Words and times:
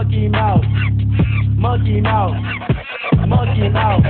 Monkey 0.00 0.28
mouth. 0.28 0.64
Monkey 1.58 2.00
mouth. 2.00 2.32
Monkey 3.28 3.68
mouth. 3.68 4.02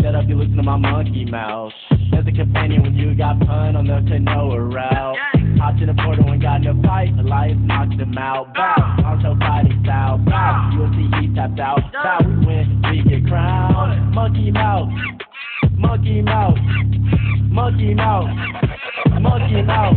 Shut 0.00 0.16
up, 0.16 0.24
you 0.26 0.36
listen 0.36 0.56
to 0.56 0.62
my 0.64 0.76
monkey 0.76 1.24
mouth. 1.24 1.72
As 2.18 2.26
a 2.26 2.32
companion 2.32 2.82
when 2.82 2.96
you 2.96 3.14
got 3.14 3.38
pun 3.46 3.76
on 3.76 3.86
the 3.86 3.92
canoa 4.10 4.74
route. 4.74 5.35
Hopped 5.58 5.80
in 5.80 5.86
the 5.86 5.94
portal 5.94 6.28
and 6.30 6.40
got 6.40 6.60
in 6.60 6.78
a 6.78 6.82
fight. 6.82 7.08
Elias 7.18 7.56
knocked 7.60 7.94
him 7.94 8.16
out. 8.18 8.52
Bow. 8.54 8.74
Naruto 9.00 9.38
fighting 9.38 9.80
style. 9.82 10.18
Bow. 10.18 10.70
UFC 10.74 11.20
he 11.22 11.34
tapped 11.34 11.58
out. 11.58 11.80
Bow. 11.92 12.18
We 12.26 12.46
win. 12.46 12.82
We 12.90 13.02
get 13.02 13.26
crowned. 13.26 14.14
Monkey 14.14 14.50
mouth. 14.50 14.88
Monkey 15.72 16.20
mouth. 16.22 16.56
Monkey 17.50 17.94
mouth. 17.94 18.28
Monkey 19.20 19.62
mouth. 19.62 19.96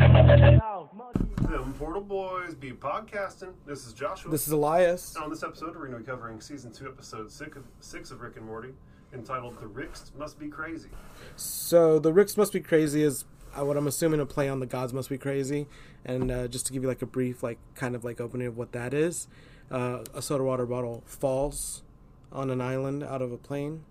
Them 1.42 1.74
Portal 1.78 2.02
Boys 2.02 2.56
be 2.56 2.72
podcasting. 2.72 3.54
This 3.66 3.86
is 3.86 3.94
Joshua. 3.94 4.32
This 4.32 4.46
is 4.48 4.54
Elias. 4.54 5.16
on 5.18 5.30
this 5.30 5.44
episode, 5.44 5.76
we're 5.76 5.88
going 5.88 5.94
to 5.94 5.98
be 6.00 6.06
covering 6.06 6.40
season 6.40 6.72
two, 6.72 6.88
episode 6.88 7.32
six 7.32 7.58
of, 7.58 7.64
six 7.80 8.12
of 8.12 8.22
Rick 8.22 8.38
and 8.38 8.46
Morty, 8.46 8.70
entitled 9.14 9.60
"The 9.60 9.68
Ricks 9.68 10.12
Must 10.18 10.40
Be 10.40 10.48
Crazy." 10.48 10.90
So 11.36 11.98
the 12.00 12.14
Ricks 12.14 12.38
Must 12.38 12.54
Be 12.54 12.60
Crazy 12.60 13.02
is 13.02 13.26
what 13.56 13.78
I'm 13.78 13.88
assuming 13.88 14.20
a 14.20 14.26
play 14.26 14.48
on 14.50 14.60
the 14.60 14.66
Gods 14.66 14.94
Must 14.94 15.10
Be 15.10 15.18
Crazy, 15.18 15.68
and 16.06 16.32
uh, 16.32 16.48
just 16.48 16.66
to 16.68 16.74
give 16.74 16.84
you 16.84 16.90
like 16.90 17.02
a 17.02 17.06
brief, 17.08 17.44
like 17.44 17.58
kind 17.76 17.96
of 17.96 18.04
like 18.04 18.20
opening 18.22 18.48
of 18.48 18.58
what 18.58 18.72
that 18.74 18.94
is, 18.94 19.28
uh, 19.72 20.04
a 20.14 20.22
soda 20.22 20.44
water 20.44 20.66
bottle 20.66 21.04
falls 21.06 21.84
on 22.32 22.50
an 22.50 22.62
island 22.62 23.04
out 23.04 23.22
of 23.22 23.32
a 23.32 23.38
plane, 23.38 23.84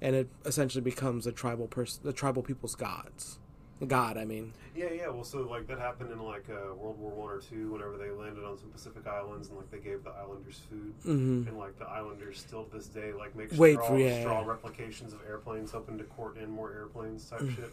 and 0.00 0.16
it 0.16 0.28
essentially 0.44 0.82
becomes 0.82 1.26
a 1.26 1.32
tribal 1.32 1.66
person, 1.66 2.00
the 2.04 2.12
tribal 2.12 2.42
people's 2.42 2.74
gods. 2.74 3.38
God, 3.86 4.18
I 4.18 4.26
mean, 4.26 4.52
Yeah, 4.76 4.90
yeah. 4.92 5.08
Well, 5.08 5.24
so 5.24 5.38
like 5.40 5.66
that 5.68 5.78
happened 5.78 6.12
in 6.12 6.18
like 6.22 6.44
uh, 6.50 6.74
World 6.74 6.98
War 6.98 7.12
One 7.12 7.30
or 7.30 7.38
two, 7.40 7.72
whenever 7.72 7.96
they 7.96 8.10
landed 8.10 8.44
on 8.44 8.58
some 8.58 8.68
Pacific 8.68 9.06
islands, 9.06 9.48
and 9.48 9.56
like 9.56 9.70
they 9.70 9.78
gave 9.78 10.04
the 10.04 10.10
islanders 10.10 10.60
food, 10.68 10.92
Mhm. 11.06 11.48
and 11.48 11.56
like 11.58 11.78
the 11.78 11.86
islanders 11.88 12.38
still 12.38 12.64
to 12.64 12.76
this 12.76 12.88
day 12.88 13.12
like 13.14 13.34
make 13.34 13.48
Wait 13.58 13.74
straw, 13.76 13.88
for- 13.88 13.98
yeah, 13.98 14.20
straw 14.20 14.42
yeah. 14.42 14.46
replications 14.46 15.14
of 15.14 15.20
airplanes, 15.26 15.70
hoping 15.72 15.96
to 15.96 16.04
court 16.04 16.36
in 16.36 16.50
more 16.50 16.70
airplanes 16.74 17.24
type 17.30 17.40
shit. 17.56 17.72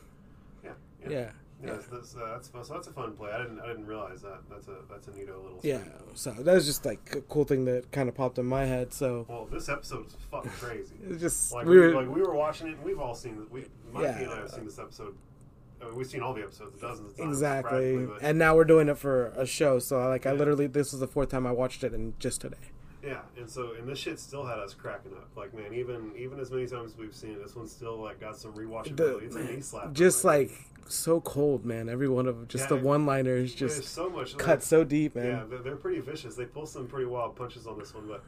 Yeah, 0.64 0.72
yeah. 1.02 1.10
Yeah, 1.10 1.18
Yeah, 1.64 1.72
that's, 1.74 1.88
that's, 1.88 2.16
uh, 2.16 2.20
that's. 2.34 2.68
So 2.68 2.74
that's 2.74 2.88
a 2.88 2.92
fun 2.92 3.14
play. 3.14 3.32
I 3.32 3.38
didn't 3.42 3.60
I 3.60 3.68
didn't 3.68 3.88
realize 3.88 4.22
that. 4.22 4.40
That's 4.50 4.68
a 4.68 4.76
that's 4.90 5.08
a 5.08 5.12
neato 5.12 5.42
little. 5.42 5.60
yeah. 5.64 5.80
So 6.14 6.32
that 6.32 6.54
was 6.54 6.66
just 6.66 6.86
like 6.86 7.16
a 7.16 7.22
cool 7.22 7.46
thing 7.46 7.66
that 7.66 7.92
kind 7.92 8.08
of 8.10 8.16
popped 8.16 8.38
in 8.38 8.46
my 8.46 8.66
head. 8.66 8.94
So 8.94 9.26
Well, 9.28 9.48
this 9.52 9.68
episode 9.70 10.08
is 10.08 10.16
fucking 10.32 10.52
crazy. 10.52 10.96
it's 11.10 11.22
just 11.22 11.52
Like 11.54 11.66
we 11.66 11.72
we, 11.72 11.80
were 11.88 11.94
like 11.96 12.16
we 12.16 12.22
were 12.22 12.36
watching 12.36 12.68
it, 12.68 12.76
and 12.76 12.84
we've 12.84 13.00
all 13.00 13.16
seen. 13.16 13.48
We, 13.50 13.66
Mikey 13.92 14.04
Yeah. 14.06 14.20
and 14.20 14.32
I 14.32 14.36
have 14.42 14.52
seen 14.52 14.66
this 14.66 14.78
episode. 14.80 15.16
I 15.82 15.86
mean, 15.86 15.96
we've 15.96 16.08
seen 16.08 16.22
all 16.24 16.34
the 16.34 16.42
episodes 16.42 16.80
dozens 16.82 17.12
of 17.12 17.18
times. 17.18 17.30
exactly, 17.38 18.08
and 18.22 18.38
now 18.40 18.56
we're 18.56 18.64
doing 18.64 18.90
it 18.90 18.98
for 18.98 19.28
a 19.36 19.46
show. 19.46 19.80
So 19.80 20.00
like 20.10 20.26
I 20.26 20.32
literally 20.34 20.68
this 20.68 20.94
is 20.94 21.00
the 21.00 21.08
fourth 21.08 21.30
time 21.30 21.46
I 21.48 21.52
watched 21.52 21.84
it, 21.84 21.94
and 21.94 22.20
just 22.20 22.42
today. 22.42 22.58
Yeah, 23.04 23.22
and 23.38 23.50
so 23.50 23.74
and 23.78 23.88
this 23.88 24.00
shit 24.00 24.20
still 24.20 24.46
had 24.46 24.60
us 24.60 24.74
cracking 24.74 25.14
up. 25.14 25.30
Like 25.36 25.54
man, 25.54 25.74
even 25.74 26.12
even 26.18 26.40
as 26.40 26.52
many 26.52 26.68
times 26.68 26.94
as 26.94 26.98
we've 26.98 27.16
seen 27.16 27.32
it, 27.32 27.44
this 27.44 27.56
one 27.56 27.68
still 27.68 28.02
like 28.02 28.20
got 28.20 28.38
some 28.38 28.54
rewatchability. 28.54 29.24
it's 29.24 29.36
a 29.36 29.44
knee 29.44 29.62
slap. 29.62 29.94
just 29.94 30.24
like 30.24 30.52
so 30.88 31.22
cold, 31.22 31.66
man. 31.66 31.90
Every 31.90 32.10
one 32.10 32.28
of 32.28 32.38
them 32.38 32.48
just 32.48 32.70
Yeah, 32.70 32.78
the 32.78 32.84
one-liners 32.84 33.54
just 33.54 33.84
so 33.84 34.10
much 34.10 34.34
like, 34.34 34.44
cut 34.44 34.64
so 34.64 34.84
deep, 34.84 35.16
man. 35.16 35.26
Yeah, 35.26 35.44
they're, 35.50 35.60
they're 35.60 35.76
pretty 35.76 36.00
vicious. 36.00 36.36
They 36.36 36.46
pull 36.46 36.66
some 36.66 36.88
pretty 36.88 37.06
wild 37.06 37.36
punches 37.36 37.68
on 37.68 37.78
this 37.78 37.94
one, 37.94 38.08
but 38.08 38.24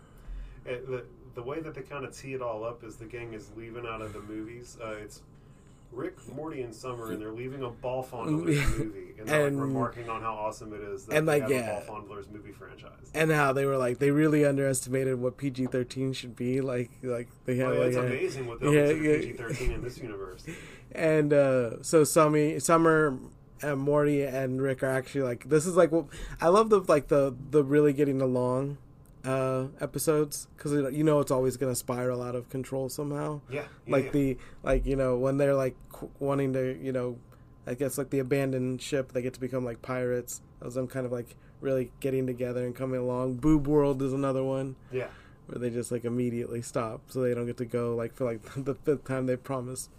it, 0.65 0.87
the 0.87 1.03
the 1.35 1.43
way 1.43 1.61
that 1.61 1.73
they 1.73 1.81
kind 1.81 2.05
of 2.05 2.15
tee 2.15 2.33
it 2.33 2.41
all 2.41 2.63
up 2.63 2.83
is 2.83 2.97
the 2.97 3.05
gang 3.05 3.33
is 3.33 3.49
leaving 3.55 3.85
out 3.85 4.01
of 4.01 4.13
the 4.13 4.21
movies. 4.21 4.77
Uh, 4.83 4.95
it's 5.01 5.21
Rick, 5.91 6.15
Morty, 6.35 6.61
and 6.61 6.73
Summer, 6.73 7.11
and 7.11 7.19
they're 7.21 7.31
leaving 7.31 7.63
a 7.63 7.69
ball 7.69 8.03
fondler's 8.03 8.77
movie, 8.77 9.13
and 9.19 9.27
they're 9.27 9.47
And- 9.47 9.57
like 9.57 9.65
remarking 9.65 10.07
on 10.09 10.21
how 10.21 10.33
awesome 10.35 10.71
it 10.73 10.81
is 10.81 11.05
that 11.05 11.17
and, 11.17 11.27
they 11.27 11.41
like, 11.41 11.43
have 11.43 11.51
yeah. 11.51 11.79
a 11.81 11.85
ball 11.85 12.01
fondler's 12.01 12.27
movie 12.31 12.51
franchise. 12.51 12.91
And 13.13 13.31
how 13.31 13.53
they 13.53 13.65
were 13.65 13.77
like 13.77 13.97
they 13.97 14.11
really 14.11 14.45
underestimated 14.45 15.19
what 15.19 15.37
PG 15.37 15.65
thirteen 15.67 16.13
should 16.13 16.35
be. 16.35 16.61
Like 16.61 16.91
like 17.01 17.27
they 17.45 17.55
had 17.57 17.67
Oh, 17.67 17.73
yeah, 17.73 17.79
like 17.79 17.87
it's 17.87 17.97
a- 17.97 18.01
amazing 18.01 18.47
what 18.47 18.59
they'll 18.59 18.73
yeah, 18.73 18.89
yeah. 18.91 19.17
PG 19.19 19.33
thirteen 19.33 19.71
in 19.71 19.81
this 19.81 19.97
universe. 19.97 20.45
and 20.91 21.33
uh, 21.33 21.81
so 21.81 22.03
Summy, 22.03 22.61
Summer, 22.61 23.17
and 23.63 23.79
Morty 23.79 24.21
and 24.23 24.61
Rick 24.61 24.83
are 24.83 24.89
actually 24.91 25.23
like 25.23 25.49
this 25.49 25.65
is 25.65 25.75
like 25.75 25.91
what 25.91 26.05
I 26.39 26.49
love 26.49 26.69
the 26.69 26.81
like 26.81 27.07
the 27.07 27.35
the 27.49 27.63
really 27.63 27.93
getting 27.93 28.21
along 28.21 28.77
uh 29.25 29.65
episodes 29.81 30.47
because 30.55 30.71
you 30.93 31.03
know 31.03 31.19
it's 31.19 31.31
always 31.31 31.57
gonna 31.57 31.75
spiral 31.75 32.21
out 32.21 32.35
of 32.35 32.49
control 32.49 32.87
somehow. 32.87 33.41
Yeah, 33.49 33.65
yeah, 33.85 33.93
like 33.93 34.05
yeah. 34.05 34.11
the 34.11 34.37
like 34.63 34.85
you 34.85 34.95
know 34.95 35.17
when 35.17 35.37
they're 35.37 35.55
like 35.55 35.75
qu- 35.91 36.11
wanting 36.19 36.53
to 36.53 36.77
you 36.81 36.91
know 36.91 37.17
i 37.67 37.73
guess 37.73 37.97
like 37.97 38.09
the 38.09 38.19
abandoned 38.19 38.81
ship 38.81 39.11
they 39.13 39.21
get 39.21 39.33
to 39.33 39.39
become 39.39 39.63
like 39.65 39.81
pirates 39.81 40.41
as 40.65 40.75
them 40.75 40.87
kind 40.87 41.05
of 41.05 41.11
like 41.11 41.35
really 41.61 41.91
getting 41.99 42.25
together 42.25 42.65
and 42.65 42.75
coming 42.75 42.99
along 42.99 43.35
boob 43.35 43.67
world 43.67 44.01
is 44.01 44.13
another 44.13 44.43
one 44.43 44.75
yeah. 44.91 45.07
where 45.47 45.59
they 45.59 45.69
just 45.69 45.91
like 45.91 46.05
immediately 46.05 46.61
stop 46.61 47.01
so 47.09 47.21
they 47.21 47.33
don't 47.33 47.45
get 47.45 47.57
to 47.57 47.65
go 47.65 47.95
like 47.95 48.13
for 48.13 48.25
like 48.25 48.41
the 48.63 48.73
fifth 48.73 49.03
time 49.03 49.25
they 49.25 49.35
promised 49.35 49.89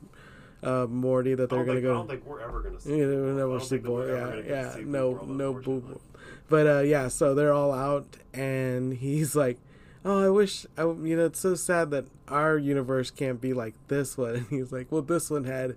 uh 0.63 0.87
morty 0.89 1.35
that 1.35 1.49
they're 1.49 1.65
gonna 1.65 1.81
think, 1.81 1.91
I 1.91 1.95
don't 1.95 2.09
think 2.09 2.27
we're 2.27 2.41
ever 2.41 2.61
gonna 2.61 2.81
see. 2.81 2.99
yeah, 2.99 3.07
were 3.07 3.33
never 3.33 3.61
see 3.61 3.79
Boy. 3.79 4.09
Yeah, 4.09 4.43
yeah, 4.47 4.73
to 4.73 4.91
no, 4.91 5.11
World, 5.11 5.31
no 5.31 5.53
boob. 5.55 6.01
But 6.50 6.66
uh, 6.66 6.81
yeah, 6.81 7.09
so 7.09 7.34
they're 7.34 7.53
all 7.55 7.72
out, 7.72 8.19
and 8.34 8.93
he's 8.93 9.34
like, 9.37 9.56
"Oh, 10.05 10.27
I 10.27 10.28
wish, 10.28 10.66
I, 10.77 10.83
you 10.83 11.16
know, 11.16 11.27
it's 11.27 11.41
so 11.41 11.55
sad 11.55 11.91
that 11.93 12.06
our 12.28 12.59
universe 12.59 13.11
can't 13.11 13.41
be 13.41 13.55
like 13.55 13.75
this 13.88 14.19
one." 14.19 14.34
And 14.34 14.47
he's 14.50 14.72
like, 14.72 14.89
"Well, 14.91 15.03
this 15.03 15.31
one 15.31 15.44
had 15.44 15.77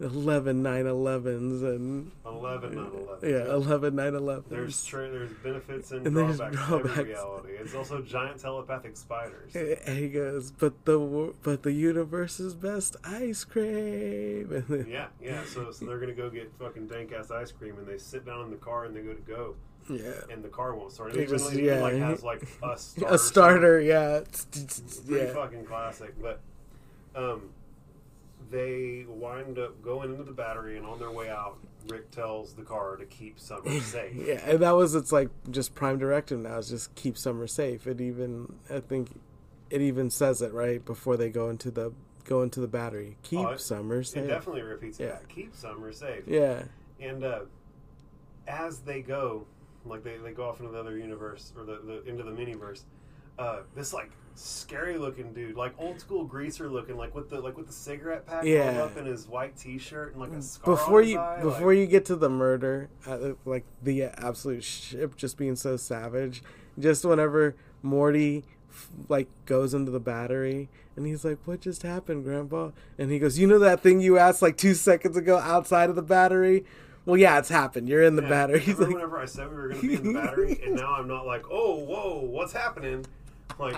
11 0.00 0.62
9/11s 0.62 1.62
and 1.62 2.10
11, 2.26 2.74
not 2.74 2.92
11. 2.92 3.30
yeah, 3.30 3.52
11 3.52 3.94
9/11s." 3.94 4.48
There's 4.48 4.84
tra- 4.84 5.10
there's 5.10 5.32
benefits 5.42 5.90
and, 5.92 6.06
And 6.06 6.16
there's 6.16 6.36
drawbacks, 6.38 6.56
to 6.56 6.66
drawbacks. 6.66 6.98
every 6.98 7.04
reality. 7.12 7.52
It's 7.60 7.74
also 7.74 8.00
giant 8.02 8.38
telepathic 8.40 8.96
spiders. 8.96 9.54
And 9.54 9.98
he 9.98 10.08
goes, 10.08 10.50
"But 10.50 10.84
the 10.86 11.34
but 11.42 11.62
the 11.62 11.72
universe's 11.72 12.54
best 12.54 12.96
ice 13.04 13.44
cream." 13.44 14.48
Then, 14.68 14.86
Yeah, 14.90 15.06
yeah. 15.20 15.44
So, 15.44 15.70
so 15.72 15.84
they're 15.86 15.98
gonna 15.98 16.12
go 16.14 16.30
get 16.30 16.50
fucking 16.58 16.86
dank 16.88 17.12
ass 17.12 17.30
ice 17.30 17.52
cream, 17.52 17.76
and 17.78 17.86
they 17.86 17.98
sit 17.98 18.24
down 18.26 18.44
in 18.44 18.50
the 18.50 18.56
car 18.56 18.84
and 18.86 18.94
they 18.96 19.00
go 19.00 19.12
to 19.14 19.20
go, 19.22 19.54
yeah. 19.88 20.12
and 20.30 20.42
the 20.44 20.48
car 20.48 20.74
won't 20.74 20.92
start. 20.92 21.14
It 21.16 21.30
It 21.30 21.62
yeah. 21.62 21.80
like 21.80 21.94
has 21.94 22.22
like 22.22 22.42
a 22.62 22.76
starter. 22.78 23.14
A 23.14 23.18
starter, 23.18 23.80
yeah. 23.80 24.16
It's 24.18 24.44
pretty 25.06 25.26
Yeah. 25.26 25.32
fucking 25.34 25.64
classic. 25.64 26.14
But 26.20 26.40
um, 27.14 27.50
they 28.50 29.04
wind 29.08 29.58
up 29.58 29.82
going 29.82 30.10
into 30.12 30.24
the 30.24 30.32
battery, 30.32 30.76
and 30.76 30.86
on 30.86 30.98
their 30.98 31.10
way 31.10 31.28
out, 31.28 31.58
Rick 31.88 32.10
tells 32.10 32.52
the 32.54 32.62
car 32.62 32.96
to 32.96 33.04
keep 33.04 33.38
Summer 33.38 33.80
safe. 33.80 34.14
Yeah, 34.14 34.40
and 34.44 34.60
that 34.60 34.72
was 34.76 34.94
its 34.94 35.12
like 35.12 35.30
just 35.50 35.74
prime 35.74 35.98
directive 35.98 36.38
now 36.40 36.58
is 36.58 36.68
just 36.68 36.94
keep 36.94 37.16
summer 37.16 37.46
safe. 37.46 37.86
It 37.86 38.00
even 38.00 38.52
I 38.70 38.80
think 38.80 39.20
it 39.70 39.80
even 39.80 40.10
says 40.10 40.42
it 40.42 40.52
right 40.52 40.84
before 40.84 41.16
they 41.16 41.28
go 41.30 41.48
into 41.48 41.70
the 41.70 41.92
go 42.24 42.42
into 42.42 42.58
the 42.60 42.66
battery. 42.68 43.16
Keep 43.22 43.38
Oh, 43.40 43.50
it- 43.50 43.60
summer 43.60 44.00
It 44.00 44.06
safe. 44.06 44.26
definitely 44.28 44.62
repeats 44.62 44.98
Yeah. 44.98 45.06
that. 45.10 45.28
Keep 45.28 45.54
Summer 45.54 45.92
safe. 45.92 46.24
Yeah. 46.26 46.64
And 47.00 47.22
uh, 47.24 47.40
as 48.48 48.80
they 48.80 49.00
go, 49.02 49.46
like 49.88 50.04
they, 50.04 50.16
they 50.18 50.32
go 50.32 50.48
off 50.48 50.60
into 50.60 50.72
the 50.72 50.78
other 50.80 50.96
universe 50.98 51.52
or 51.56 51.64
the, 51.64 51.80
the 51.84 52.02
into 52.08 52.22
the 52.22 52.30
miniverse, 52.30 52.82
uh, 53.38 53.58
this 53.74 53.92
like 53.92 54.10
scary 54.34 54.98
looking 54.98 55.32
dude, 55.32 55.56
like 55.56 55.72
old 55.78 55.98
school 56.00 56.24
greaser 56.24 56.68
looking, 56.68 56.96
like 56.96 57.14
with 57.14 57.30
the 57.30 57.40
like 57.40 57.56
with 57.56 57.66
the 57.66 57.72
cigarette 57.72 58.26
pack 58.26 58.44
Yeah. 58.44 58.82
up 58.82 58.96
in 58.96 59.06
his 59.06 59.26
white 59.26 59.56
t 59.56 59.78
shirt 59.78 60.12
and 60.12 60.20
like 60.20 60.32
a 60.32 60.42
scar 60.42 60.74
Before 60.74 61.02
you 61.02 61.18
eye, 61.18 61.40
before 61.42 61.68
like, 61.72 61.78
you 61.78 61.86
get 61.86 62.04
to 62.06 62.16
the 62.16 62.28
murder, 62.28 62.88
uh, 63.06 63.30
like 63.44 63.64
the 63.82 64.04
absolute 64.04 64.64
ship 64.64 65.16
just 65.16 65.36
being 65.38 65.56
so 65.56 65.76
savage, 65.76 66.42
just 66.78 67.04
whenever 67.04 67.56
Morty 67.82 68.44
like 69.08 69.28
goes 69.46 69.72
into 69.72 69.90
the 69.90 70.00
battery 70.00 70.68
and 70.96 71.06
he's 71.06 71.24
like, 71.24 71.38
"What 71.46 71.60
just 71.60 71.82
happened, 71.82 72.24
Grandpa?" 72.24 72.70
And 72.98 73.10
he 73.10 73.18
goes, 73.18 73.38
"You 73.38 73.46
know 73.46 73.58
that 73.58 73.82
thing 73.82 74.00
you 74.00 74.18
asked 74.18 74.42
like 74.42 74.56
two 74.58 74.74
seconds 74.74 75.16
ago 75.16 75.38
outside 75.38 75.88
of 75.90 75.96
the 75.96 76.02
battery." 76.02 76.64
Well, 77.06 77.16
yeah, 77.16 77.38
it's 77.38 77.48
happened. 77.48 77.88
You're 77.88 78.02
in 78.02 78.16
the 78.16 78.22
yeah, 78.22 78.28
battery. 78.28 78.60
He's 78.60 78.78
like, 78.78 78.92
whenever 78.92 79.18
I 79.18 79.26
said 79.26 79.48
we 79.48 79.54
were 79.54 79.68
gonna 79.68 79.80
be 79.80 79.94
in 79.94 80.12
the 80.12 80.20
battery, 80.20 80.60
and 80.64 80.74
now 80.74 80.94
I'm 80.94 81.06
not 81.06 81.24
like, 81.24 81.44
oh 81.50 81.76
whoa, 81.76 82.20
what's 82.20 82.52
happening? 82.52 83.06
Like, 83.58 83.76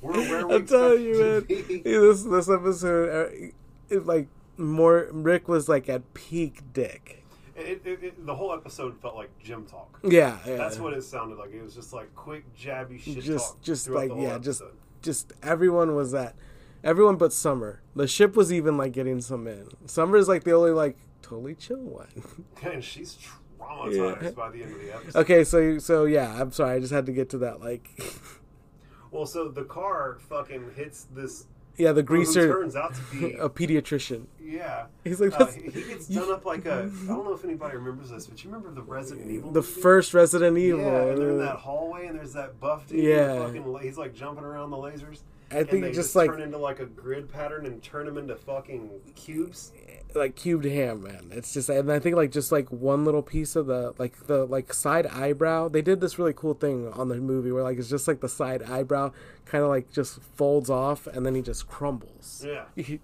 where 0.00 0.20
where 0.28 0.46
we 0.46 0.54
I'm 0.56 0.66
telling 0.66 1.02
you, 1.02 1.18
man. 1.20 1.46
to 1.46 1.82
this 1.82 2.24
this 2.24 2.50
episode, 2.50 3.08
uh, 3.08 3.46
it, 3.88 4.06
like 4.06 4.26
more 4.56 5.08
Rick 5.12 5.46
was 5.46 5.68
like 5.68 5.88
at 5.88 6.14
peak 6.14 6.62
dick. 6.72 7.24
It, 7.56 7.82
it, 7.84 8.04
it, 8.04 8.26
the 8.26 8.34
whole 8.34 8.52
episode 8.52 9.00
felt 9.00 9.14
like 9.14 9.30
gym 9.38 9.64
talk. 9.64 9.98
Yeah, 10.02 10.38
yeah. 10.44 10.56
That's 10.56 10.78
what 10.78 10.94
it 10.94 11.02
sounded 11.02 11.38
like. 11.38 11.52
It 11.52 11.62
was 11.62 11.74
just 11.74 11.92
like 11.92 12.12
quick, 12.16 12.44
jabby 12.56 13.00
shit 13.00 13.22
just 13.22 13.54
talk. 13.54 13.62
just 13.62 13.88
like 13.88 14.10
yeah, 14.16 14.38
just 14.38 14.62
episode. 14.62 14.76
just 15.02 15.32
everyone 15.44 15.94
was 15.94 16.12
at 16.12 16.34
everyone 16.82 17.16
but 17.16 17.32
Summer. 17.32 17.82
The 17.94 18.08
ship 18.08 18.36
was 18.36 18.52
even 18.52 18.76
like 18.76 18.92
getting 18.92 19.20
some 19.20 19.46
in. 19.46 19.68
Summer 19.86 20.16
is 20.16 20.28
like 20.28 20.42
the 20.42 20.52
only 20.52 20.72
like 20.72 20.96
totally 21.22 21.54
chill 21.54 21.78
one. 21.78 22.08
and 22.62 22.82
she's 22.82 23.16
traumatized 23.60 24.22
Yeah. 24.22 24.30
by 24.30 24.50
the 24.50 24.62
end 24.62 24.74
of 24.74 24.80
the 24.80 24.94
episode. 24.94 25.18
okay, 25.20 25.44
so 25.44 25.78
so 25.78 26.04
yeah, 26.04 26.40
I'm 26.40 26.52
sorry, 26.52 26.76
I 26.76 26.80
just 26.80 26.92
had 26.92 27.06
to 27.06 27.12
get 27.12 27.30
to 27.30 27.38
that 27.38 27.60
like 27.60 27.90
Well, 29.10 29.26
so 29.26 29.48
the 29.48 29.64
car 29.64 30.18
fucking 30.28 30.72
hits 30.76 31.06
this 31.14 31.46
Yeah, 31.78 31.92
the 31.92 32.02
greaser, 32.02 32.48
turns 32.52 32.76
out 32.76 32.94
to 32.94 33.00
be 33.10 33.32
a 33.40 33.48
pediatrician. 33.48 34.26
yeah. 34.40 34.86
He's 35.02 35.18
like 35.20 35.38
Uh, 35.40 35.46
he 35.46 35.70
gets 35.82 36.08
done 36.08 36.30
up 36.30 36.44
like 36.44 36.66
a. 36.66 36.90
I 37.04 37.06
don't 37.06 37.24
know 37.24 37.32
if 37.32 37.42
anybody 37.44 37.76
remembers 37.76 38.10
this, 38.10 38.26
but 38.26 38.42
you 38.44 38.50
remember 38.50 38.70
the 38.70 38.82
Resident 38.82 39.30
Evil? 39.30 39.50
the 39.50 39.60
movie? 39.62 39.80
first 39.80 40.12
Resident 40.12 40.58
Evil. 40.58 40.80
Yeah, 40.80 41.00
and 41.06 41.18
they're 41.18 41.30
in 41.30 41.38
that 41.38 41.56
hallway, 41.56 42.06
and 42.06 42.18
there's 42.18 42.34
that 42.34 42.60
buff 42.60 42.86
dude. 42.88 43.02
Yeah. 43.02 43.34
Yeah, 43.34 43.46
fucking, 43.46 43.78
he's 43.82 43.96
like 43.96 44.14
jumping 44.14 44.44
around 44.44 44.70
the 44.70 44.76
lasers. 44.76 45.20
I 45.50 45.64
think 45.64 45.84
just 45.86 45.94
just 45.94 46.16
like 46.16 46.30
turn 46.30 46.42
into 46.42 46.58
like 46.58 46.80
a 46.80 46.86
grid 46.86 47.30
pattern 47.30 47.66
and 47.66 47.82
turn 47.82 48.06
them 48.06 48.18
into 48.18 48.36
fucking 48.36 48.90
cubes. 49.14 49.72
like 50.14 50.36
cubed 50.36 50.64
ham, 50.64 51.02
man. 51.02 51.28
It's 51.30 51.54
just, 51.54 51.68
and 51.68 51.90
I 51.90 51.98
think 51.98 52.16
like 52.16 52.30
just 52.32 52.52
like 52.52 52.68
one 52.70 53.04
little 53.04 53.22
piece 53.22 53.56
of 53.56 53.66
the 53.66 53.94
like 53.98 54.26
the 54.26 54.44
like 54.44 54.74
side 54.74 55.06
eyebrow. 55.06 55.68
They 55.68 55.82
did 55.82 56.00
this 56.00 56.18
really 56.18 56.34
cool 56.34 56.54
thing 56.54 56.92
on 56.92 57.08
the 57.08 57.16
movie 57.16 57.50
where 57.50 57.62
like 57.62 57.78
it's 57.78 57.88
just 57.88 58.06
like 58.06 58.20
the 58.20 58.28
side 58.28 58.62
eyebrow 58.62 59.12
kind 59.46 59.64
of 59.64 59.70
like 59.70 59.90
just 59.92 60.20
folds 60.36 60.68
off, 60.68 61.06
and 61.06 61.24
then 61.24 61.34
he 61.34 61.42
just 61.42 61.66
crumbles. 61.66 62.44
Yeah, 62.46 62.64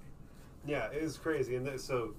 yeah, 0.67 0.91
it 0.93 1.03
was 1.03 1.17
crazy, 1.17 1.57
and 1.57 1.67
that, 1.67 1.81
so. 1.81 2.15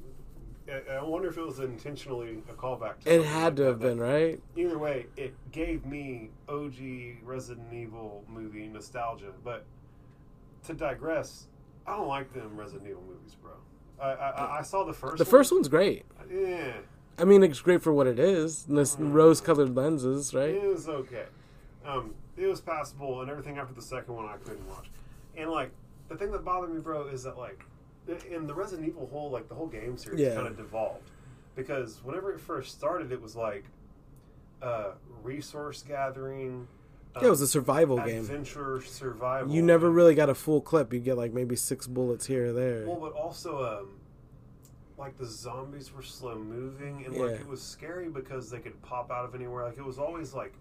I- 0.68 1.04
wonder 1.04 1.30
if 1.30 1.38
it 1.38 1.46
was 1.46 1.60
intentionally 1.60 2.42
a 2.50 2.54
callback. 2.54 3.00
To 3.02 3.14
It 3.14 3.24
had 3.24 3.44
like 3.44 3.56
to 3.58 3.64
have 3.66 3.80
but 3.80 3.88
been 3.88 4.00
right. 4.00 4.42
Either 4.56 4.80
way, 4.80 5.06
it 5.16 5.36
gave 5.52 5.86
me 5.86 6.32
OG 6.50 7.22
Resident 7.24 7.72
Evil 7.72 8.24
movie 8.28 8.68
nostalgia. 8.68 9.32
But 9.44 9.64
to 10.68 10.74
digress, 10.74 11.48
I 11.88 11.96
don't 11.96 12.08
like 12.08 12.34
them 12.34 12.56
Resident 12.58 12.88
Evil 12.90 13.04
movies, 13.08 13.36
bro. 13.42 13.52
I 14.00 14.12
I, 14.12 14.60
I 14.60 14.62
saw 14.62 14.84
the 14.84 14.94
first. 14.94 15.18
The 15.18 15.26
first 15.26 15.52
one's 15.52 15.68
great. 15.68 16.06
Yeah, 16.30 16.74
I 17.18 17.24
mean, 17.26 17.44
it's 17.44 17.62
great 17.62 17.82
for 17.82 17.94
what 17.94 18.08
it 18.08 18.20
is. 18.20 18.64
This 18.66 18.98
rose-colored 19.00 19.76
lenses, 19.76 20.34
right? 20.34 20.50
it 20.56 20.68
was 20.68 20.90
okay. 20.90 21.26
Um, 21.86 22.14
it 22.36 22.48
was 22.48 22.60
passable, 22.62 23.22
and 23.22 23.30
everything 23.30 23.58
after 23.58 23.74
the 23.74 23.82
second 23.82 24.14
one 24.16 24.26
I 24.26 24.38
couldn't 24.38 24.68
watch. 24.68 24.90
And 25.38 25.50
like 25.52 25.72
the 26.10 26.16
thing 26.16 26.32
that 26.32 26.44
bothered 26.44 26.74
me, 26.74 26.82
bro, 26.82 27.08
is 27.08 27.24
that 27.24 27.38
like 27.38 27.64
in 28.30 28.46
the 28.48 28.54
Resident 28.54 28.88
Evil 28.88 29.08
whole 29.12 29.30
like 29.32 29.48
the 29.50 29.56
whole 29.56 29.68
game 29.68 29.98
series 29.98 30.20
Yeah. 30.20 30.36
kind 30.36 30.48
of 30.48 30.58
devolved 30.58 31.10
because 31.56 32.02
whenever 32.04 32.32
it 32.34 32.40
first 32.40 32.72
started, 32.78 33.12
it 33.12 33.22
was 33.22 33.36
like 33.36 33.64
uh, 34.62 34.92
resource 35.24 35.84
gathering. 35.88 36.68
Yeah, 37.22 37.28
it 37.28 37.30
was 37.30 37.42
a 37.42 37.48
survival 37.48 37.98
game. 37.98 38.20
adventure 38.22 38.82
survival. 38.82 39.54
You 39.54 39.62
never 39.62 39.90
really 39.90 40.16
got 40.16 40.30
a 40.30 40.36
full 40.36 40.60
clip. 40.62 40.94
You 40.94 41.00
get 41.00 41.18
like 41.18 41.34
maybe 41.34 41.56
six 41.56 41.88
bullets 41.88 42.26
here 42.26 42.48
or 42.48 42.54
there. 42.54 42.86
Well, 42.86 42.98
but 42.98 43.14
also, 43.14 43.64
um, 43.64 43.90
like 44.98 45.18
the 45.18 45.26
zombies 45.26 45.94
were 45.94 46.02
slow 46.04 46.38
moving, 46.38 47.06
and 47.06 47.16
Yeah. 47.16 47.22
like 47.22 47.40
it 47.42 47.48
was 47.48 47.62
scary 47.62 48.10
because 48.10 48.50
they 48.50 48.60
could 48.60 48.82
pop 48.82 49.12
out 49.12 49.26
of 49.26 49.36
anywhere. 49.36 49.64
Like 49.66 49.78
it 49.78 49.86
was 49.86 49.98
always 50.00 50.34
like 50.34 50.54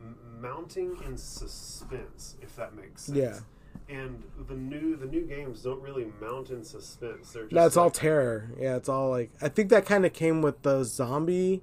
m- 0.00 0.16
mounting 0.40 0.96
in 1.04 1.16
suspense, 1.16 2.36
if 2.42 2.54
that 2.56 2.74
makes 2.74 3.02
sense. 3.04 3.18
Yeah. 3.18 3.38
And 3.88 4.22
the 4.48 4.54
new 4.54 4.96
the 4.96 5.06
new 5.06 5.22
games 5.22 5.62
don't 5.62 5.80
really 5.80 6.06
mount 6.20 6.50
in 6.50 6.64
suspense. 6.64 7.30
They're 7.32 7.44
just 7.44 7.52
No, 7.52 7.66
it's 7.66 7.76
all 7.76 7.90
terror. 7.90 8.50
Yeah, 8.58 8.76
it's 8.76 8.88
all 8.88 9.10
like 9.10 9.30
I 9.40 9.48
think 9.48 9.70
that 9.70 9.86
kind 9.86 10.04
of 10.04 10.12
came 10.12 10.42
with 10.42 10.62
the 10.62 10.82
zombie, 10.82 11.62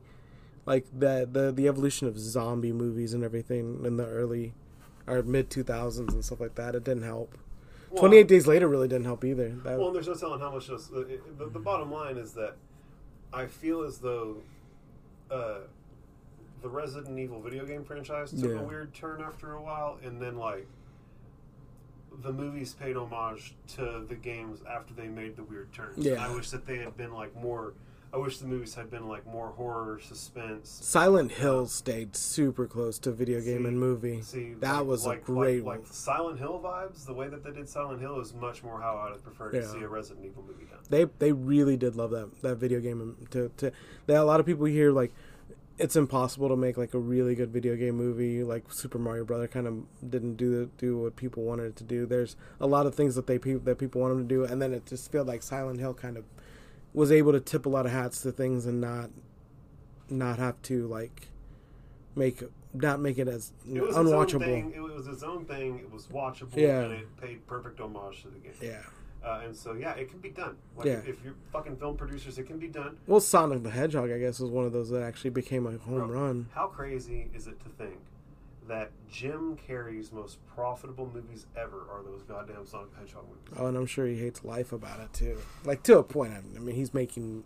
like 0.66 0.86
the 0.98 1.28
the 1.32 1.52
the 1.52 1.68
evolution 1.68 2.08
of 2.08 2.18
zombie 2.20 2.72
movies 2.72 3.14
and 3.14 3.24
everything 3.24 3.84
in 3.86 3.98
the 3.98 4.06
early 4.06 4.54
or 5.08 5.22
mid 5.24 5.50
two 5.50 5.64
thousands 5.64 6.14
and 6.14 6.24
stuff 6.24 6.40
like 6.40 6.56
that. 6.56 6.76
It 6.76 6.84
didn't 6.84 7.04
help. 7.04 7.38
Well, 7.90 8.00
Twenty 8.00 8.18
eight 8.18 8.28
days 8.28 8.48
later 8.48 8.68
really 8.68 8.88
didn't 8.88 9.06
help 9.06 9.24
either. 9.26 9.50
That, 9.64 9.78
Well, 9.78 9.92
there's 9.92 10.08
no 10.08 10.16
telling 10.16 10.40
how 10.40 10.52
much. 10.52 10.68
This, 10.68 10.88
the, 10.88 11.20
the, 11.38 11.46
the 11.48 11.60
bottom 11.60 11.92
line 11.92 12.18
is 12.18 12.34
that 12.34 12.56
I 13.34 13.46
feel 13.46 13.82
as 13.84 13.98
though 14.00 14.38
uh, 15.30 15.60
the 16.62 16.70
Resident 16.70 17.20
Evil 17.20 17.42
video 17.42 17.66
game 17.66 17.84
franchise 17.84 18.32
took 18.32 18.52
Yeah. 18.52 18.60
a 18.62 18.64
weird 18.64 18.94
turn 18.94 19.22
after 19.22 19.54
a 19.54 19.62
while, 19.62 20.00
and 20.04 20.22
then 20.22 20.38
like 20.38 20.66
the 22.22 22.32
movies 22.32 22.74
paid 22.74 22.96
homage 22.96 23.56
to 23.68 24.06
the 24.08 24.16
games 24.16 24.60
after 24.70 24.94
they 24.94 25.08
made 25.08 25.36
the 25.36 25.44
weird 25.44 25.74
turns. 25.74 25.98
And 25.98 26.06
Yeah. 26.06 26.26
I 26.26 26.34
wish 26.34 26.50
that 26.52 26.66
they 26.66 26.78
had 26.78 26.96
been 26.96 27.14
like 27.14 27.36
more. 27.36 27.74
I 28.14 28.18
wish 28.18 28.38
the 28.38 28.46
movies 28.46 28.76
had 28.76 28.92
been 28.92 29.08
like 29.08 29.26
more 29.26 29.48
horror 29.48 30.00
suspense. 30.00 30.70
Silent 30.84 31.32
Hill 31.32 31.66
stayed 31.66 32.16
super 32.16 32.68
close 32.68 33.00
to 33.00 33.12
video 33.12 33.40
game 33.42 33.64
See- 33.64 33.68
and 33.70 33.80
movie. 33.80 34.22
See, 34.22 34.54
that 34.60 34.78
like- 34.80 34.86
was 34.86 35.06
like, 35.06 35.22
a 35.24 35.26
great 35.26 35.64
like, 35.64 35.66
one. 35.66 35.78
like 35.80 35.88
Silent 35.94 36.38
Hill 36.40 36.62
vibes. 36.64 37.06
The 37.08 37.14
way 37.14 37.28
that 37.28 37.44
they 37.44 37.52
did 37.52 37.68
Silent 37.68 38.02
Hill 38.02 38.20
is 38.20 38.34
much 38.36 38.64
more 38.64 38.80
how 38.80 38.98
I'd 38.98 39.14
have 39.14 39.24
preferred 39.24 39.56
Yeah. 39.56 39.62
to 39.62 39.68
see 39.68 39.82
a 39.82 39.88
Resident 39.88 40.26
Evil 40.26 40.44
movie 40.48 40.66
done. 40.66 40.80
they 40.90 41.06
they 41.20 41.32
really 41.32 41.76
did 41.76 41.96
love 41.96 42.12
that 42.12 42.30
that 42.44 42.58
video 42.58 42.80
game 42.80 43.02
and 43.02 43.32
to 43.32 43.50
to 43.58 43.72
that 44.06 44.18
a 44.18 44.24
lot 44.24 44.40
of 44.40 44.46
people 44.46 44.66
hear 44.66 44.92
like 44.92 45.12
it's 45.80 45.96
impossible 45.96 46.50
to 46.50 46.56
make 46.56 46.78
like 46.78 46.94
a 46.94 47.00
really 47.00 47.34
good 47.34 47.50
video 47.50 47.76
game 47.76 47.96
movie 47.96 48.44
like 48.44 48.72
Super 48.72 49.00
Mario 49.00 49.24
Brother 49.26 49.48
kind 49.48 49.66
of 49.66 49.86
didn't 50.08 50.36
do 50.36 50.70
do 50.78 51.00
what 51.00 51.16
people 51.16 51.42
wanted 51.42 51.64
it 51.66 51.76
to 51.78 51.84
do. 51.84 52.06
There's 52.06 52.36
a 52.60 52.68
lot 52.68 52.86
of 52.86 52.94
things 52.94 53.16
that 53.16 53.26
they 53.26 53.38
that 53.40 53.80
people 53.80 54.02
want 54.02 54.14
them 54.14 54.28
to 54.28 54.36
do, 54.36 54.44
and 54.44 54.62
then 54.62 54.72
it 54.72 54.86
just 54.86 55.12
felt 55.12 55.26
like 55.26 55.42
Silent 55.42 55.80
Hill 55.80 55.96
kind 55.96 56.16
of 56.16 56.26
was 56.94 57.12
able 57.12 57.32
to 57.32 57.40
tip 57.40 57.66
a 57.66 57.70
lot 57.70 57.86
of 57.86 57.92
hats 57.92 58.22
to 58.22 58.32
things 58.32 58.66
and 58.66 58.80
not 58.82 59.10
not 60.10 60.38
have 60.38 60.62
to 60.64 60.88
like 60.88 61.28
make 62.16 62.44
not 62.74 63.00
make 63.00 63.18
it 63.18 63.28
as 63.28 63.52
It 63.72 63.82
was 63.82 63.90
its 63.90 63.98
own 63.98 64.06
unwatchable. 64.08 64.46
thing. 64.46 64.74
It 64.76 64.80
was 64.82 65.08
its 65.08 65.24
own 65.24 65.46
thing. 65.46 65.80
It 65.80 65.92
was 65.92 66.08
watchable, 66.08 66.56
Yeah. 66.56 66.82
and 66.82 66.94
it 66.94 67.18
paid 67.22 67.46
perfect 67.48 67.80
homage 67.80 68.22
to 68.24 68.30
the 68.30 68.40
game. 68.40 68.54
Yeah. 68.62 68.82
Uh, 69.24 69.42
and 69.46 69.56
so, 69.56 69.74
yeah, 69.74 69.94
it 69.94 70.10
can 70.10 70.20
be 70.20 70.30
done. 70.30 70.58
Like, 70.76 70.86
Yeah. 70.88 71.00
if 71.08 71.24
you're 71.24 71.36
fucking 71.54 71.78
film 71.78 71.96
producers, 71.96 72.38
it 72.40 72.44
can 72.44 72.58
be 72.60 72.68
done. 72.68 72.98
Well, 73.08 73.22
Sonic 73.22 73.64
the 73.64 73.70
Hedgehog, 73.70 74.12
I 74.12 74.20
guess, 74.20 74.40
was 74.40 74.50
one 74.50 74.66
of 74.66 74.74
those 74.74 74.90
that 74.90 75.02
actually 75.02 75.30
became 75.30 75.66
a 75.66 75.78
home 75.78 76.00
Bro, 76.00 76.08
run. 76.08 76.48
How 76.54 76.68
crazy 76.68 77.30
is 77.34 77.48
it 77.48 77.58
to 77.64 77.70
think 77.70 77.96
that 78.68 78.92
Jim 79.12 79.58
Carrey's 79.68 80.12
most 80.12 80.38
profitable 80.56 81.10
movies 81.14 81.46
ever 81.56 81.86
are 81.92 82.02
those 82.04 82.22
goddamn 82.24 82.66
Sonic 82.66 82.92
the 82.94 83.00
Hedgehog 83.00 83.26
movies? 83.28 83.58
Oh, 83.58 83.68
and 83.68 83.78
I'm 83.78 83.86
sure 83.86 84.06
he 84.06 84.18
hates 84.18 84.44
life 84.44 84.72
about 84.72 85.00
it 85.00 85.12
too. 85.14 85.38
Like 85.66 85.84
to 85.84 85.98
a 86.00 86.04
point. 86.04 86.34
I 86.34 86.60
mean, 86.60 86.76
he's 86.76 86.94
making 86.94 87.44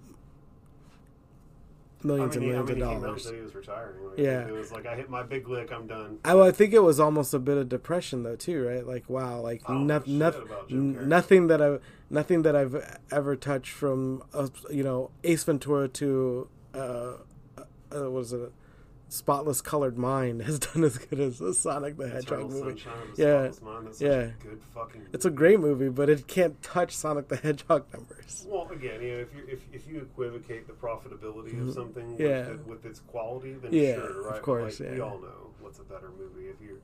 I 2.03 2.07
millions 2.07 2.37
mean, 2.37 2.43
and 2.43 2.67
millions 2.67 2.69
he 2.69 2.75
came 2.75 2.83
of 2.97 3.01
dollars. 3.01 3.29
he 3.29 3.41
was 3.41 3.55
retiring. 3.55 3.95
Like, 4.09 4.17
Yeah. 4.19 4.47
It 4.47 4.53
was 4.53 4.71
like, 4.71 4.85
I 4.85 4.95
hit 4.95 5.09
my 5.09 5.23
big 5.23 5.47
lick, 5.49 5.71
I'm 5.71 5.87
done. 5.87 6.19
I, 6.23 6.35
well, 6.35 6.45
I 6.45 6.51
think 6.51 6.73
it 6.73 6.79
was 6.83 6.99
almost 6.99 7.33
a 7.33 7.39
bit 7.39 7.57
of 7.57 7.67
depression 7.69 8.23
though 8.23 8.35
too, 8.35 8.65
right? 8.65 8.85
Like 8.85 9.09
wow, 9.09 9.41
like 9.41 9.63
I 9.67 9.73
don't 9.73 9.87
no, 9.87 9.99
no, 10.37 10.41
about 10.41 10.69
Jim 10.69 10.95
Carrey. 10.95 11.07
nothing 11.07 11.47
that 11.47 11.61
I 11.61 11.79
nothing 12.09 12.43
that 12.43 12.55
I've 12.55 12.99
ever 13.11 13.35
touched 13.35 13.71
from 13.71 14.23
uh, 14.33 14.47
you 14.69 14.83
know 14.83 15.09
Ace 15.23 15.43
Ventura 15.43 15.87
to 15.89 16.47
uh, 16.75 16.77
uh, 16.77 18.11
what 18.11 18.19
is 18.21 18.33
it? 18.33 18.51
Spotless 19.09 19.61
Colored 19.61 19.97
Mind 19.97 20.41
has 20.41 20.59
done 20.73 20.83
as 20.83 20.97
good 20.97 21.19
as 21.19 21.39
the 21.39 21.53
Sonic 21.53 21.97
the 21.97 22.09
Hedgehog 22.09 22.51
Eternal 22.51 22.65
movie. 22.65 22.83
Yeah. 23.15 23.51
Spotless 23.51 23.61
Mind. 23.61 23.87
That's 23.87 23.97
such 23.99 24.07
Yeah. 24.07 24.29
good 24.43 24.61
fucking 24.73 25.01
It's 25.13 25.25
a 25.25 25.29
great 25.29 25.59
movie, 25.59 25.89
but 25.89 26.09
it 26.09 26.27
can't 26.27 26.61
touch 26.61 26.93
Sonic 26.95 27.29
the 27.29 27.37
Hedgehog 27.37 27.85
numbers. 27.93 28.45
Well, 28.49 28.67
again, 28.71 29.01
you 29.01 29.11
know, 29.13 29.19
if 29.19 29.33
you 29.33 29.43
if, 29.47 29.59
if 29.71 29.87
you 29.87 29.99
equivocate 30.01 30.67
the 30.67 30.73
profitability 30.73 31.59
of 31.65 31.73
something 31.73 32.03
Mm-hmm. 32.17 32.21
Yeah. 32.21 32.49
with, 32.49 32.59
it, 32.59 32.67
with 32.67 32.85
its 32.85 32.99
quality, 32.99 33.53
then 33.53 33.71
Yeah, 33.73 33.95
sure, 33.95 34.09
of 34.09 34.25
right? 34.25 34.33
But, 34.33 34.41
course, 34.43 34.79
like, 34.79 34.91
we 34.91 34.99
all 34.99 35.19
know 35.19 35.51
what's 35.61 35.79
a 35.79 35.83
better 35.83 36.09
movie. 36.17 36.49
If 36.49 36.59
you're 36.61 36.71
you 36.71 36.81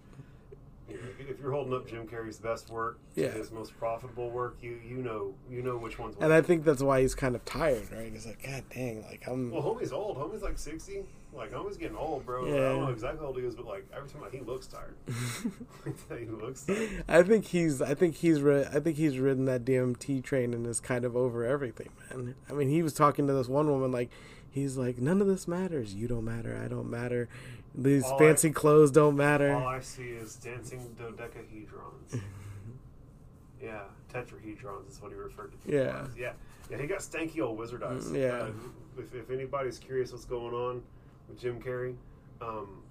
if 0.89 1.39
you're 1.39 1.51
holding 1.51 1.73
up 1.73 1.87
Jim 1.87 2.07
Carrey's 2.07 2.37
best 2.39 2.69
work 2.69 2.99
Yeah. 3.15 3.29
his 3.29 3.51
most 3.51 3.77
profitable 3.77 4.29
work, 4.29 4.57
you 4.61 4.79
you 4.87 4.97
know 4.97 5.33
you 5.49 5.61
know 5.61 5.77
which 5.77 5.97
one's. 5.99 6.15
And 6.19 6.33
I 6.33 6.41
think 6.41 6.63
that's 6.65 6.81
why 6.83 7.01
he's 7.01 7.15
kind 7.15 7.35
of 7.35 7.43
tired, 7.45 7.91
right? 7.91 8.11
He's 8.11 8.25
like, 8.25 8.43
God 8.43 8.63
dang, 8.73 9.03
like 9.03 9.23
I'm. 9.27 9.51
well, 9.51 9.61
homie's 9.63 9.91
old. 9.93 10.17
Homie's 10.17 10.41
like 10.41 10.57
sixty. 10.57 11.03
Like 11.35 11.51
homie's 11.51 11.77
getting 11.77 11.97
old, 11.97 12.25
bro. 12.27 12.45
I 12.45 12.49
don't 12.51 12.81
know 12.81 12.89
exactly 12.89 13.19
how 13.21 13.27
old 13.27 13.37
he 13.39 13.43
is, 13.43 13.55
but 13.55 13.65
like 13.65 13.87
every 13.95 14.07
time 14.07 14.21
he 14.31 14.39
looks 14.41 14.67
tired. 14.67 14.93
he 16.19 16.25
looks 16.25 16.63
tired. 16.63 17.03
I 17.07 17.23
think 17.23 17.45
he's. 17.45 17.81
I 17.81 17.95
think 17.95 18.15
he's. 18.15 18.41
Ri- 18.41 18.65
I 18.65 18.79
think 18.79 18.97
he's 18.97 19.17
ridden 19.17 19.45
that 19.45 19.65
DMT 19.65 20.23
train 20.23 20.53
and 20.53 20.67
is 20.67 20.79
kind 20.79 21.05
of 21.05 21.15
over 21.15 21.43
everything, 21.45 21.89
man. 22.11 22.35
I 22.49 22.53
mean, 22.53 22.69
he 22.69 22.83
was 22.83 22.93
talking 22.93 23.25
to 23.27 23.33
this 23.33 23.47
one 23.47 23.67
woman 23.67 23.91
like, 23.91 24.11
he's 24.53 24.77
like, 24.77 24.99
none 24.99 25.19
of 25.19 25.27
this 25.27 25.47
matters. 25.47 25.93
You 25.93 26.07
don't 26.07 26.23
matter. 26.23 26.59
I 26.63 26.67
don't 26.67 26.89
matter. 26.89 27.27
These 27.75 28.03
All 28.05 28.15
I- 28.15 28.19
fancy 28.19 28.51
clothes 28.51 28.91
don't 28.91 29.17
matter. 29.17 29.53
All 29.53 29.67
I 29.67 29.79
see 29.79 30.09
is 30.09 30.35
dancing 30.35 30.95
dodecahedrons. 30.97 32.21
yeah, 33.61 33.81
tetrahedrons 34.13 34.89
is 34.91 35.01
what 35.01 35.11
he 35.11 35.17
referred 35.17 35.51
to. 35.51 35.71
Yeah. 35.71 36.03
as. 36.03 36.15
yeah, 36.17 36.33
yeah. 36.69 36.77
He 36.77 36.87
got 36.87 36.99
stanky 36.99 37.41
old 37.41 37.57
wizard 37.57 37.83
eyes. 37.83 38.05
Mm, 38.05 38.21
yeah. 38.21 38.27
Uh, 38.43 38.51
if, 38.99 39.13
if 39.15 39.31
anybody's 39.31 39.79
curious 39.79 40.11
what's 40.11 40.25
going 40.25 40.53
on 40.53 40.83
with 41.27 41.39
Jim 41.39 41.59
Carrey, 41.59 41.95
um, 42.41 42.83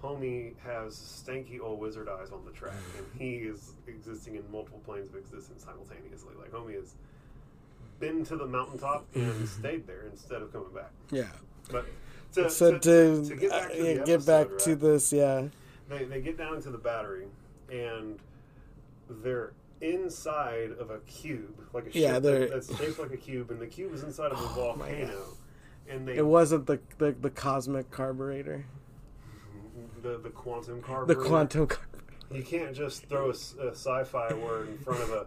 homie 0.00 0.52
has 0.64 0.94
stanky 0.94 1.60
old 1.60 1.80
wizard 1.80 2.08
eyes 2.08 2.30
on 2.30 2.44
the 2.44 2.52
track, 2.52 2.74
and 2.96 3.06
he 3.20 3.36
is 3.38 3.72
existing 3.88 4.36
in 4.36 4.44
multiple 4.52 4.80
planes 4.86 5.08
of 5.08 5.16
existence 5.16 5.64
simultaneously. 5.64 6.34
Like 6.38 6.52
homie 6.52 6.74
has 6.74 6.94
been 8.00 8.24
to 8.26 8.36
the 8.36 8.46
mountaintop 8.46 9.06
and 9.14 9.48
stayed 9.48 9.86
there 9.86 10.04
instead 10.10 10.42
of 10.42 10.52
coming 10.52 10.72
back. 10.74 10.90
yeah. 11.10 11.24
But 11.70 11.86
to, 12.34 12.48
So 12.50 12.72
to, 12.72 12.78
to, 12.78 13.28
to 13.28 13.36
get 13.36 13.50
back 13.50 13.64
uh, 13.66 13.68
to 13.74 13.76
yeah, 13.84 13.94
the 13.98 14.04
get 14.04 14.26
back 14.26 14.46
episode, 14.46 14.64
to 14.70 14.76
this, 14.76 15.12
yeah. 15.12 15.48
they, 15.88 16.04
they 16.04 16.20
get 16.20 16.36
down 16.38 16.60
to 16.62 16.70
the 16.70 16.78
battery 16.78 17.26
and 17.70 18.18
they're 19.08 19.52
inside 19.80 20.72
of 20.80 20.90
a 20.90 20.98
cube 21.00 21.54
like 21.72 21.86
a 21.94 21.98
Yeah, 21.98 22.14
ship 22.20 22.50
that's 22.50 22.76
shaped 22.78 22.98
like 22.98 23.12
a 23.12 23.16
cube 23.16 23.50
and 23.50 23.60
the 23.60 23.66
cube 23.66 23.94
is 23.94 24.02
inside 24.02 24.32
of 24.32 24.38
a 24.38 24.42
Oh, 24.42 24.74
volcano 24.74 25.22
and 25.88 26.06
they 26.06 26.16
It 26.16 26.26
wasn't 26.26 26.66
the 26.66 26.78
the, 26.98 27.12
the 27.12 27.30
cosmic 27.30 27.90
carburetor, 27.90 28.64
the, 30.02 30.18
the 30.18 30.30
quantum 30.30 30.82
carburetor. 30.82 31.20
the 31.22 31.28
quantum. 31.28 31.66
Car- 31.68 31.86
You 32.32 32.42
can't 32.42 32.74
just 32.74 33.06
throw 33.06 33.30
a 33.30 33.34
sci-fi 33.34 34.32
word 34.34 34.68
in 34.68 34.78
front 34.78 35.02
of 35.02 35.10
a 35.10 35.26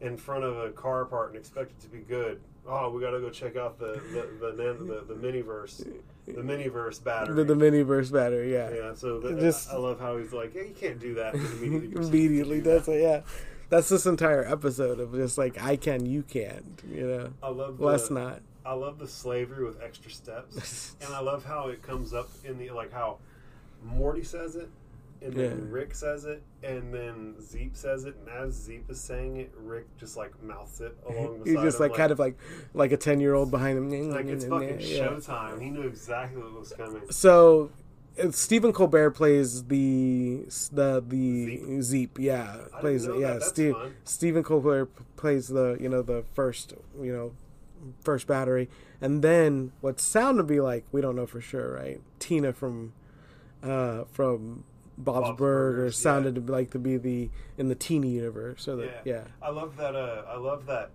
in 0.00 0.16
front 0.16 0.44
of 0.44 0.56
a 0.58 0.70
car 0.70 1.04
part 1.04 1.28
and 1.30 1.36
expect 1.38 1.70
it 1.72 1.80
to 1.80 1.88
be 1.88 1.98
good. 1.98 2.40
Oh, 2.66 2.90
we 2.90 3.00
got 3.00 3.10
to 3.12 3.20
go 3.20 3.30
check 3.30 3.56
out 3.56 3.78
the 3.78 4.00
the 4.12 4.46
the, 4.52 4.62
nan- 4.62 4.86
the, 4.86 5.04
the 5.06 5.14
miniverse, 5.14 5.78
the 6.26 6.32
miniverse 6.42 7.02
battery. 7.02 7.34
The, 7.36 7.44
the 7.44 7.54
miniverse 7.54 8.12
battery, 8.12 8.52
yeah. 8.52 8.70
yeah, 8.72 8.94
so 8.94 9.18
the, 9.18 9.38
Just- 9.40 9.70
I 9.70 9.76
love 9.76 9.98
how 9.98 10.16
he's 10.18 10.32
like, 10.32 10.54
yeah, 10.54 10.62
you 10.62 10.74
can't 10.78 11.00
do 11.00 11.14
that. 11.14 11.34
Immediately, 11.34 12.06
Immediately, 12.08 12.60
that's 12.60 12.86
that. 12.86 12.92
it. 12.92 13.02
Yeah, 13.02 13.20
that's 13.70 13.88
this 13.88 14.06
entire 14.06 14.44
episode 14.46 15.00
of 15.00 15.12
just 15.14 15.38
like 15.38 15.60
I 15.62 15.76
can, 15.76 16.04
you 16.06 16.22
can't. 16.22 16.82
You 16.90 17.06
know, 17.06 17.32
I 17.42 17.48
love 17.48 17.78
the, 17.78 17.84
let's 17.84 18.10
not. 18.10 18.40
I 18.64 18.74
love 18.74 18.98
the 18.98 19.08
slavery 19.08 19.64
with 19.64 19.80
extra 19.82 20.10
steps, 20.10 20.94
and 21.00 21.12
I 21.14 21.20
love 21.20 21.44
how 21.44 21.68
it 21.68 21.82
comes 21.82 22.12
up 22.12 22.28
in 22.44 22.58
the 22.58 22.70
like 22.70 22.92
how 22.92 23.18
Morty 23.82 24.22
says 24.22 24.54
it, 24.56 24.68
and 25.22 25.32
then 25.34 25.58
Yeah. 25.58 25.74
Rick 25.76 25.94
says 25.94 26.24
it, 26.24 26.42
and 26.62 26.92
then 26.94 27.34
Zeep 27.40 27.76
says 27.76 28.04
it, 28.04 28.16
and 28.16 28.28
as 28.28 28.54
Zeep 28.54 28.90
is 28.90 29.00
saying 29.00 29.36
it, 29.36 29.52
Rick 29.56 29.86
just 29.98 30.16
like 30.16 30.40
mouths 30.42 30.80
it 30.80 30.96
along 31.08 31.44
the 31.44 31.50
He's 31.50 31.60
just 31.60 31.80
like 31.80 31.94
kind 31.94 32.10
of 32.12 32.18
like 32.18 32.36
like 32.74 32.92
a 32.92 32.96
ten 32.96 33.20
year 33.20 33.34
old 33.34 33.50
behind 33.50 33.76
him. 33.78 34.10
like 34.10 34.26
it's 34.26 34.44
fucking 34.46 34.80
Yeah. 34.80 35.08
showtime. 35.08 35.60
He 35.60 35.70
knew 35.70 35.82
exactly 35.82 36.42
what 36.42 36.58
was 36.58 36.72
coming. 36.72 37.02
So 37.10 37.70
uh, 38.22 38.30
Stephen 38.30 38.72
Colbert 38.72 39.10
plays 39.12 39.64
the 39.64 40.44
the 40.72 41.04
the 41.06 41.58
Zeep? 41.80 41.82
Zeep, 41.82 42.18
yeah, 42.18 42.56
I 42.74 42.80
plays 42.80 43.06
know 43.06 43.18
yeah. 43.18 43.34
that. 43.34 43.42
Steve. 43.44 43.74
Stephen 44.04 44.42
Colbert 44.42 44.90
plays 45.16 45.48
the 45.48 45.76
you 45.80 45.88
know 45.88 46.02
the 46.02 46.24
first 46.34 46.74
you 47.00 47.12
know 47.12 47.32
first 48.02 48.26
battery, 48.26 48.68
and 49.00 49.22
then 49.22 49.72
what 49.80 50.00
sound 50.00 50.38
to 50.38 50.44
be 50.44 50.60
like 50.60 50.84
we 50.92 51.00
don't 51.00 51.16
know 51.16 51.26
for 51.26 51.40
sure, 51.40 51.72
right? 51.74 52.00
Tina 52.18 52.52
from 52.52 52.92
uh 53.62 54.04
from 54.10 54.64
Bob's, 55.04 55.28
Bob's 55.28 55.38
Burgers 55.38 55.76
Burgers, 55.76 55.98
sounded 55.98 56.34
to 56.36 56.40
be 56.40 56.52
like 56.52 56.70
to 56.70 56.78
be 56.78 56.96
the 56.96 57.30
in 57.58 57.68
the 57.68 57.74
teeny 57.74 58.10
universe, 58.10 58.62
so 58.62 58.76
that 58.76 59.02
Yeah. 59.04 59.14
yeah. 59.14 59.24
I 59.42 59.50
love 59.50 59.76
that. 59.76 59.94
Uh, 59.94 60.22
I 60.28 60.36
love 60.36 60.66
that 60.66 60.90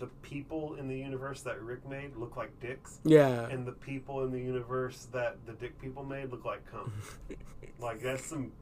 the 0.00 0.06
people 0.22 0.74
in 0.74 0.88
the 0.88 0.96
universe 0.96 1.42
that 1.42 1.60
Rick 1.62 1.88
made 1.88 2.16
look 2.16 2.36
like 2.36 2.58
dicks. 2.60 2.98
Yeah, 3.04 3.46
and 3.48 3.66
the 3.66 3.72
people 3.72 4.24
in 4.24 4.32
the 4.32 4.40
universe 4.40 5.06
that 5.12 5.36
the 5.46 5.52
dick 5.52 5.80
people 5.80 6.04
made 6.04 6.30
look 6.30 6.44
like 6.44 6.68
cum. 6.70 6.92
like 7.78 8.02
that's 8.02 8.26
some 8.26 8.52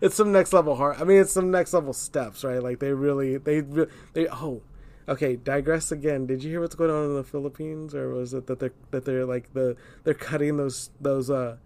it's 0.00 0.14
some 0.14 0.32
next 0.32 0.52
level 0.52 0.76
hard. 0.76 1.00
I 1.00 1.04
mean, 1.04 1.20
it's 1.20 1.32
some 1.32 1.50
next 1.50 1.72
level 1.72 1.92
steps, 1.92 2.44
right? 2.44 2.62
Like 2.62 2.78
they 2.78 2.92
really, 2.92 3.38
they, 3.38 3.60
they. 3.60 4.28
Oh, 4.28 4.62
okay. 5.08 5.36
Digress 5.36 5.90
again. 5.92 6.26
Did 6.26 6.42
you 6.42 6.50
hear 6.50 6.60
what's 6.60 6.74
going 6.74 6.90
on 6.90 7.06
in 7.06 7.14
the 7.16 7.24
Philippines, 7.24 7.94
or 7.94 8.10
was 8.10 8.34
it 8.34 8.46
that 8.46 8.60
they're 8.60 8.74
that 8.90 9.04
they're 9.04 9.24
like 9.26 9.52
the 9.54 9.76
they're 10.04 10.14
cutting 10.14 10.56
those 10.58 10.90
those 11.00 11.30
uh 11.30 11.56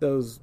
those 0.00 0.40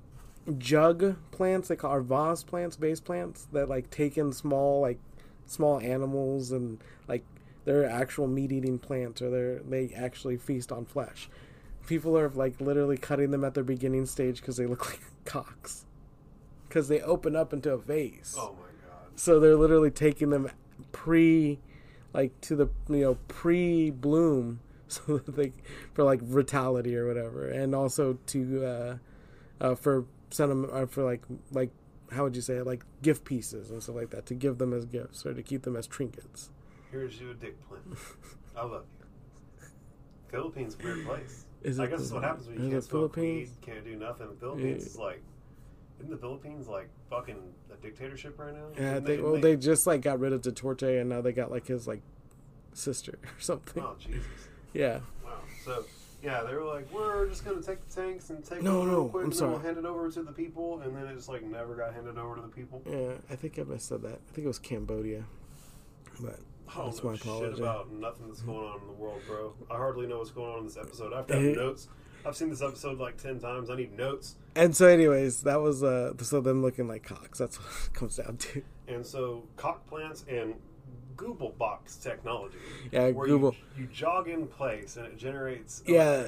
jug 0.58 1.16
plants 1.32 1.68
they 1.68 1.76
call 1.76 1.92
are 1.92 2.02
vase 2.02 2.44
plants, 2.44 2.76
base 2.76 3.00
plants 3.00 3.48
that 3.52 3.70
like 3.70 3.90
take 3.90 4.18
in 4.18 4.32
small 4.34 4.82
like 4.82 5.00
small 5.46 5.80
animals 5.80 6.52
and 6.52 6.80
like 7.08 7.24
they're 7.66 7.90
actual 7.90 8.28
meat 8.28 8.52
eating 8.52 8.78
plants, 8.78 9.22
or 9.22 9.30
they're 9.30 9.60
they 9.60 9.94
actually 9.96 10.38
feast 10.38 10.72
on 10.72 10.86
flesh. 10.86 11.30
People 11.88 12.18
are 12.18 12.30
like 12.30 12.62
literally 12.62 12.98
cutting 12.98 13.32
them 13.32 13.44
at 13.44 13.54
their 13.54 13.64
beginning 13.64 14.06
stage 14.06 14.40
because 14.40 14.58
they 14.58 14.66
look 14.66 14.86
like 14.90 15.02
cocks 15.26 15.86
because 16.68 16.88
they 16.88 17.02
open 17.02 17.36
up 17.36 17.54
into 17.54 17.72
a 17.72 17.78
vase. 17.78 18.36
oh 18.38 18.54
my 18.54 18.88
god. 18.88 19.08
So 19.16 19.40
they're 19.40 19.56
literally 19.56 19.92
taking 19.92 20.30
them 20.30 20.52
pre, 20.92 21.60
like 22.14 22.40
to 22.42 22.56
the 22.56 22.70
you 22.90 22.98
know 22.98 23.18
pre 23.28 23.90
bloom, 23.90 24.60
so 24.88 25.18
that 25.18 25.36
they 25.36 25.54
for 25.94 26.04
like 26.04 26.22
vitality 26.22 26.96
or 26.96 27.08
whatever, 27.08 27.48
and 27.48 27.74
also 27.74 28.20
to 28.28 28.66
uh, 28.66 28.98
uh, 29.62 29.76
for 29.76 30.06
sentiment 30.30 30.72
uh, 30.74 30.86
for 30.86 31.04
like 31.04 31.24
like 31.52 31.70
how 32.12 32.24
would 32.24 32.36
you 32.36 32.42
say 32.42 32.56
it 32.56 32.66
like 32.66 32.84
gift 33.02 33.24
pieces 33.26 33.72
and 33.72 33.82
stuff 33.82 33.96
like 33.96 34.10
that 34.12 34.26
to 34.28 34.34
give 34.36 34.58
them 34.58 34.74
as 34.74 34.86
gifts 34.86 35.26
or 35.26 35.34
to 35.34 35.42
keep 35.44 35.64
them 35.64 35.76
as 35.76 35.88
trinkets. 35.88 36.50
Here's 36.92 37.20
you 37.20 37.32
a 37.32 37.34
dick 37.34 37.56
plant. 37.68 37.84
I 38.56 38.62
love 38.64 38.84
you. 39.00 39.68
Philippines 40.30 40.78
weird 40.84 41.06
place. 41.06 41.46
Is 41.64 41.80
I 41.80 41.88
guess 41.88 42.00
that's 42.00 42.12
what 42.12 42.24
happens 42.24 42.48
when 42.48 42.64
you 42.64 42.70
can't 42.70 42.84
smoke 42.84 43.16
Philippines? 43.16 43.52
weed, 43.62 43.74
can't 43.74 43.84
do 43.86 43.96
nothing. 43.96 44.28
The 44.30 44.36
Philippines 44.36 44.84
Yeah. 44.84 44.90
is 44.92 44.98
like 44.98 45.22
isn't 46.00 46.12
the 46.12 46.18
Philippines 46.18 46.68
like 46.68 46.90
fucking 47.10 47.38
a 47.74 47.76
dictatorship 47.82 48.38
right 48.38 48.54
now? 48.54 48.66
Yeah, 48.78 48.96
Didn't 48.96 49.06
they, 49.06 49.18
well 49.18 49.40
they 49.40 49.56
just 49.56 49.88
like 49.88 50.02
got 50.02 50.20
rid 50.20 50.34
of 50.34 50.42
Duterte 50.42 51.00
and 51.00 51.10
now 51.10 51.22
they 51.22 51.32
got 51.32 51.52
like 51.52 51.68
his 51.68 51.88
like 51.88 52.02
sister 52.74 53.18
or 53.24 53.40
something. 53.42 53.82
Oh 53.84 53.96
Jesus. 54.00 54.24
Yeah. 54.74 55.00
Wow. 55.24 55.32
So 55.64 55.86
yeah, 56.26 56.42
they 56.44 56.56
were 56.56 56.64
like, 56.64 56.92
we're 56.92 57.28
just 57.28 57.46
gonna 57.46 57.62
take 57.62 57.88
the 57.88 58.02
tanks 58.02 58.30
and 58.32 58.44
take 58.44 58.62
No, 58.64 58.80
them 58.80 58.92
no, 58.92 59.06
quick, 59.10 59.22
I'm 59.22 59.26
and 59.30 59.36
sorry. 59.36 59.52
we'll 59.52 59.60
hand 59.60 59.78
it 59.78 59.86
over 59.86 60.10
to 60.12 60.24
the 60.24 60.32
people, 60.32 60.82
and 60.82 60.96
then 60.96 61.06
it 61.08 61.16
just 61.16 61.30
like 61.30 61.44
never 61.44 61.76
got 61.76 61.94
handed 61.94 62.18
over 62.18 62.36
to 62.36 62.42
the 62.42 62.48
people. 62.48 62.82
Yeah, 62.90 63.14
I 63.30 63.36
think 63.36 63.60
I 63.60 63.64
missed 63.64 63.90
that. 63.90 64.04
I 64.04 64.10
think 64.34 64.46
it 64.46 64.48
was 64.48 64.60
Cambodia, 64.60 65.24
but 66.20 66.40
I 66.70 66.76
don't 66.78 66.86
that's 66.88 67.04
my 67.04 67.14
shit 67.16 67.22
apology. 67.26 67.62
about 67.62 67.92
nothing 67.92 68.28
that's 68.28 68.42
going 68.42 68.66
on 68.68 68.82
in 68.82 68.88
the 68.88 68.94
world, 68.94 69.22
bro. 69.28 69.54
I 69.70 69.76
hardly 69.78 70.08
know 70.08 70.18
what's 70.18 70.32
going 70.32 70.52
on 70.52 70.60
in 70.60 70.66
this 70.66 70.78
episode. 70.78 71.14
I 71.14 71.18
have 71.18 71.28
to 71.28 71.34
have 71.36 71.44
Eh. 71.44 71.52
notes. 71.54 71.88
I've 72.26 72.36
seen 72.36 72.50
this 72.50 72.64
episode 72.64 72.98
like 72.98 73.18
ten 73.18 73.40
times. 73.40 73.70
I 73.70 73.76
need 73.76 73.96
notes. 73.96 74.36
And 74.56 74.76
so, 74.76 74.88
anyways, 74.88 75.44
that 75.44 75.62
was 75.62 75.84
uh, 75.84 76.14
so 76.24 76.42
them 76.42 76.64
looking 76.64 76.88
like 76.88 77.04
cocks. 77.04 77.38
That's 77.38 77.58
what 77.60 77.68
it 77.86 77.94
comes 77.94 78.16
down 78.16 78.38
to. 78.38 78.64
And 78.88 79.06
so, 79.06 79.44
cock 79.58 79.86
plants 79.86 80.26
and 80.28 80.56
Gooble 81.16 81.58
box 81.58 81.96
technology. 81.96 82.58
Yeah, 82.92 83.10
where 83.10 83.28
Gooble. 83.28 83.54
You, 83.78 83.84
you 83.84 83.88
jog 83.88 84.28
in 84.28 84.48
place 84.48 84.98
and 84.98 85.06
it 85.06 85.18
generates 85.18 85.84
Yeah. 85.86 86.28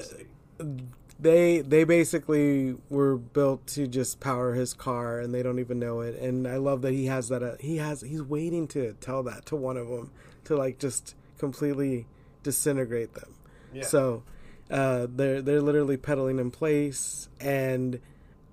They 1.20 1.62
they 1.62 1.82
basically 1.82 2.76
were 2.88 3.16
built 3.16 3.66
to 3.68 3.88
just 3.88 4.20
power 4.20 4.54
his 4.54 4.72
car, 4.72 5.18
and 5.18 5.34
they 5.34 5.42
don't 5.42 5.58
even 5.58 5.80
know 5.80 6.00
it. 6.00 6.14
And 6.16 6.46
I 6.46 6.56
love 6.58 6.82
that 6.82 6.92
he 6.92 7.06
has 7.06 7.28
that. 7.28 7.42
Uh, 7.42 7.56
he 7.58 7.78
has 7.78 8.02
he's 8.02 8.22
waiting 8.22 8.68
to 8.68 8.94
tell 9.00 9.24
that 9.24 9.44
to 9.46 9.56
one 9.56 9.76
of 9.76 9.88
them 9.88 10.12
to 10.44 10.56
like 10.56 10.78
just 10.78 11.16
completely 11.36 12.06
disintegrate 12.44 13.14
them. 13.14 13.34
Yeah. 13.72 13.82
So 13.82 14.22
uh, 14.70 15.06
they're 15.10 15.42
they're 15.42 15.60
literally 15.60 15.96
pedaling 15.96 16.38
in 16.38 16.52
place, 16.52 17.28
and 17.40 18.00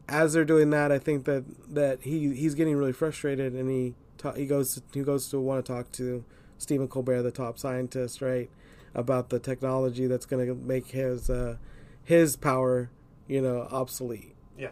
as 0.08 0.34
they're 0.34 0.46
doing 0.46 0.72
that, 0.72 0.92
I 0.92 0.98
think 0.98 1.26
that 1.26 1.44
that 1.74 2.02
he 2.02 2.34
he's 2.34 2.56
getting 2.56 2.78
really 2.78 2.94
frustrated, 2.94 3.54
and 3.54 3.70
he 3.70 3.94
he 4.34 4.46
goes 4.46 4.76
to, 4.76 4.82
he 4.94 5.04
goes 5.04 5.30
to 5.30 5.40
want 5.40 5.66
to 5.66 5.72
talk 5.74 5.92
to 5.94 6.24
Stephen 6.58 6.88
Colbert, 6.88 7.22
the 7.24 7.32
top 7.32 7.58
scientist, 7.60 8.22
right, 8.22 8.50
about 8.94 9.30
the 9.30 9.40
technology 9.40 10.08
that's 10.08 10.26
going 10.26 10.46
to 10.48 10.56
make 10.56 10.88
his 10.88 11.30
uh, 11.30 11.58
his 12.04 12.36
power, 12.36 12.90
you 13.28 13.42
know, 13.42 13.68
obsolete. 13.72 14.36
yeah. 14.58 14.70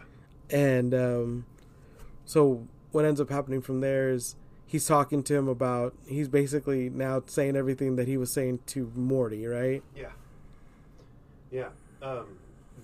And 0.49 0.93
um, 0.93 1.45
so 2.25 2.67
what 2.91 3.05
ends 3.05 3.19
up 3.19 3.29
happening 3.29 3.61
from 3.61 3.79
there 3.81 4.09
is 4.09 4.35
he's 4.67 4.85
talking 4.85 5.23
to 5.23 5.35
him 5.35 5.47
about 5.47 5.93
he's 6.07 6.27
basically 6.27 6.89
now 6.89 7.23
saying 7.25 7.55
everything 7.55 7.95
that 7.95 8.07
he 8.07 8.17
was 8.17 8.31
saying 8.31 8.59
to 8.67 8.91
Morty, 8.95 9.45
right? 9.47 9.81
Yeah. 9.95 10.11
Yeah. 11.51 11.69
Um, 12.01 12.37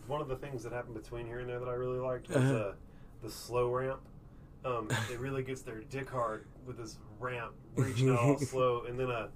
one 0.08 0.22
of 0.22 0.28
the 0.28 0.36
things 0.36 0.64
that 0.64 0.72
happened 0.74 0.96
between 0.96 1.26
here 1.28 1.40
and 1.40 1.50
there 1.50 1.60
that 1.60 1.68
I 1.70 1.74
really 1.74 2.00
liked 2.00 2.28
was 2.30 2.38
Uh-huh. 2.38 2.56
uh, 2.56 2.74
the 3.24 3.30
slow 3.30 3.70
ramp. 3.70 4.00
Um, 4.66 4.90
it 5.12 5.20
really 5.20 5.44
gets 5.44 5.62
their 5.62 5.80
dick 5.90 6.10
hard 6.10 6.46
with 6.66 6.78
this 6.78 6.98
ramp 7.20 7.54
reaching 7.76 8.10
out 8.10 8.20
all 8.20 8.38
slow, 8.38 8.84
and 8.84 9.00
then 9.00 9.10
uh, 9.10 9.28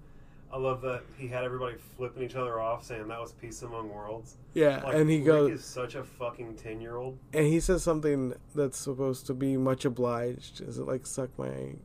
I 0.52 0.58
love 0.58 0.82
that 0.82 1.04
he 1.18 1.28
had 1.28 1.44
everybody 1.44 1.76
flipping 1.98 2.24
each 2.24 2.36
other 2.36 2.60
off, 2.60 2.84
saying 2.86 3.08
that 3.08 3.20
was 3.20 3.32
peace 3.32 3.62
among 3.64 3.90
worlds. 3.90 4.38
Yeah, 4.54 4.82
Like, 4.84 4.96
and 4.96 5.10
he 5.10 5.18
Rick 5.18 5.26
goes 5.26 5.52
is 5.60 5.66
such 5.66 5.96
a 5.96 6.04
fucking 6.04 6.56
ten 6.58 6.80
year 6.82 6.98
old. 6.98 7.18
and 7.34 7.48
he 7.48 7.60
says 7.60 7.84
something 7.84 8.34
that's 8.54 8.78
supposed 8.78 9.26
to 9.28 9.34
be 9.34 9.58
much 9.58 9.86
obliged. 9.86 10.62
Is 10.62 10.78
it 10.78 10.86
like 10.86 11.06
suck 11.08 11.30
my 11.40 11.76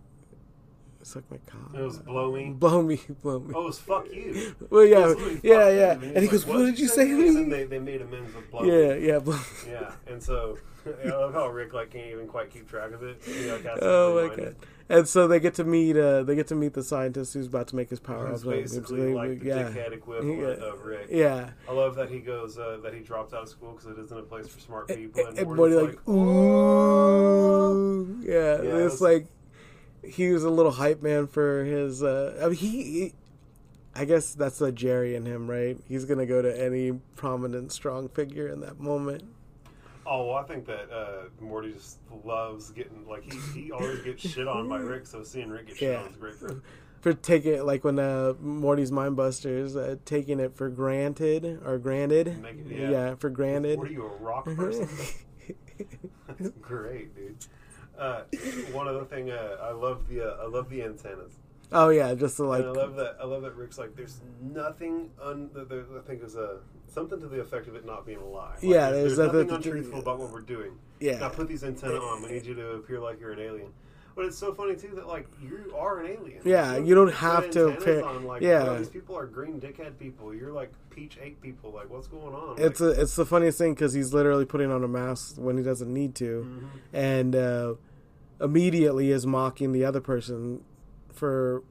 suck 1.08 1.24
my 1.30 1.38
cock? 1.46 1.74
It 1.74 1.80
was 1.82 1.98
blow 1.98 2.32
me. 2.32 2.50
Blow 2.58 2.82
me, 2.82 3.00
blow 3.22 3.40
me. 3.40 3.54
Oh, 3.56 3.62
it 3.62 3.66
was 3.66 3.78
fuck 3.78 4.06
you. 4.12 4.54
well, 4.70 4.84
yeah, 4.84 5.14
yeah, 5.42 5.68
yeah. 5.68 5.94
he's 5.94 6.02
And 6.04 6.16
he 6.16 6.20
like, 6.22 6.30
goes, 6.30 6.46
"What 6.46 6.58
did 6.58 6.78
you 6.78 6.88
say 6.88 7.06
to 7.08 7.12
And 7.14 7.36
then 7.36 7.48
me?" 7.48 7.56
they, 7.56 7.64
they 7.64 7.78
made 7.78 8.02
amends 8.02 8.34
with 8.34 8.50
blow 8.50 8.62
Yeah, 8.64 8.94
me. 8.94 9.06
yeah. 9.06 9.18
Blow. 9.18 9.38
Yeah, 9.68 9.92
and 10.06 10.22
so 10.22 10.58
I 11.04 11.08
love 11.08 11.34
how 11.34 11.48
Rick 11.48 11.72
like 11.74 11.90
can't 11.90 12.10
even 12.12 12.26
quite 12.28 12.50
keep 12.50 12.68
track 12.68 12.92
of 12.92 13.02
it. 13.02 13.22
He, 13.24 13.50
like, 13.50 13.66
Oh 13.82 14.28
my 14.28 14.34
god! 14.36 14.56
And 14.90 15.06
so 15.06 15.28
they 15.28 15.38
get 15.38 15.52
to 15.54 15.64
meet. 15.64 15.96
Uh, 15.98 16.22
they 16.22 16.34
get 16.34 16.46
to 16.48 16.54
meet 16.54 16.72
the 16.72 16.82
scientist 16.82 17.34
who's 17.34 17.46
about 17.46 17.68
to 17.68 17.76
make 17.76 17.90
his 17.90 18.00
power 18.00 18.32
up. 18.32 18.42
basically 18.42 19.12
like 19.12 19.40
the 19.40 19.46
yeah, 19.46 19.62
dickhead 19.64 19.92
equivalent 19.92 20.40
Yeah. 20.40 20.66
of 20.66 20.82
Rick. 20.84 21.08
yeah. 21.10 21.50
I 21.68 21.72
love 21.72 21.94
that 21.96 22.08
he 22.08 22.20
goes 22.20 22.58
uh, 22.58 22.78
that 22.82 22.94
he 22.94 23.00
drops 23.00 23.34
out 23.34 23.42
of 23.42 23.48
school 23.50 23.72
because 23.72 23.86
it 23.88 23.98
isn't 24.02 24.18
a 24.18 24.22
place 24.22 24.48
for 24.48 24.58
smart 24.60 24.88
people. 24.88 25.20
And, 25.26 25.38
And, 25.38 25.46
and 25.46 25.56
Morty's 25.56 25.76
like, 25.76 26.08
ooh, 26.08 28.18
yeah. 28.22 28.62
Yeah, 28.62 28.76
it's- 28.86 29.02
like 29.02 29.26
he 30.04 30.30
was 30.30 30.44
a 30.44 30.50
little 30.50 30.72
hype 30.72 31.02
man 31.02 31.26
for 31.26 31.64
his. 31.64 32.02
Uh, 32.02 32.38
I 32.42 32.46
mean, 32.46 32.54
he, 32.56 32.82
he. 32.82 33.12
I 33.94 34.04
guess 34.04 34.32
that's 34.34 34.58
the 34.58 34.70
Jerry 34.70 35.14
in 35.16 35.26
him, 35.26 35.50
right? 35.50 35.76
He's 35.88 36.04
gonna 36.04 36.26
go 36.26 36.40
to 36.42 36.62
any 36.64 36.92
prominent, 37.16 37.72
strong 37.72 38.08
figure 38.08 38.48
in 38.48 38.60
that 38.60 38.78
moment. 38.78 39.24
Oh, 40.06 40.26
well, 40.28 40.36
I 40.36 40.44
think 40.44 40.64
that 40.66 40.90
uh, 40.90 41.24
Morty 41.40 41.72
just 41.72 41.98
loves 42.24 42.70
getting 42.70 43.06
like 43.06 43.30
he, 43.30 43.62
he 43.64 43.72
always 43.72 44.00
gets 44.00 44.26
shit 44.26 44.48
on 44.48 44.68
by 44.68 44.78
Rick, 44.78 45.06
so 45.06 45.22
seeing 45.22 45.50
Rick 45.50 45.66
get 45.68 45.76
shit 45.76 45.92
Yeah. 45.92 46.00
on 46.02 46.08
is 46.10 46.16
great 46.16 46.34
for 46.36 46.48
him. 46.48 46.62
For 47.02 47.12
taking 47.12 47.54
it, 47.54 47.64
like 47.64 47.84
when 47.84 47.98
uh, 47.98 48.34
Morty's 48.40 48.90
Mindbusters, 48.90 49.76
uh, 49.76 49.96
taking 50.04 50.40
it 50.40 50.56
for 50.56 50.68
granted 50.70 51.60
or 51.64 51.78
granted, 51.78 52.40
Make 52.42 52.56
it- 52.70 52.90
yeah. 52.90 53.14
for 53.16 53.28
granted. 53.30 53.78
What 53.78 53.88
are 53.88 53.92
you, 53.92 54.04
a 54.06 54.16
rock 54.16 54.44
person? 54.46 54.88
That's 56.26 56.50
great, 56.60 57.14
dude. 57.14 57.36
Uh, 57.98 58.22
one 58.72 58.86
other 58.88 59.04
thing, 59.04 59.30
uh, 59.30 59.56
I 59.60 59.72
love 59.72 60.08
the 60.08 60.22
uh, 60.22 60.44
I 60.44 60.46
love 60.46 60.68
the 60.70 60.82
antennas. 60.82 61.32
Oh 61.72 61.88
yeah, 61.90 62.14
just 62.14 62.36
to 62.36 62.44
like 62.44 62.60
and 62.64 62.68
I 62.70 62.80
love 62.80 62.94
that. 62.96 63.16
I 63.20 63.24
love 63.24 63.42
that 63.42 63.54
Rick's 63.56 63.76
like, 63.78 63.94
there's 63.96 64.20
nothing. 64.40 65.10
Un, 65.22 65.50
there, 65.54 65.84
I 65.96 66.00
think 66.06 66.22
was 66.22 66.36
a 66.36 66.58
something 66.86 67.20
to 67.20 67.26
the 67.28 67.40
effect 67.40 67.68
of 67.68 67.74
it 67.74 67.84
not 67.84 68.06
being 68.06 68.18
a 68.18 68.24
lie. 68.26 68.52
Like, 68.54 68.62
Yeah, 68.62 68.90
there's, 68.90 69.16
there's 69.16 69.32
nothing 69.32 69.50
untruthful 69.50 69.98
about 70.00 70.18
what 70.18 70.30
we're 70.32 70.40
doing. 70.40 70.72
Yeah. 71.00 71.18
Now 71.18 71.28
put 71.28 71.46
these 71.48 71.64
antenna 71.64 71.96
on. 71.96 72.22
We 72.22 72.30
need 72.30 72.46
you 72.46 72.54
to 72.54 72.70
appear 72.72 72.98
like 73.00 73.20
you're 73.20 73.32
an 73.32 73.40
alien. 73.40 73.68
But 74.16 74.24
it's 74.24 74.38
so 74.38 74.52
funny 74.54 74.74
too 74.74 74.92
that 74.96 75.06
like 75.06 75.28
you 75.42 75.72
are 75.76 76.00
an 76.00 76.10
alien. 76.10 76.40
Yeah, 76.44 76.72
Like, 76.72 76.86
you 76.86 76.94
don't 76.94 77.12
have 77.12 77.50
to 77.50 77.66
antennas 77.68 77.82
appear- 77.82 78.04
On, 78.04 78.24
like, 78.24 78.42
yeah. 78.42 78.74
these 78.78 78.88
people 78.88 79.16
are 79.16 79.26
green 79.26 79.60
dickhead 79.60 79.96
people. 79.98 80.34
You're 80.34 80.50
like 80.52 80.72
peach 80.90 81.18
eight 81.22 81.40
people. 81.42 81.70
Like, 81.70 81.88
what's 81.90 82.08
going 82.08 82.34
on? 82.34 82.56
it's 82.58 82.80
like, 82.80 82.96
a, 82.96 83.00
it's 83.02 83.14
the 83.14 83.26
funniest 83.26 83.58
thing 83.58 83.74
because 83.74 83.92
he's 83.92 84.12
literally 84.14 84.44
putting 84.46 84.72
on 84.72 84.82
a 84.82 84.88
mask 84.88 85.36
when 85.36 85.56
he 85.58 85.62
doesn't 85.62 85.92
need 85.92 86.14
to, 86.16 86.40
Mm-hmm. 86.48 86.96
and 86.96 87.36
uh, 87.36 87.74
immediately 88.40 89.10
is 89.10 89.26
mocking 89.26 89.72
the 89.72 89.84
other 89.84 90.00
person 90.00 90.62
for 91.12 91.62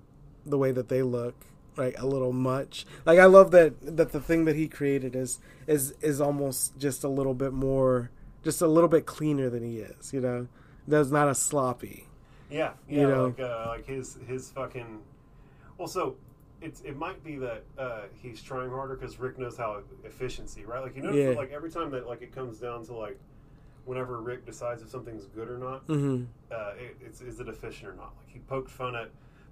the 0.45 0.57
way 0.57 0.71
that 0.71 0.89
they 0.89 1.01
look 1.01 1.35
like 1.77 1.99
a 1.99 2.05
little 2.07 2.33
much. 2.33 2.85
Like 3.05 3.19
I 3.19 3.25
love 3.25 3.51
that 3.51 3.75
that 3.97 4.11
the 4.11 4.19
thing 4.19 4.45
that 4.45 4.55
he 4.55 4.67
created 4.67 5.15
is 5.15 5.39
is 5.67 5.93
is 6.01 6.19
almost 6.19 6.77
just 6.77 7.03
a 7.03 7.07
little 7.09 7.33
bit 7.33 7.53
more, 7.53 8.09
just 8.43 8.61
a 8.61 8.67
little 8.67 8.89
bit 8.89 9.05
cleaner 9.05 9.49
than 9.49 9.63
he 9.63 9.79
is. 9.79 10.11
You 10.13 10.21
know, 10.21 10.47
that's 10.87 11.09
not 11.11 11.27
as 11.29 11.39
sloppy. 11.39 12.07
Yeah, 12.49 12.71
yeah, 12.89 13.01
You 13.01 13.07
know? 13.07 13.25
like 13.25 13.39
uh, 13.39 13.65
like 13.67 13.85
his 13.85 14.17
his 14.27 14.49
fucking. 14.51 14.99
Well, 15.77 15.87
so 15.87 16.15
it's 16.61 16.81
it 16.81 16.97
might 16.97 17.23
be 17.23 17.35
that 17.37 17.63
uh, 17.77 18.01
he's 18.21 18.41
trying 18.41 18.69
harder 18.71 18.95
because 18.95 19.19
Rick 19.19 19.37
knows 19.37 19.57
how 19.57 19.81
efficiency, 20.03 20.65
right? 20.65 20.81
Like 20.81 20.95
you 20.95 21.03
notice 21.03 21.17
Yeah. 21.35 21.39
like 21.39 21.51
every 21.51 21.69
time 21.69 21.91
that 21.91 22.07
like 22.07 22.21
it 22.23 22.33
comes 22.33 22.57
down 22.59 22.85
to 22.87 22.93
like 22.95 23.19
whenever 23.87 24.19
Rick 24.21 24.45
decides 24.45 24.81
if 24.83 24.89
something's 24.89 25.25
good 25.25 25.49
or 25.49 25.57
not, 25.57 25.79
hmm 25.87 26.25
uh, 26.51 26.71
it, 26.77 26.97
it's 27.03 27.21
is 27.21 27.39
it 27.39 27.47
efficient 27.47 27.89
or 27.89 27.95
not? 27.95 28.13
Like 28.17 28.27
he 28.31 28.39
poked 28.39 28.69
fun 28.69 28.95
at 28.95 29.09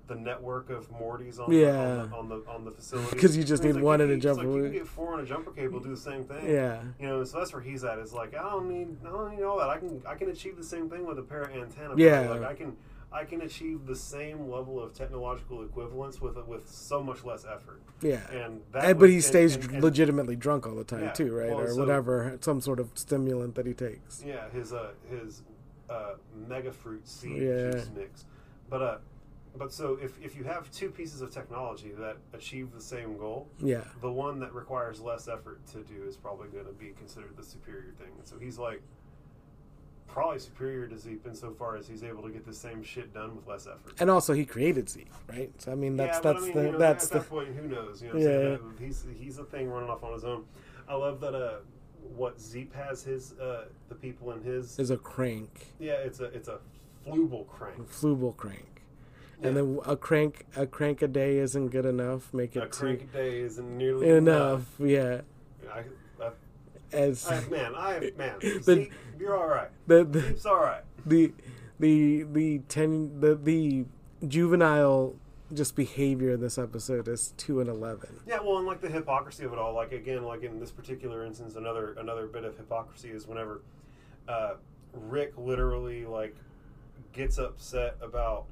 the 0.08 0.16
network 0.16 0.70
of 0.70 0.88
Mortys 0.92 1.40
on 1.40 1.52
Yeah. 1.52 1.72
the, 1.72 1.78
on 1.80 2.10
the 2.10 2.16
on 2.16 2.30
the 2.30 2.42
on 2.48 2.66
the 2.66 2.72
facility 2.72 3.18
'Cause 3.18 3.36
you 3.36 3.44
just 3.44 3.64
need 3.64 3.74
like, 3.74 3.84
one 3.84 4.02
in 4.02 4.12
a 4.12 4.18
jumper 4.18 4.44
Like, 4.44 4.56
you 4.58 4.64
can 4.64 4.72
get 4.74 4.88
four 4.88 5.14
on 5.14 5.20
a 5.22 5.26
jumper 5.26 5.52
cable, 5.52 5.80
do 5.80 5.90
the 5.90 5.98
same 5.98 6.24
thing. 6.26 6.48
Yeah. 6.48 6.84
You 7.00 7.08
know, 7.08 7.24
so 7.24 7.40
that's 7.40 7.52
where 7.54 7.62
he's 7.62 7.84
at. 7.84 7.98
Is 7.98 8.14
like 8.14 8.36
I 8.36 8.44
don't 8.44 8.70
need, 8.70 8.98
I 9.04 9.10
don't 9.10 9.36
need 9.36 9.44
all 9.44 9.58
that. 9.58 9.70
I 9.70 9.80
can, 9.80 10.02
I 10.08 10.14
can 10.16 10.30
achieve 10.30 10.58
the 10.58 10.64
same 10.64 10.90
thing 10.90 11.06
with 11.08 11.18
a 11.18 11.24
pair 11.24 11.42
of 11.42 11.52
antenna. 11.56 11.96
Yeah. 11.98 12.30
like 12.30 12.44
I 12.44 12.54
can, 12.54 12.76
I 13.16 13.24
can 13.24 13.42
achieve 13.42 13.86
the 13.86 13.96
same 13.96 14.50
level 14.50 14.82
of 14.84 14.94
technological 14.94 15.64
equivalence 15.64 16.20
with 16.20 16.36
with 16.48 16.68
so 16.70 17.02
much 17.02 17.24
less 17.24 17.46
effort. 17.46 17.82
Yeah. 18.02 18.20
And 18.32 18.62
that, 18.74 18.86
And, 18.90 19.00
but 19.00 19.10
he 19.10 19.16
and- 19.16 19.24
stays 19.24 19.56
and- 19.56 19.72
and- 19.76 19.84
legitimately 19.84 20.36
drunk 20.36 20.68
all 20.68 20.76
the 20.76 20.84
time 20.84 21.04
Yeah, 21.04 21.12
too, 21.14 21.34
right? 21.34 21.50
well, 21.50 21.62
or 21.62 21.68
so- 21.70 21.80
whatever, 21.80 22.38
some 22.42 22.60
sort 22.60 22.80
of 22.80 22.90
stimulant 22.96 23.56
that 23.56 23.66
he 23.66 23.74
takes. 23.74 24.22
Yeah, 24.24 24.50
his 24.50 24.74
uh 24.74 24.92
his 25.10 25.44
uh 25.90 26.16
mega 26.48 26.72
fruit 26.74 27.08
seed 27.08 27.42
Yeah. 27.42 27.72
juice 27.72 27.90
mix. 27.96 28.26
But 28.70 28.82
uh, 28.82 28.98
but 29.58 29.72
so 29.72 29.98
if 30.02 30.20
if 30.22 30.36
you 30.36 30.44
have 30.44 30.70
two 30.72 30.90
pieces 30.90 31.22
of 31.22 31.32
technology 31.32 31.92
that 31.98 32.18
achieve 32.34 32.74
the 32.74 32.82
same 32.82 33.18
goal, 33.18 33.48
Yeah. 33.60 33.86
the 34.02 34.12
one 34.12 34.40
that 34.42 34.54
requires 34.54 35.00
less 35.00 35.30
effort 35.30 35.66
to 35.68 35.84
do 35.84 36.04
is 36.06 36.18
probably 36.18 36.50
going 36.50 36.66
to 36.66 36.74
be 36.74 36.90
considered 36.98 37.38
the 37.38 37.44
superior 37.44 37.94
thing. 37.98 38.12
And 38.18 38.28
so 38.28 38.38
he's 38.38 38.60
like 38.60 38.82
probably 40.08 40.40
superior 40.40 40.88
to 40.88 40.98
Zeep 40.98 41.26
insofar 41.28 41.76
as 41.78 41.88
he's 41.88 42.04
able 42.04 42.24
to 42.24 42.30
get 42.30 42.46
the 42.46 42.54
same 42.54 42.84
shit 42.84 43.14
done 43.14 43.36
with 43.36 43.48
less 43.48 43.68
effort. 43.68 43.94
And 44.00 44.10
also, 44.10 44.34
he 44.34 44.46
created 44.46 44.90
Zeke, 44.90 45.12
right? 45.28 45.52
So 45.62 45.72
I 45.72 45.76
mean, 45.76 45.98
that's 45.98 46.18
yeah, 46.18 46.22
that's 46.34 46.44
I 46.44 46.46
mean, 46.48 46.56
the 46.56 46.64
you 46.64 46.72
know, 46.74 46.78
that's 46.78 47.06
at 47.06 47.12
the 47.12 47.20
that 47.20 47.30
point, 47.30 47.50
who 47.56 47.68
knows? 47.68 48.02
You 48.02 48.14
know, 48.14 48.20
Yeah. 48.20 48.50
That 48.50 48.62
he's 48.80 49.06
he's 49.20 49.38
a 49.40 49.44
thing 49.44 49.70
running 49.70 49.90
off 49.90 50.04
on 50.04 50.14
his 50.14 50.24
own. 50.24 50.46
I 50.88 50.96
love 50.96 51.20
that. 51.22 51.36
Uh, 51.36 51.58
what 52.16 52.40
Zeep 52.40 52.72
has 52.76 53.02
his 53.04 53.34
uh 53.40 53.66
the 53.90 53.96
people 53.96 54.32
in 54.32 54.42
his 54.44 54.78
is 54.78 54.92
a 54.92 54.98
crank, 54.98 55.74
yeah, 55.80 55.94
it's 55.94 56.20
a 56.20 56.26
it's 56.26 56.48
a 56.48 56.60
flooble 57.06 57.48
crank. 57.48 57.78
flooble 57.90 58.38
crank, 58.38 58.84
and 59.42 59.58
then 59.58 59.80
a 59.88 59.98
crank 59.98 60.46
a 60.56 60.68
crank 60.68 61.02
a 61.02 61.08
day 61.08 61.38
isn't 61.40 61.70
good 61.70 61.86
enough. 61.86 62.32
Make 62.32 62.56
it 62.56 62.60
A 62.60 62.68
two- 62.68 62.70
crank 62.80 63.02
a 63.02 63.06
day 63.18 63.40
isn't 63.40 63.76
nearly 63.78 64.08
enough. 64.10 64.68
Yeah, 64.80 65.22
I, 65.74 65.80
I, 65.80 65.84
as 66.96 67.28
I, 67.30 67.42
man, 67.50 67.74
I 67.76 68.12
man, 68.18 68.36
The- 68.42 68.62
Zeep, 68.64 68.94
you're 69.20 69.38
all 69.38 69.48
right. 69.48 69.70
the 69.88 70.04
the 70.04 70.22
Zeep's 70.22 70.46
all 70.46 70.60
right. 70.60 70.84
the 71.06 71.32
the 71.80 72.24
the 72.24 72.60
ten 72.68 73.20
the 73.20 73.36
the 73.36 73.86
juvenile 74.28 75.16
just 75.54 75.76
behavior 75.76 76.32
in 76.32 76.42
this 76.42 76.58
episode 76.58 77.08
is 77.08 77.34
two 77.38 77.60
and 77.60 77.70
eleven. 77.70 78.10
Yeah, 78.28 78.40
well, 78.44 78.58
and 78.58 78.66
like 78.66 78.82
the 78.82 78.90
hypocrisy 78.90 79.44
of 79.46 79.54
it 79.54 79.60
all, 79.60 79.74
like 79.74 79.92
again, 79.92 80.24
like 80.24 80.44
in 80.44 80.60
this 80.60 80.72
particular 80.72 81.24
instance, 81.26 81.56
another 81.56 81.94
another 82.00 82.26
bit 82.28 82.44
of 82.46 82.58
hypocrisy 82.58 83.10
is 83.10 83.28
whenever 83.28 83.62
uh, 84.28 84.54
Rick 84.94 85.34
literally 85.38 86.06
like 86.06 86.36
gets 87.14 87.38
upset 87.38 87.96
about 88.02 88.46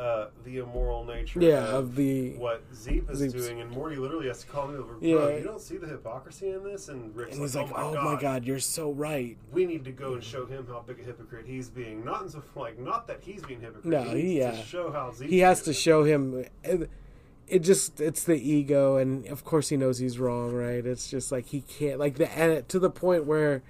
uh, 0.00 0.28
the 0.44 0.56
immoral 0.58 1.04
nature 1.04 1.40
Yeah, 1.42 1.58
of, 1.66 1.74
of 1.74 1.94
the 1.96 2.30
what 2.38 2.64
Zeep 2.74 3.10
is 3.10 3.18
Zeep's- 3.18 3.34
doing, 3.34 3.60
and 3.60 3.70
Morty 3.70 3.96
literally 3.96 4.28
has 4.28 4.40
to 4.40 4.46
call 4.46 4.68
me 4.68 4.76
over. 4.78 4.96
Yeah. 5.00 5.36
you 5.36 5.44
don't 5.44 5.60
see 5.60 5.76
the 5.76 5.86
hypocrisy 5.86 6.48
in 6.50 6.64
this, 6.64 6.88
and 6.88 7.14
Rick's 7.14 7.32
and 7.34 7.42
he's 7.42 7.54
like, 7.54 7.70
"Oh, 7.74 7.90
"Oh 7.90 7.94
my, 7.96 8.02
my 8.04 8.12
god, 8.12 8.20
god, 8.22 8.44
you're 8.46 8.60
so 8.60 8.92
right." 8.92 9.36
we 9.52 9.66
need 9.66 9.84
to 9.84 9.92
go 9.92 10.14
and 10.14 10.24
show 10.24 10.46
him 10.46 10.66
how 10.68 10.82
big 10.86 11.00
a 11.00 11.02
hypocrite 11.02 11.44
he's 11.46 11.68
being." 11.68 12.02
Not 12.02 12.22
in 12.22 12.30
so 12.30 12.42
like 12.56 12.78
not 12.78 13.06
that 13.08 13.20
he's 13.22 13.42
being 13.42 13.60
hypocrite. 13.60 13.84
No, 13.84 14.02
he 14.14 14.38
yeah. 14.38 14.56
show 14.62 14.90
how 14.90 15.12
Zeep. 15.12 15.28
he 15.28 15.40
has 15.40 15.60
to 15.62 15.74
show 15.74 16.02
him 16.04 16.46
it, 16.64 17.62
just 17.62 18.00
it's 18.00 18.24
the 18.24 18.36
ego 18.36 18.96
and 18.96 19.26
of 19.26 19.44
course 19.44 19.68
he 19.70 19.76
knows 19.76 19.98
he's 19.98 20.20
wrong 20.20 20.52
right 20.54 20.86
it's 20.86 21.10
just 21.10 21.32
like 21.32 21.46
he 21.46 21.62
can't 21.62 21.98
like 21.98 22.14
the 22.14 22.30
and 22.38 22.68
to 22.68 22.78
the 22.78 22.88
point 22.88 23.24
where 23.24 23.60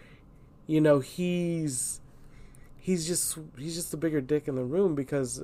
you 0.66 0.82
know 0.82 0.98
he's 1.00 2.02
he's 2.76 3.06
just 3.06 3.38
he's 3.56 3.74
just 3.74 3.90
the 3.90 3.96
bigger 3.96 4.20
dick 4.20 4.46
in 4.46 4.54
the 4.54 4.64
room 4.64 4.94
because 4.94 5.42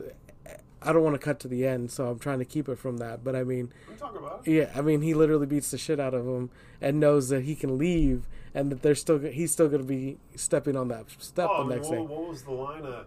i 0.86 0.92
don't 0.92 1.02
want 1.02 1.14
to 1.14 1.18
cut 1.24 1.38
to 1.40 1.48
the 1.48 1.66
end 1.66 1.90
so 1.90 2.06
i'm 2.08 2.18
trying 2.18 2.38
to 2.38 2.44
keep 2.44 2.68
it 2.68 2.78
from 2.78 2.96
that 2.98 3.22
but 3.24 3.34
i 3.36 3.42
mean 3.44 3.70
about. 4.00 4.42
yeah 4.46 4.70
i 4.74 4.80
mean 4.80 5.02
he 5.02 5.12
literally 5.14 5.46
beats 5.46 5.70
the 5.70 5.78
shit 5.78 5.98
out 6.00 6.14
of 6.14 6.26
him 6.26 6.48
and 6.80 7.00
knows 7.00 7.28
that 7.28 7.42
he 7.44 7.54
can 7.54 7.76
leave 7.78 8.26
and 8.54 8.70
that 8.70 8.82
they're 8.82 8.94
still 8.94 9.18
he's 9.18 9.50
still 9.52 9.68
going 9.68 9.82
to 9.82 9.86
be 9.86 10.16
stepping 10.34 10.76
on 10.76 10.88
that 10.88 11.04
step 11.18 11.48
Oh, 11.50 11.66
the 11.68 11.74
next 11.74 11.88
what, 11.88 11.94
day 11.96 12.00
what 12.02 12.28
was 12.28 12.42
the 12.42 12.52
line? 12.52 12.84
Uh, 12.86 13.04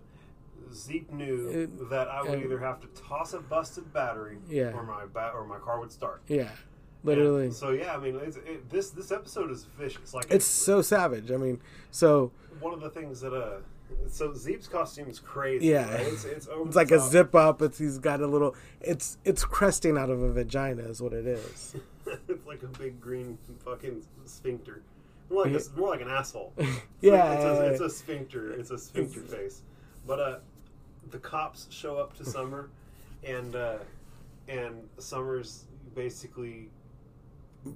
Zeep 0.71 1.11
knew 1.11 1.49
It- 1.49 1.89
that 1.89 2.07
I 2.07 2.21
would 2.21 2.39
uh, 2.39 2.43
either 2.43 2.59
have 2.59 2.79
to 2.81 2.87
toss 3.01 3.33
a 3.33 3.39
busted 3.39 3.91
battery, 3.91 4.37
Yeah. 4.47 4.73
or 4.73 4.83
my 4.83 5.05
ba- 5.07 5.31
or 5.33 5.43
my 5.45 5.57
car 5.57 5.79
would 5.79 5.91
start. 5.91 6.21
yeah 6.27 6.49
literally 7.03 7.45
And 7.45 7.53
so 7.55 7.71
yeah, 7.71 7.95
I 7.95 7.97
mean, 7.99 8.15
it's, 8.21 8.37
it, 8.37 8.69
this 8.69 8.89
this 8.91 9.11
episode 9.11 9.49
is 9.51 9.63
vicious. 9.77 10.13
Like 10.13 10.27
it's 10.29 10.45
so 10.45 10.81
savage 10.81 11.31
i 11.31 11.37
mean 11.37 11.59
so 11.91 12.31
one 12.59 12.73
of 12.73 12.81
the 12.81 12.89
things 12.89 13.21
that 13.21 13.33
uh, 13.33 13.59
so 14.09 14.33
Zeep's 14.33 14.67
costume 14.67 15.09
is 15.09 15.19
crazy. 15.19 15.67
Yeah. 15.67 15.89
right? 15.91 16.07
it's 16.07 16.23
it's, 16.25 16.47
It's 16.51 16.75
like 16.75 16.91
a 16.91 16.99
zip 16.99 17.33
up. 17.35 17.61
It's 17.61 17.77
he's 17.77 17.97
got 17.97 18.21
a 18.21 18.27
little. 18.27 18.55
It's 18.81 19.17
it's 19.25 19.43
cresting 19.45 19.97
out 19.97 20.09
of 20.09 20.21
a 20.21 20.31
vagina 20.31 20.83
is 20.83 21.01
what 21.01 21.13
it 21.13 21.25
is. 21.25 21.75
it's 22.27 22.45
like 22.47 22.63
a 22.63 22.67
big 22.79 22.99
green 22.99 23.37
fucking 23.65 24.03
sphincter. 24.25 24.81
More 25.29 25.45
like, 25.45 25.53
a, 25.61 25.79
more 25.79 25.89
like 25.89 26.01
an 26.01 26.09
asshole. 26.09 26.53
It's 26.57 26.69
Yeah, 27.01 27.23
like- 27.23 27.37
it's, 27.39 27.43
a, 27.43 27.63
yeah. 27.63 27.69
it's 27.71 27.81
a 27.81 27.89
sphincter. 27.89 28.51
It's 28.53 28.71
a 28.71 28.77
sphincter 28.77 29.21
face. 29.21 29.61
But 30.07 30.19
uh, 30.19 30.37
the 31.11 31.19
cops 31.19 31.67
show 31.69 31.97
up 31.97 32.15
to 32.17 32.25
Summer, 32.35 32.69
and 33.23 33.55
uh, 33.55 33.77
and 34.47 34.87
Summer's 34.97 35.65
basically 35.95 36.69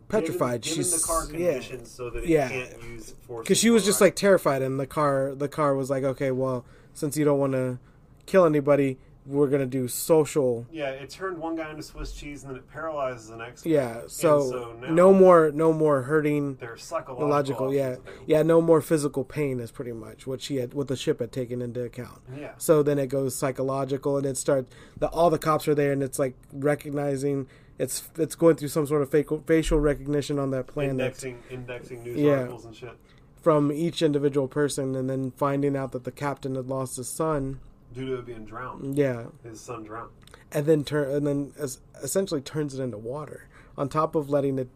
Petrified. 0.08 0.62
Given, 0.62 0.78
given 0.78 0.92
She's 0.92 1.02
the 1.02 1.08
car 1.08 1.28
yeah. 1.36 1.84
so 1.84 2.10
that 2.10 2.24
it 2.24 2.30
Yeah. 2.30 2.50
can't 2.50 2.84
use 2.84 3.14
force. 3.28 3.44
Because 3.44 3.58
she 3.58 3.70
was 3.70 3.86
just 3.86 4.02
like 4.02 4.16
terrified, 4.16 4.62
and 4.62 4.80
the 4.80 4.88
car 4.88 5.34
the 5.36 5.50
car 5.50 5.76
was 5.76 5.90
like, 5.90 6.04
okay, 6.04 6.32
well, 6.32 6.66
since 6.94 7.18
you 7.18 7.26
don't 7.26 7.40
want 7.40 7.54
to 7.54 7.80
kill 8.26 8.46
anybody, 8.46 8.98
we're 9.26 9.48
gonna 9.48 9.66
do 9.66 9.88
social. 9.88 10.66
Yeah, 10.72 10.90
it 10.90 11.10
turned 11.10 11.38
one 11.38 11.56
guy 11.56 11.70
into 11.70 11.84
Swiss 11.84 12.12
cheese, 12.14 12.44
and 12.44 12.52
then 12.52 12.58
it 12.58 12.70
paralyzes 12.70 13.30
the 13.30 13.38
next. 13.38 13.64
guy. 13.64 13.70
Yeah. 13.72 14.02
So, 14.08 14.50
so 14.50 14.76
no 14.90 15.14
more 15.14 15.52
no 15.54 15.72
more 15.72 16.04
hurting. 16.04 16.56
They're 16.56 16.76
psychological. 16.78 17.74
Yeah, 17.74 17.98
yeah. 18.26 18.44
No 18.44 18.62
more 18.62 18.82
physical 18.82 19.24
pain 19.24 19.60
is 19.60 19.72
pretty 19.72 19.94
much 19.94 20.28
what 20.28 20.42
she 20.42 20.58
had, 20.58 20.74
what 20.74 20.88
the 20.88 20.96
ship 20.98 21.20
had 21.20 21.32
taken 21.32 21.62
into 21.62 21.82
account. 21.84 22.22
Yeah. 22.38 22.52
So 22.58 22.84
then 22.84 23.00
it 23.00 23.08
goes 23.08 23.36
psychological, 23.36 24.18
and 24.18 24.26
it 24.26 24.38
starts. 24.38 24.74
The 24.98 25.08
all 25.08 25.30
the 25.30 25.40
cops 25.40 25.68
are 25.68 25.76
there, 25.76 25.92
and 25.92 26.04
it's 26.04 26.20
like 26.20 26.36
recognizing. 26.52 27.48
It's 27.80 28.10
it's 28.18 28.36
going 28.36 28.56
through 28.56 28.68
some 28.70 28.86
sort 28.86 29.02
of 29.02 29.10
facial 29.10 29.44
facial 29.48 29.80
recognition 29.80 30.38
on 30.40 30.52
that 30.52 30.68
planet 30.68 30.92
Indexing, 30.92 31.40
indexing 31.50 32.04
news 32.04 32.18
Yeah. 32.18 32.32
articles 32.40 32.66
and 32.66 32.76
shit 32.76 32.94
from 33.42 33.72
each 33.72 34.02
individual 34.02 34.48
person, 34.48 34.96
and 34.96 35.10
then 35.10 35.32
finding 35.32 35.76
out 35.76 35.92
that 35.92 36.04
the 36.06 36.12
captain 36.12 36.56
had 36.56 36.68
lost 36.68 36.98
his 36.98 37.10
son. 37.10 37.60
due 37.94 38.06
to 38.08 38.16
it 38.16 38.26
being 38.26 38.44
drowned. 38.46 38.98
Yeah, 38.98 39.26
His 39.44 39.60
son 39.62 39.84
drowned. 39.84 40.10
and 40.52 40.66
then 40.66 40.84
turn 40.84 41.12
and 41.12 41.28
then 41.28 41.54
es- 41.60 41.80
essentially 42.02 42.42
turns 42.42 42.74
it 42.74 42.82
into 42.82 42.98
water. 42.98 43.48
On 43.78 43.88
top 43.90 44.16
of 44.16 44.30
letting 44.32 44.58
it 44.58 44.70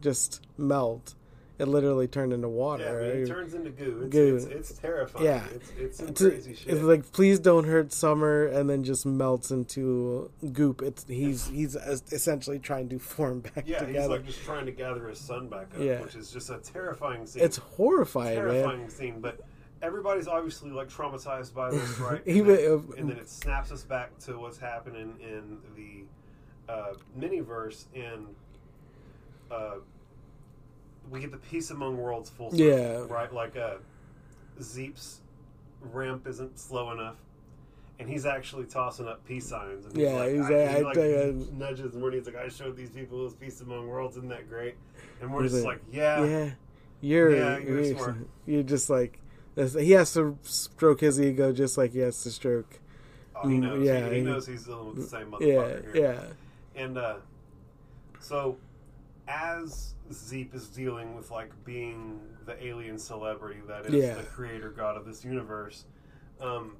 just 0.00 0.44
melt, 0.58 1.14
it 1.58 1.66
literally 1.68 2.06
turned 2.06 2.32
into 2.32 2.48
water. 2.48 2.84
Yeah, 2.84 3.08
I 3.10 3.14
mean, 3.14 3.22
it 3.24 3.26
turns 3.28 3.54
into 3.54 3.70
goo. 3.70 4.00
It's, 4.04 4.12
Goo. 4.12 4.36
It's, 4.36 4.44
it's 4.46 4.72
terrifying. 4.78 5.24
Yeah. 5.24 5.44
It's, 5.78 6.00
it's 6.00 6.20
crazy 6.20 6.54
shit. 6.54 6.74
it's 6.74 6.82
like 6.82 7.10
please 7.12 7.38
don't 7.38 7.64
hurt 7.64 7.92
Summer, 7.92 8.46
and 8.46 8.68
then 8.68 8.84
just 8.84 9.06
melts 9.06 9.50
into 9.50 10.30
goop. 10.52 10.82
It's 10.82 11.04
he's 11.08 11.46
he's 11.46 11.74
essentially 11.76 12.58
trying 12.58 12.88
to 12.90 12.98
form 12.98 13.40
back 13.40 13.64
yeah, 13.66 13.84
he's 13.86 14.06
like 14.06 14.26
just 14.26 14.42
trying 14.44 14.66
to 14.66 14.72
gather 14.72 15.08
his 15.08 15.18
son 15.18 15.48
back 15.48 15.68
up, 15.74 15.80
Yeah. 15.80 16.00
which 16.02 16.14
is 16.14 16.30
just 16.30 16.50
a 16.50 16.58
terrifying 16.58 17.26
scene. 17.26 17.42
it's 17.42 17.56
horrifying, 17.56 18.36
terrifying 18.36 18.80
man. 18.82 18.90
scene, 18.90 19.20
but 19.20 19.40
everybody's 19.82 20.26
obviously 20.28 20.70
like 20.70 20.88
traumatized 20.88 21.54
by 21.54 21.70
this, 21.70 21.98
right? 22.00 22.24
And, 22.26 22.46
then, 22.48 22.70
wa- 22.86 22.94
and 22.98 23.10
then 23.10 23.16
it 23.18 23.28
snaps 23.30 23.70
us 23.72 23.82
back 23.82 24.18
to 24.20 24.38
what's 24.38 24.58
happening 24.58 25.14
in 25.20 25.58
the 25.76 26.04
uh, 26.72 26.94
miniverse, 27.18 27.84
and 27.94 28.26
uh, 29.50 29.76
we 31.10 31.20
get 31.20 31.30
the 31.30 31.36
peace 31.38 31.70
among 31.70 31.96
worlds 31.98 32.30
full 32.30 32.50
circle, 32.50 32.66
Yeah. 32.66 33.04
right? 33.08 33.32
Like 33.32 33.56
uh, 33.56 33.76
Zeep's 34.60 35.20
ramp 35.80 36.26
isn't 36.26 36.58
slow 36.58 36.90
enough. 36.92 37.16
And 37.98 38.10
he's 38.10 38.26
actually 38.26 38.64
tossing 38.66 39.08
up 39.08 39.24
peace 39.26 39.48
signs. 39.48 39.86
And 39.86 39.96
he's 39.96 40.04
Yeah, 40.06 40.16
like, 40.16 40.32
he's 40.32 40.40
I, 40.40 40.50
like, 40.50 40.50
he 40.50 40.76
I 40.76 40.80
like 40.80 40.94
tell 40.94 41.04
you- 41.06 41.48
nudges 41.56 41.94
Morty. 41.94 42.18
He's 42.18 42.26
like, 42.26 42.36
I 42.36 42.48
showed 42.48 42.76
these 42.76 42.90
people 42.90 43.24
his 43.24 43.32
peace 43.34 43.60
among 43.62 43.88
worlds. 43.88 44.16
Isn't 44.18 44.28
that 44.28 44.50
great? 44.50 44.74
And 45.22 45.32
we're 45.32 45.44
just 45.48 45.64
like, 45.64 45.80
yeah, 45.90 46.24
yeah, 46.26 46.50
you're 47.00 47.34
Yeah, 47.34 47.58
you're 47.58 47.82
you're, 47.82 47.94
smart. 47.96 48.16
you're 48.46 48.62
just 48.62 48.90
like 48.90 49.18
he 49.56 49.92
has 49.92 50.12
to 50.12 50.36
stroke 50.42 51.00
his 51.00 51.18
ego 51.18 51.50
just 51.52 51.78
like 51.78 51.92
he 51.92 52.00
has 52.00 52.22
to 52.24 52.30
stroke. 52.30 52.80
Oh, 53.34 53.48
he 53.48 53.56
Mm, 53.56 53.60
knows. 53.62 53.86
yeah, 53.86 54.08
he, 54.10 54.16
he 54.16 54.20
knows 54.20 54.46
he's 54.46 54.64
dealing 54.64 54.88
with 54.88 54.96
the 54.96 55.02
same 55.02 55.34
Yeah, 55.40 55.46
motherfucker 55.54 55.94
here. 55.94 56.02
yeah, 56.76 56.82
And 56.82 56.98
uh, 56.98 57.16
so, 58.20 58.58
as 59.26 59.94
Zeep 60.12 60.54
is 60.54 60.68
dealing 60.68 61.14
with 61.14 61.30
like 61.30 61.52
being 61.64 62.20
the 62.44 62.62
alien 62.64 62.98
celebrity 62.98 63.60
that 63.68 63.86
is 63.86 63.94
Yeah. 63.94 64.14
the 64.14 64.22
creator 64.22 64.70
god 64.70 64.96
of 64.96 65.04
this 65.06 65.24
universe, 65.24 65.84
um, 66.40 66.76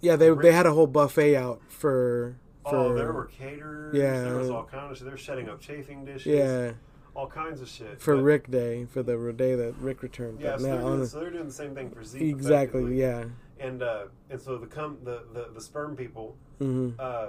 yeah. 0.00 0.16
They 0.16 0.30
Rick- 0.30 0.42
they 0.42 0.52
had 0.52 0.66
a 0.66 0.72
whole 0.72 0.86
buffet 0.86 1.36
out 1.36 1.60
for 1.68 2.36
for 2.62 2.76
oh, 2.76 2.94
there 2.94 3.12
were 3.12 3.26
caterers. 3.26 3.94
Yeah. 3.96 4.22
there 4.24 4.36
was 4.36 4.50
all 4.50 4.64
kind 4.64 4.90
of 4.90 4.96
shit. 4.98 5.06
They're 5.06 5.16
setting 5.16 5.48
up 5.48 5.60
chafing 5.60 6.04
dishes. 6.04 6.26
yeah 6.26 6.72
all 7.14 7.26
kinds 7.26 7.60
of 7.60 7.68
shit 7.68 8.00
for 8.00 8.14
But- 8.14 8.22
Rick 8.22 8.48
Day 8.50 8.84
for 8.84 9.02
the 9.02 9.32
day 9.32 9.56
that 9.56 9.74
Rick 9.80 10.02
returned. 10.04 10.40
Yeah, 10.40 10.52
But 10.52 10.60
so, 10.60 10.66
now 10.68 10.72
they're 10.76 10.82
doing, 10.84 11.00
the- 11.00 11.06
so 11.08 11.20
they're 11.20 11.30
doing 11.30 11.46
the 11.46 11.52
same 11.52 11.74
thing 11.74 11.90
for 11.90 12.04
Zeep. 12.04 12.22
exactly, 12.22 12.96
yeah. 12.96 13.24
And 13.58 13.82
uh, 13.82 14.04
and 14.30 14.40
so 14.40 14.56
the 14.56 14.68
com- 14.68 14.98
the, 15.02 15.24
the 15.32 15.48
the 15.52 15.60
sperm 15.60 15.96
people 15.96 16.36
hmm 16.58 16.90
uh, 16.98 17.28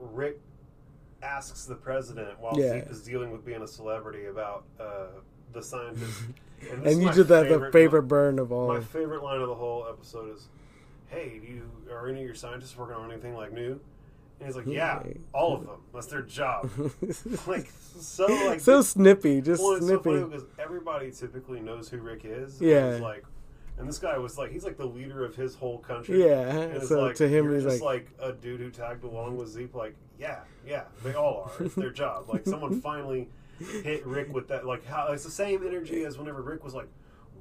Rick 0.00 0.40
asks 1.22 1.64
the 1.64 1.74
president 1.74 2.38
while 2.40 2.58
Yeah. 2.58 2.72
Zeep 2.80 2.90
is 2.90 3.02
dealing 3.02 3.30
with 3.30 3.44
being 3.44 3.62
a 3.62 3.66
celebrity 3.66 4.26
about 4.26 4.64
uh, 4.80 5.06
the 5.52 5.62
scientist. 5.62 6.20
this 6.60 6.92
And 6.94 7.02
you 7.02 7.12
did 7.12 7.28
that 7.28 7.48
the 7.48 7.70
favorite 7.72 8.02
burn 8.02 8.38
of 8.38 8.52
all. 8.52 8.68
My 8.68 8.80
favorite 8.80 9.22
line 9.22 9.40
of 9.40 9.48
the 9.48 9.54
whole 9.54 9.86
episode 9.88 10.34
is, 10.34 10.48
"Hey, 11.08 11.40
do 11.44 11.46
you 11.52 11.70
are 11.92 12.08
any 12.08 12.20
of 12.20 12.26
your 12.26 12.34
scientists 12.34 12.76
working 12.76 12.96
on 12.96 13.10
anything 13.10 13.34
like 13.34 13.52
new?" 13.52 13.80
And 14.40 14.46
he's 14.46 14.56
like, 14.56 14.66
"Yeah, 14.66 15.02
all 15.32 15.54
of 15.56 15.66
them. 15.66 15.80
That's 15.94 16.06
their 16.06 16.22
job." 16.22 16.70
like 17.46 17.68
so, 18.00 18.26
like 18.26 18.60
so 18.60 18.82
snippy, 18.82 19.40
just 19.40 19.62
well, 19.62 19.74
it's 19.74 19.86
so 19.86 20.00
snippy. 20.02 20.24
because 20.24 20.44
everybody 20.58 21.10
typically 21.10 21.60
knows 21.60 21.88
who 21.88 21.98
Rick 21.98 22.22
is. 22.24 22.60
Yeah. 22.60 22.86
And 22.94 23.02
like, 23.02 23.24
and 23.78 23.88
this 23.88 23.98
guy 23.98 24.18
was 24.18 24.36
like, 24.38 24.50
he's 24.50 24.64
like 24.64 24.76
the 24.76 24.86
leader 24.86 25.24
of 25.24 25.34
his 25.36 25.54
whole 25.54 25.78
country. 25.78 26.24
Yeah, 26.24 26.40
And 26.48 26.76
it's 26.76 26.88
so 26.88 27.00
like, 27.02 27.16
to 27.16 27.28
him, 27.28 27.52
he's 27.52 27.62
just 27.62 27.82
like- 27.82 28.10
like, 28.20 28.30
a 28.30 28.32
dude 28.32 28.60
who 28.60 28.70
tagged 28.70 29.04
along 29.04 29.36
with 29.36 29.48
Zeep. 29.48 29.74
Like, 29.74 29.94
yeah, 30.18 30.40
yeah, 30.66 30.84
they 31.02 31.14
all 31.14 31.50
are. 31.58 31.64
It's 31.64 31.74
their 31.74 31.90
job. 31.90 32.28
Like, 32.28 32.44
someone 32.44 32.80
finally 32.82 33.28
hit 33.58 34.04
Rick 34.06 34.32
with 34.32 34.48
that. 34.48 34.66
Like, 34.66 34.86
how 34.86 35.08
it's 35.08 35.24
the 35.24 35.30
same 35.30 35.66
energy 35.66 36.04
as 36.04 36.18
whenever 36.18 36.42
Rick 36.42 36.64
was 36.64 36.74
like. 36.74 36.88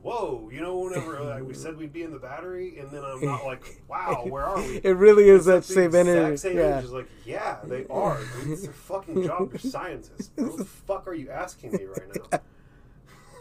Whoa, 0.03 0.47
you 0.53 0.61
know, 0.61 0.77
whenever 0.77 1.19
like, 1.21 1.43
we 1.43 1.55
said 1.55 1.75
we'd 1.75 1.91
be 1.91 2.03
in 2.03 2.11
the 2.11 2.19
battery, 2.19 2.77
and 2.77 2.89
then 2.91 3.03
I'm 3.03 3.19
not 3.19 3.43
like, 3.43 3.81
wow, 3.89 4.25
where 4.29 4.43
are 4.43 4.57
we? 4.57 4.79
It 4.83 4.95
really 4.95 5.27
is 5.27 5.45
that 5.45 5.63
the 5.63 5.73
same 5.73 5.85
exact 5.85 6.07
energy. 6.07 6.37
Same 6.37 6.55
yeah. 6.55 6.63
energy. 6.63 6.83
It's 6.85 6.93
like, 6.93 7.09
yeah, 7.25 7.57
they 7.63 7.87
are. 7.89 8.19
dude. 8.43 8.51
It's 8.53 8.61
their 8.61 8.73
fucking 8.73 9.23
job. 9.23 9.49
You're 9.51 9.59
scientists. 9.71 10.29
What 10.35 10.57
the 10.57 10.65
fuck 10.65 11.07
are 11.07 11.15
you 11.15 11.31
asking 11.31 11.71
me 11.73 11.85
right 11.85 12.31
now? 12.31 12.39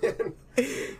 and 0.03 0.35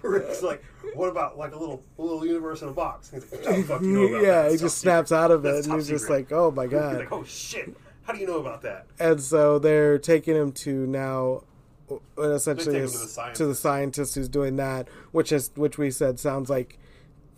Rick's 0.03 0.43
like, 0.43 0.63
what 0.95 1.09
about 1.09 1.39
like 1.39 1.55
a 1.55 1.59
little 1.59 1.83
a 1.99 2.03
little 2.03 2.25
universe 2.25 2.63
in 2.63 2.69
a 2.69 2.73
box? 2.73 3.11
He's 3.11 3.31
like, 3.33 3.45
"What 3.45 3.57
the 3.57 3.63
fuck 3.63 3.83
you 3.83 3.89
know 3.89 4.03
about 4.07 4.23
yeah, 4.23 4.43
that? 4.43 4.53
he 4.53 4.59
just 4.59 4.79
snaps 4.79 5.09
secret. 5.09 5.25
out 5.25 5.31
of 5.31 5.45
it, 5.45 5.53
That's 5.53 5.67
and 5.67 5.77
he's 5.77 5.89
just 5.89 6.11
like, 6.11 6.33
"Oh 6.33 6.51
my 6.51 6.65
He's 6.65 6.73
god!" 6.73 6.97
like, 6.99 7.13
oh 7.13 7.25
shit. 7.25 7.75
How 8.07 8.13
do 8.13 8.21
you 8.21 8.27
know 8.27 8.39
about 8.41 8.63
that? 8.63 8.87
and 9.01 9.21
so 9.21 9.59
they're 9.59 9.99
taking 9.99 10.35
him 10.37 10.53
to 10.53 10.87
now, 10.87 11.43
uh, 11.91 12.31
essentially, 12.31 12.81
They 12.81 12.87
take 12.87 12.95
him 12.95 12.95
is- 12.95 12.95
to 12.95 12.99
the 13.01 13.09
scientist. 13.09 13.39
to 13.39 13.47
the 13.47 13.55
scientist 13.55 14.15
who's 14.15 14.29
doing 14.29 14.57
that, 14.57 14.89
which 15.13 15.33
is 15.33 15.51
which 15.57 15.77
we 15.79 15.91
said 15.91 16.19
sounds 16.21 16.49
like 16.51 16.79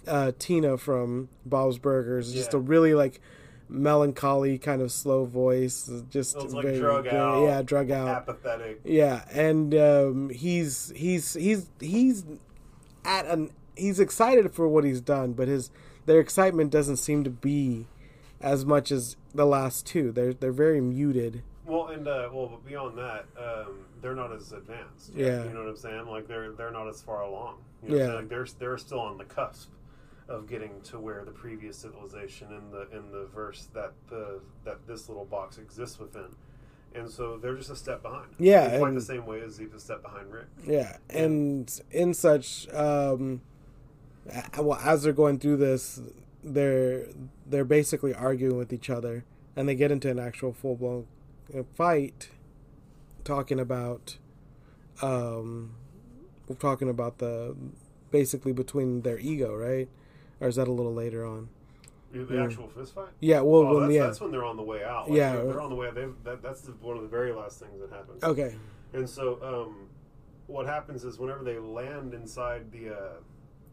uh, 0.06 0.32
Tina 0.38 0.78
from 0.78 1.28
Bob's 1.44 1.78
Burgers, 1.78 2.32
just 2.32 2.54
a 2.54 2.58
really 2.58 2.94
like 2.94 3.20
melancholy 3.68 4.58
kind 4.58 4.80
of 4.80 4.90
slow 4.90 5.24
voice, 5.24 5.90
just 6.10 6.36
like 6.36 6.64
very, 6.64 6.78
drug 6.78 7.04
very- 7.04 7.16
out, 7.16 7.44
yeah, 7.44 7.62
drug 7.62 7.90
out. 7.90 8.08
apathetic. 8.08 8.80
Yeah, 8.84 9.24
and 9.32 9.74
um, 9.74 10.30
he's 10.30 10.92
he's 10.96 11.34
he's 11.34 11.68
he's 11.80 12.24
at 13.04 13.26
an 13.26 13.50
he's 13.76 14.00
excited 14.00 14.52
for 14.54 14.66
what 14.68 14.84
he's 14.84 15.00
done, 15.00 15.32
but 15.34 15.48
his 15.48 15.70
their 16.06 16.20
excitement 16.20 16.70
doesn't 16.70 16.96
seem 16.96 17.22
to 17.24 17.30
be 17.30 17.86
as 18.40 18.64
much 18.64 18.90
as 18.92 19.16
the 19.34 19.46
last 19.46 19.86
two. 19.86 20.12
They're 20.12 20.32
they're 20.34 20.52
very 20.52 20.80
muted. 20.80 21.42
Well, 21.66 21.88
and 21.88 22.08
uh, 22.08 22.28
well, 22.32 22.46
but 22.46 22.64
beyond 22.66 22.96
that, 22.98 23.26
um, 23.38 23.80
they're 24.00 24.14
not 24.14 24.32
as 24.32 24.52
advanced. 24.52 25.12
yet, 25.14 25.26
Yeah. 25.26 25.44
you 25.44 25.50
know 25.50 25.60
what 25.60 25.68
I'm 25.70 25.76
saying. 25.76 26.06
Like 26.06 26.26
they're 26.26 26.52
they're 26.52 26.70
not 26.70 26.88
as 26.88 27.02
far 27.02 27.22
along. 27.22 27.56
You 27.82 27.90
know 27.90 27.96
Yeah. 27.96 28.12
Like 28.14 28.28
they're 28.28 28.46
they're 28.58 28.78
still 28.78 29.00
on 29.00 29.18
the 29.18 29.24
cusp 29.24 29.70
of 30.28 30.46
getting 30.48 30.80
to 30.82 30.98
where 30.98 31.24
the 31.24 31.30
previous 31.30 31.76
civilization 31.78 32.48
in 32.52 32.70
the 32.70 32.88
in 32.96 33.10
the 33.12 33.26
verse 33.34 33.68
that 33.74 33.92
the 34.08 34.40
that 34.64 34.86
this 34.86 35.08
little 35.08 35.24
box 35.26 35.58
exists 35.58 35.98
within. 35.98 36.34
And 36.94 37.10
so 37.10 37.36
they're 37.36 37.54
just 37.54 37.68
a 37.70 37.76
step 37.76 38.02
behind. 38.02 38.28
Yeah, 38.38 38.72
in 38.72 38.78
quite 38.80 38.88
and- 38.88 38.96
the 38.96 39.02
same 39.02 39.26
way 39.26 39.42
as 39.42 39.52
Zeep 39.54 39.74
a 39.74 39.78
step 39.78 40.02
behind 40.02 40.32
Rick. 40.32 40.46
Yeah, 40.66 40.96
and 41.10 41.70
in 41.90 42.14
such 42.14 42.66
um, 42.72 43.42
well 44.58 44.78
as 44.82 45.02
they're 45.02 45.12
going 45.12 45.38
through 45.38 45.58
this, 45.58 46.00
they're 46.42 47.06
they're 47.46 47.64
basically 47.64 48.14
arguing 48.14 48.56
with 48.56 48.72
each 48.72 48.90
other, 48.90 49.24
and 49.56 49.68
they 49.68 49.74
get 49.74 49.90
into 49.90 50.10
an 50.10 50.18
actual 50.18 50.52
full 50.52 50.76
blown 50.76 51.06
fight, 51.74 52.28
talking 53.24 53.58
about, 53.58 54.18
um, 55.02 55.74
talking 56.58 56.88
about 56.88 57.18
the 57.18 57.56
basically 58.10 58.52
between 58.52 59.02
their 59.02 59.18
ego, 59.18 59.54
right? 59.54 59.88
Or 60.40 60.48
is 60.48 60.56
that 60.56 60.68
a 60.68 60.72
little 60.72 60.94
later 60.94 61.24
on? 61.26 61.48
The 62.12 62.20
Mm. 62.20 62.44
actual 62.44 62.68
fist 62.68 62.94
fight. 62.94 63.08
Yeah, 63.20 63.40
well, 63.42 63.62
oh, 63.62 63.74
when, 63.74 63.82
that's, 63.82 63.92
yeah, 63.94 64.06
that's 64.06 64.20
when 64.20 64.30
they're 64.30 64.44
on 64.44 64.56
the 64.56 64.62
way 64.62 64.82
out. 64.82 65.10
Like, 65.10 65.18
Yeah. 65.18 65.36
they're, 65.36 65.44
they're 65.46 65.60
on 65.60 65.68
the 65.68 65.76
way. 65.76 65.90
They've, 65.90 66.14
that, 66.24 66.42
that's 66.42 66.62
the, 66.62 66.72
one 66.72 66.96
of 66.96 67.02
the 67.02 67.08
very 67.08 67.32
last 67.34 67.60
things 67.60 67.78
that 67.80 67.90
happens. 67.90 68.22
okay, 68.24 68.54
And 68.94 69.08
so, 69.08 69.38
um, 69.42 69.88
what 70.46 70.64
happens 70.64 71.04
is 71.04 71.18
whenever 71.18 71.44
they 71.44 71.58
land 71.58 72.14
inside 72.14 72.72
the 72.72 72.94
uh, 72.96 73.10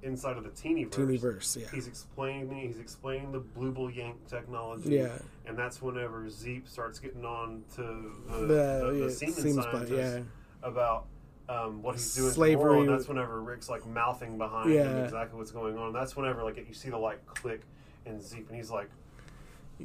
inside 0.05 0.37
of 0.37 0.43
the 0.43 0.49
teeny 0.51 0.83
verse, 0.85 0.95
Teenyverse, 0.95 1.61
yeah, 1.61 1.67
he's 1.73 1.87
explaining 1.87 2.55
he's 2.67 2.79
explaining 2.79 3.31
the 3.31 3.39
blue 3.39 3.71
bull 3.71 3.91
yank 3.91 4.15
technology. 4.27 4.89
yeah, 4.91 5.09
And 5.45 5.57
that's 5.57 5.81
whenever 5.81 6.29
Zeep 6.29 6.67
starts 6.67 6.99
getting 6.99 7.25
on 7.25 7.63
to 7.75 7.81
the, 8.27 8.33
the, 8.33 8.45
the, 8.45 8.91
the 8.93 8.99
yeah, 9.05 9.09
semen 9.09 9.33
scientist 9.33 9.67
but 9.71 9.89
yeah, 9.89 10.19
about 10.63 11.05
um, 11.49 11.81
what 11.81 11.95
he's 11.95 12.15
doing 12.15 12.31
Slavery. 12.31 12.63
world. 12.63 12.87
And 12.87 12.95
that's 12.97 13.07
whenever 13.07 13.41
Rick's 13.41 13.67
like 13.69 13.85
mouthing 13.85 14.37
behind 14.37 14.71
him 14.71 14.77
Yeah. 14.77 15.03
exactly 15.03 15.37
what's 15.37 15.51
going 15.51 15.77
on. 15.77 15.91
That's 15.93 16.15
whenever 16.15 16.43
like 16.43 16.57
you 16.57 16.73
see 16.73 16.89
the 16.89 16.97
light 16.97 17.25
click 17.25 17.61
and 18.05 18.21
Zeep, 18.21 18.47
and 18.47 18.55
he's 18.55 18.69
like, 18.71 18.89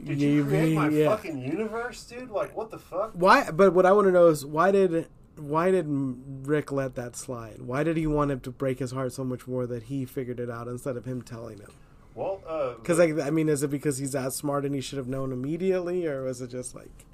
"Did 0.04 0.20
you 0.20 0.28
You 0.28 0.44
create 0.44 0.74
my 0.74 0.88
yeah. 0.90 1.08
fucking 1.08 1.38
universe, 1.38 2.04
dude? 2.04 2.30
Like, 2.30 2.54
what 2.56 2.70
the 2.70 2.78
fuck?" 2.78 3.12
Why? 3.14 3.50
But 3.50 3.72
what 3.72 3.86
I 3.86 3.92
want 3.92 4.06
to 4.08 4.12
know 4.12 4.26
is 4.28 4.44
why 4.44 4.70
did 4.70 5.06
why 5.40 5.70
did 5.70 5.86
Rick 5.88 6.70
let 6.72 6.94
that 6.96 7.16
slide? 7.16 7.60
Why 7.62 7.82
did 7.82 7.96
he 7.96 8.06
want 8.06 8.30
him 8.30 8.40
to 8.40 8.50
break 8.50 8.78
his 8.78 8.90
heart 8.92 9.12
so 9.12 9.24
much 9.24 9.46
more 9.46 9.66
that 9.66 9.84
he 9.84 10.04
figured 10.04 10.38
it 10.40 10.50
out 10.50 10.68
instead 10.68 10.96
of 10.96 11.04
him 11.04 11.22
telling 11.22 11.58
him? 11.58 11.70
Well, 12.14 12.40
uh, 12.46 12.74
Because 12.74 12.98
like 12.98 13.18
I 13.20 13.30
mean, 13.30 13.48
is 13.48 13.62
it 13.62 13.68
because 13.70 13.98
he's 13.98 14.12
that 14.12 14.32
smart 14.32 14.64
and 14.64 14.74
he 14.74 14.80
should 14.80 14.98
have 14.98 15.08
known 15.08 15.32
immediately, 15.32 16.06
or 16.06 16.24
was 16.24 16.40
it 16.40 16.50
just 16.50 16.74
like 16.74 17.06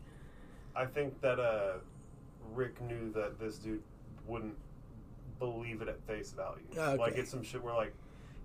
I 0.75 0.85
think 0.87 1.21
that 1.23 1.39
uh, 1.41 1.75
Rick 2.55 2.81
knew 2.83 3.13
that 3.15 3.39
this 3.39 3.57
dude 3.59 3.83
wouldn't 4.27 4.55
believe 5.39 5.83
it 5.83 5.89
at 5.89 6.01
face 6.07 6.33
value. 6.33 6.63
Okay. 6.77 6.97
Like 6.99 7.15
it's 7.17 7.31
some 7.31 7.43
shit 7.43 7.63
where 7.63 7.75
like 7.75 7.93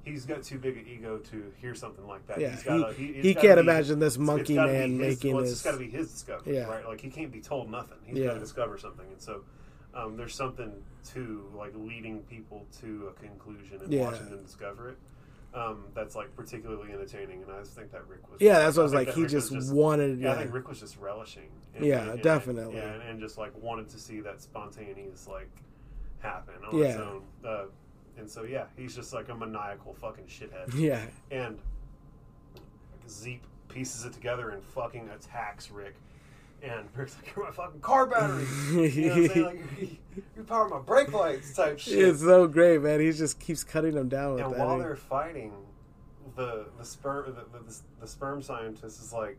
he's 0.03 0.25
got 0.25 0.43
too 0.43 0.57
big 0.57 0.77
an 0.77 0.85
ego 0.87 1.17
to 1.17 1.51
hear 1.61 1.73
something 1.75 2.05
like 2.07 2.25
that. 2.27 2.39
yeah? 2.39 2.51
he's 2.51 2.61
He, 2.63 2.67
gotta, 2.69 2.93
he, 2.93 3.13
he 3.13 3.33
gotta 3.33 3.47
can't 3.47 3.57
be- 3.59 3.61
imagine 3.71 3.99
this 3.99 4.17
monkey 4.17 4.55
man 4.55 4.91
his, 4.91 4.99
making 4.99 5.33
well, 5.35 5.43
it's 5.43 5.51
this. 5.51 5.61
got 5.61 5.71
to 5.71 5.77
be 5.77 5.89
his 5.89 6.11
discovery, 6.11 6.55
Yeah. 6.55 6.63
right? 6.65 6.85
Like 6.85 6.99
he 7.01 7.09
can't 7.09 7.31
be 7.31 7.39
told 7.39 7.69
nothing. 7.71 7.97
He's 8.05 8.17
Yeah. 8.17 8.27
got 8.27 8.33
to 8.35 8.39
discover 8.39 8.77
something, 8.77 9.05
and 9.11 9.21
so 9.21 9.43
um, 9.93 10.15
there's 10.17 10.35
something 10.35 10.71
to 11.13 11.45
like 11.55 11.73
leading 11.75 12.19
people 12.23 12.65
to 12.81 13.07
a 13.15 13.19
conclusion 13.21 13.79
and 13.83 13.91
Yeah. 13.91 14.03
watching 14.03 14.29
them 14.29 14.43
discover 14.43 14.89
it. 14.89 14.97
Um, 15.53 15.83
that's 15.93 16.15
like 16.15 16.33
particularly 16.35 16.93
entertaining, 16.93 17.43
and 17.43 17.51
I 17.51 17.59
just 17.59 17.75
think 17.75 17.91
that 17.91 18.07
Rick 18.07 18.29
was. 18.31 18.39
Yeah, 18.39 18.59
that's 18.59 18.77
what 18.77 18.83
I 18.83 18.85
was 18.85 18.93
like. 18.93 19.09
He 19.13 19.23
Rick 19.23 19.31
just, 19.31 19.51
wanted. 19.73 20.17
yeah, 20.19 20.29
Yeah, 20.29 20.33
I 20.35 20.37
think 20.43 20.53
Rick 20.53 20.69
was 20.69 20.79
just 20.79 20.97
relishing. 20.97 21.49
Yeah, 21.77 22.15
definitely. 22.15 22.75
yeah, 22.75 22.93
and, 22.93 23.01
and 23.03 23.19
just 23.19 23.37
like 23.37 23.51
wanted 23.61 23.89
to 23.89 23.99
see 23.99 24.21
that 24.21 24.41
spontaneous 24.41 25.27
like 25.27 25.49
happen 26.19 26.53
on 26.71 26.77
Yeah. 26.77 26.85
its 26.85 26.97
own. 26.99 27.23
Uh, 27.45 27.63
and 28.17 28.29
so 28.29 28.43
yeah, 28.43 28.65
he's 28.77 28.95
just 28.95 29.11
like 29.13 29.27
a 29.27 29.35
maniacal 29.35 29.93
fucking 29.95 30.25
shithead. 30.25 30.73
yeah, 30.73 31.01
And 31.31 31.57
Zeep 33.09 33.43
pieces 33.67 34.05
it 34.05 34.13
together 34.13 34.49
and 34.51 34.63
fucking 34.63 35.09
attacks 35.09 35.69
Rick. 35.71 35.95
And 36.63 36.87
Rick's 36.95 37.15
like, 37.17 37.35
"You're 37.35 37.45
my 37.45 37.51
fucking 37.51 37.79
car 37.81 38.05
battery." 38.05 38.45
You 38.71 39.09
know 39.09 39.15
what 39.15 39.17
I'm 39.21 39.27
saying? 39.29 39.45
Like, 39.45 39.89
you 40.37 40.43
power 40.43 40.67
my 40.69 40.79
brake 40.79 41.11
lights, 41.11 41.53
type 41.53 41.79
shit. 41.79 41.97
It's 41.99 42.19
so 42.21 42.47
great, 42.47 42.81
man. 42.81 42.99
He 42.99 43.11
just 43.11 43.39
keeps 43.39 43.63
cutting 43.63 43.95
them 43.95 44.09
down 44.09 44.35
with 44.35 44.43
and 44.43 44.55
while 44.57 44.77
they're 44.77 44.95
fighting, 44.95 45.53
the 46.35 46.67
the 46.77 46.85
sperm 46.85 47.33
the, 47.35 47.57
the, 47.59 47.75
the 48.01 48.07
sperm 48.07 48.41
scientist 48.43 49.01
is 49.01 49.11
like, 49.11 49.37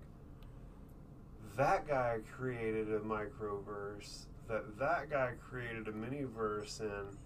that 1.56 1.86
guy 1.86 2.18
created 2.36 2.88
a 2.92 2.98
microverse. 3.00 4.24
That 4.48 4.78
that 4.78 5.10
guy 5.10 5.32
created 5.48 5.86
a 5.88 5.92
miniverse 5.92 6.80
in, 6.80 7.16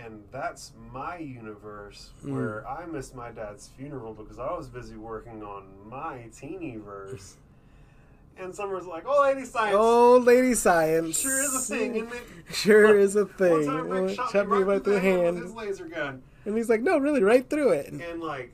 and 0.00 0.22
that's 0.30 0.72
my 0.92 1.16
universe 1.18 2.10
Mm. 2.24 2.32
where 2.32 2.68
I 2.68 2.86
missed 2.86 3.14
my 3.16 3.30
dad's 3.32 3.68
funeral 3.76 4.14
because 4.14 4.38
I 4.38 4.52
was 4.52 4.68
busy 4.68 4.96
working 4.96 5.42
on 5.42 5.64
my 5.88 6.28
teeny 6.38 6.76
verse. 6.76 7.36
And 8.38 8.54
Summer's 8.54 8.86
like, 8.86 9.04
"Oh, 9.06 9.22
lady 9.22 9.44
science, 9.46 9.76
Oh, 9.78 10.18
lady 10.18 10.54
science. 10.54 11.18
sure 11.18 11.42
is 11.42 11.54
a 11.54 11.58
thing, 11.60 11.94
isn't 11.96 12.12
it?" 12.12 12.22
Sure 12.54 12.98
is 12.98 13.16
a 13.16 13.24
thing. 13.26 13.66
One 13.66 13.66
time 13.66 13.88
Rick 13.88 14.16
shot, 14.16 14.30
shot 14.30 14.48
me 14.48 14.58
right, 14.58 14.84
through 14.84 14.92
the 14.94 15.00
hand 15.00 15.22
hand. 15.22 15.34
with 15.36 15.44
his 15.44 15.54
laser 15.54 15.86
gun. 15.86 16.22
And 16.44 16.56
he's 16.56 16.68
like, 16.68 16.80
no, 16.82 16.98
really, 16.98 17.22
right 17.22 17.48
through 17.48 17.70
it. 17.70 17.92
And 17.92 18.20
like, 18.20 18.52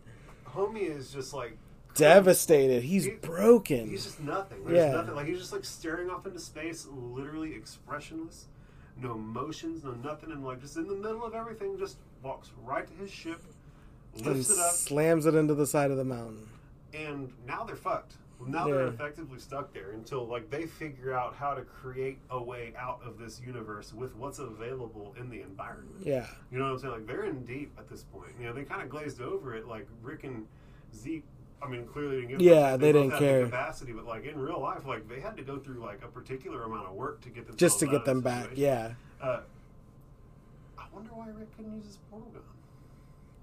homie 0.48 0.82
is 0.88 1.10
just 1.12 1.34
like 1.34 1.56
Devastated. 1.94 2.82
He's 2.84 3.04
He- 3.04 3.10
broken. 3.10 3.88
He's 3.90 4.04
just 4.04 4.20
nothing. 4.20 4.64
There's 4.64 4.76
Yeah. 4.76 4.92
nothing. 4.92 5.14
Like 5.14 5.26
he's 5.26 5.38
just 5.40 5.52
like 5.52 5.64
staring 5.64 6.08
off 6.08 6.24
into 6.26 6.38
space, 6.38 6.86
literally 6.90 7.54
expressionless, 7.54 8.46
no 8.96 9.12
emotions, 9.12 9.84
no 9.84 9.90
nothing, 9.92 10.30
and 10.32 10.42
like 10.44 10.60
just 10.60 10.76
in 10.76 10.86
the 10.88 10.94
middle 10.94 11.22
of 11.24 11.34
everything, 11.34 11.76
just 11.78 11.98
walks 12.22 12.50
right 12.64 12.86
to 12.86 12.94
his 12.94 13.10
ship, 13.10 13.42
and 14.16 14.24
lifts 14.24 14.50
it 14.50 14.58
up, 14.58 14.72
slams 14.72 15.26
it 15.26 15.34
into 15.34 15.54
the 15.54 15.66
side 15.66 15.90
of 15.90 15.96
the 15.98 16.04
mountain. 16.04 16.48
and 16.94 17.30
now 17.46 17.64
they're 17.64 17.76
fucked. 17.76 18.14
Now 18.46 18.66
they're 18.66 18.87
Yeah. 18.87 18.92
effectively 18.92 19.38
stuck 19.38 19.72
there 19.72 19.90
until 19.92 20.26
like 20.26 20.50
they 20.50 20.66
figure 20.66 21.12
out 21.12 21.35
how 21.35 21.55
to 21.55 21.62
create 21.62 22.18
a 22.31 22.42
way 22.42 22.72
out 22.76 23.00
of 23.05 23.18
this 23.18 23.40
universe 23.40 23.92
with 23.92 24.14
what's 24.16 24.38
available 24.38 25.14
in 25.18 25.31
the 25.31 25.40
environment. 25.42 26.05
Yeah. 26.07 26.26
You 26.50 26.59
know 26.59 26.64
what 26.66 26.72
I'm 26.72 26.78
saying? 26.78 26.92
Like 26.94 27.07
they're 27.07 27.24
in 27.24 27.44
deep 27.44 27.72
at 27.78 27.88
this 27.88 28.05
point. 28.05 28.31
You 28.38 28.46
know, 28.46 28.52
they 28.52 28.64
kind 28.64 28.83
of 28.83 28.88
glazed 28.88 29.20
over 29.20 29.55
it. 29.55 29.66
Like 29.66 29.87
Rick 30.02 30.24
and 30.24 30.46
Zeke. 30.94 31.24
I 31.62 31.68
mean, 31.68 31.87
clearly 31.87 32.16
didn't 32.22 32.28
give 32.31 32.42
Yeah, 32.42 32.76
they 32.76 32.90
both 32.92 33.02
didn't 33.11 33.18
care. 33.20 33.38
The 33.44 33.50
capacity, 33.50 33.92
but 33.92 34.05
like 34.05 34.24
in 34.24 34.38
real 34.40 34.61
life, 34.61 34.85
like 34.85 35.09
they 35.09 35.20
had 35.20 35.37
to 35.37 35.44
go 35.44 35.59
through 35.59 35.78
like 35.81 36.02
a 36.02 36.09
particular 36.09 36.64
amount 36.64 36.88
of 36.88 36.94
work 36.94 37.20
to 37.20 37.28
get 37.28 37.46
themselves 37.46 37.61
Just 37.61 37.78
to 37.81 37.87
get 37.87 38.05
them 38.05 38.20
back. 38.20 38.48
Yeah. 38.57 38.94
Uh, 39.20 39.40
I 40.76 40.85
wonder 40.92 41.11
why 41.14 41.28
Rick 41.28 41.57
couldn't 41.57 41.76
use 41.76 41.87
his 41.87 41.98
portal 42.11 42.28
gun. 42.33 42.42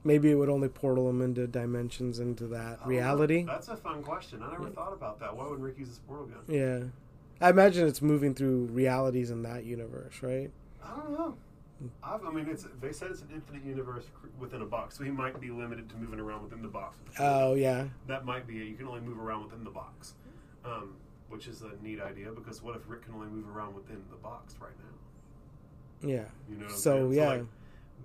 Maybe 0.04 0.32
it 0.32 0.36
would 0.36 0.50
only 0.50 0.70
portal 0.70 1.10
him 1.10 1.22
into 1.22 1.46
dimensions 1.46 2.20
into 2.20 2.48
that 2.48 2.80
I 2.84 2.88
reality. 2.88 3.44
That's 3.44 3.68
a 3.68 3.76
fun 3.76 4.02
question. 4.02 4.42
I 4.42 4.52
never 4.52 4.70
thought 4.70 4.94
about 4.94 5.20
that. 5.20 5.36
Why 5.36 5.48
would 5.48 5.60
Rick 5.60 5.78
use 5.78 5.90
his 5.90 6.00
portal 6.00 6.26
gun? 6.28 6.40
Yeah. 6.48 6.84
I 7.46 7.50
imagine 7.50 7.88
it's 7.88 8.02
moving 8.02 8.34
through 8.34 8.66
realities 8.68 9.30
in 9.32 9.44
that 9.44 9.66
universe, 9.66 10.22
right? 10.22 10.52
I 10.84 10.96
don't 10.98 11.12
know. 11.12 11.36
I've, 12.04 12.26
I 12.26 12.32
mean, 12.32 12.48
it's 12.50 12.66
they 12.82 12.92
said 12.92 13.12
it's 13.12 13.22
an 13.22 13.30
infinite 13.34 13.64
universe 13.64 14.04
within 14.38 14.62
a 14.62 14.66
box, 14.66 14.98
so 14.98 15.04
he 15.06 15.12
might 15.12 15.40
be 15.40 15.50
limited 15.50 15.90
to 15.90 15.96
moving 15.96 16.20
around 16.20 16.44
within 16.44 16.62
the 16.62 16.68
box. 16.68 16.98
Oh, 17.20 17.54
yeah. 17.54 17.86
that 18.08 18.26
might 18.26 18.46
be 18.48 18.58
it. 18.62 18.68
You 18.68 18.76
can 18.76 18.88
only 18.88 19.00
move 19.00 19.18
around 19.20 19.46
within 19.46 19.64
the 19.64 19.70
box, 19.70 20.16
um, 20.66 20.96
which 21.30 21.48
is 21.48 21.62
a 21.62 21.72
neat 21.82 22.02
idea 22.02 22.32
because 22.32 22.62
what 22.62 22.76
if 22.76 22.82
Rick 22.88 23.06
can 23.06 23.14
only 23.16 23.28
move 23.28 23.48
around 23.48 23.76
within 23.76 24.02
the 24.10 24.18
box 24.18 24.56
right 24.62 24.72
now? 24.80 26.10
Yeah. 26.10 26.24
You 26.50 26.56
know. 26.58 26.66
What 26.66 26.72
I'm 26.74 26.78
So, 26.78 26.92
saying? 26.98 27.14
yeah. 27.14 27.28
like, 27.30 27.46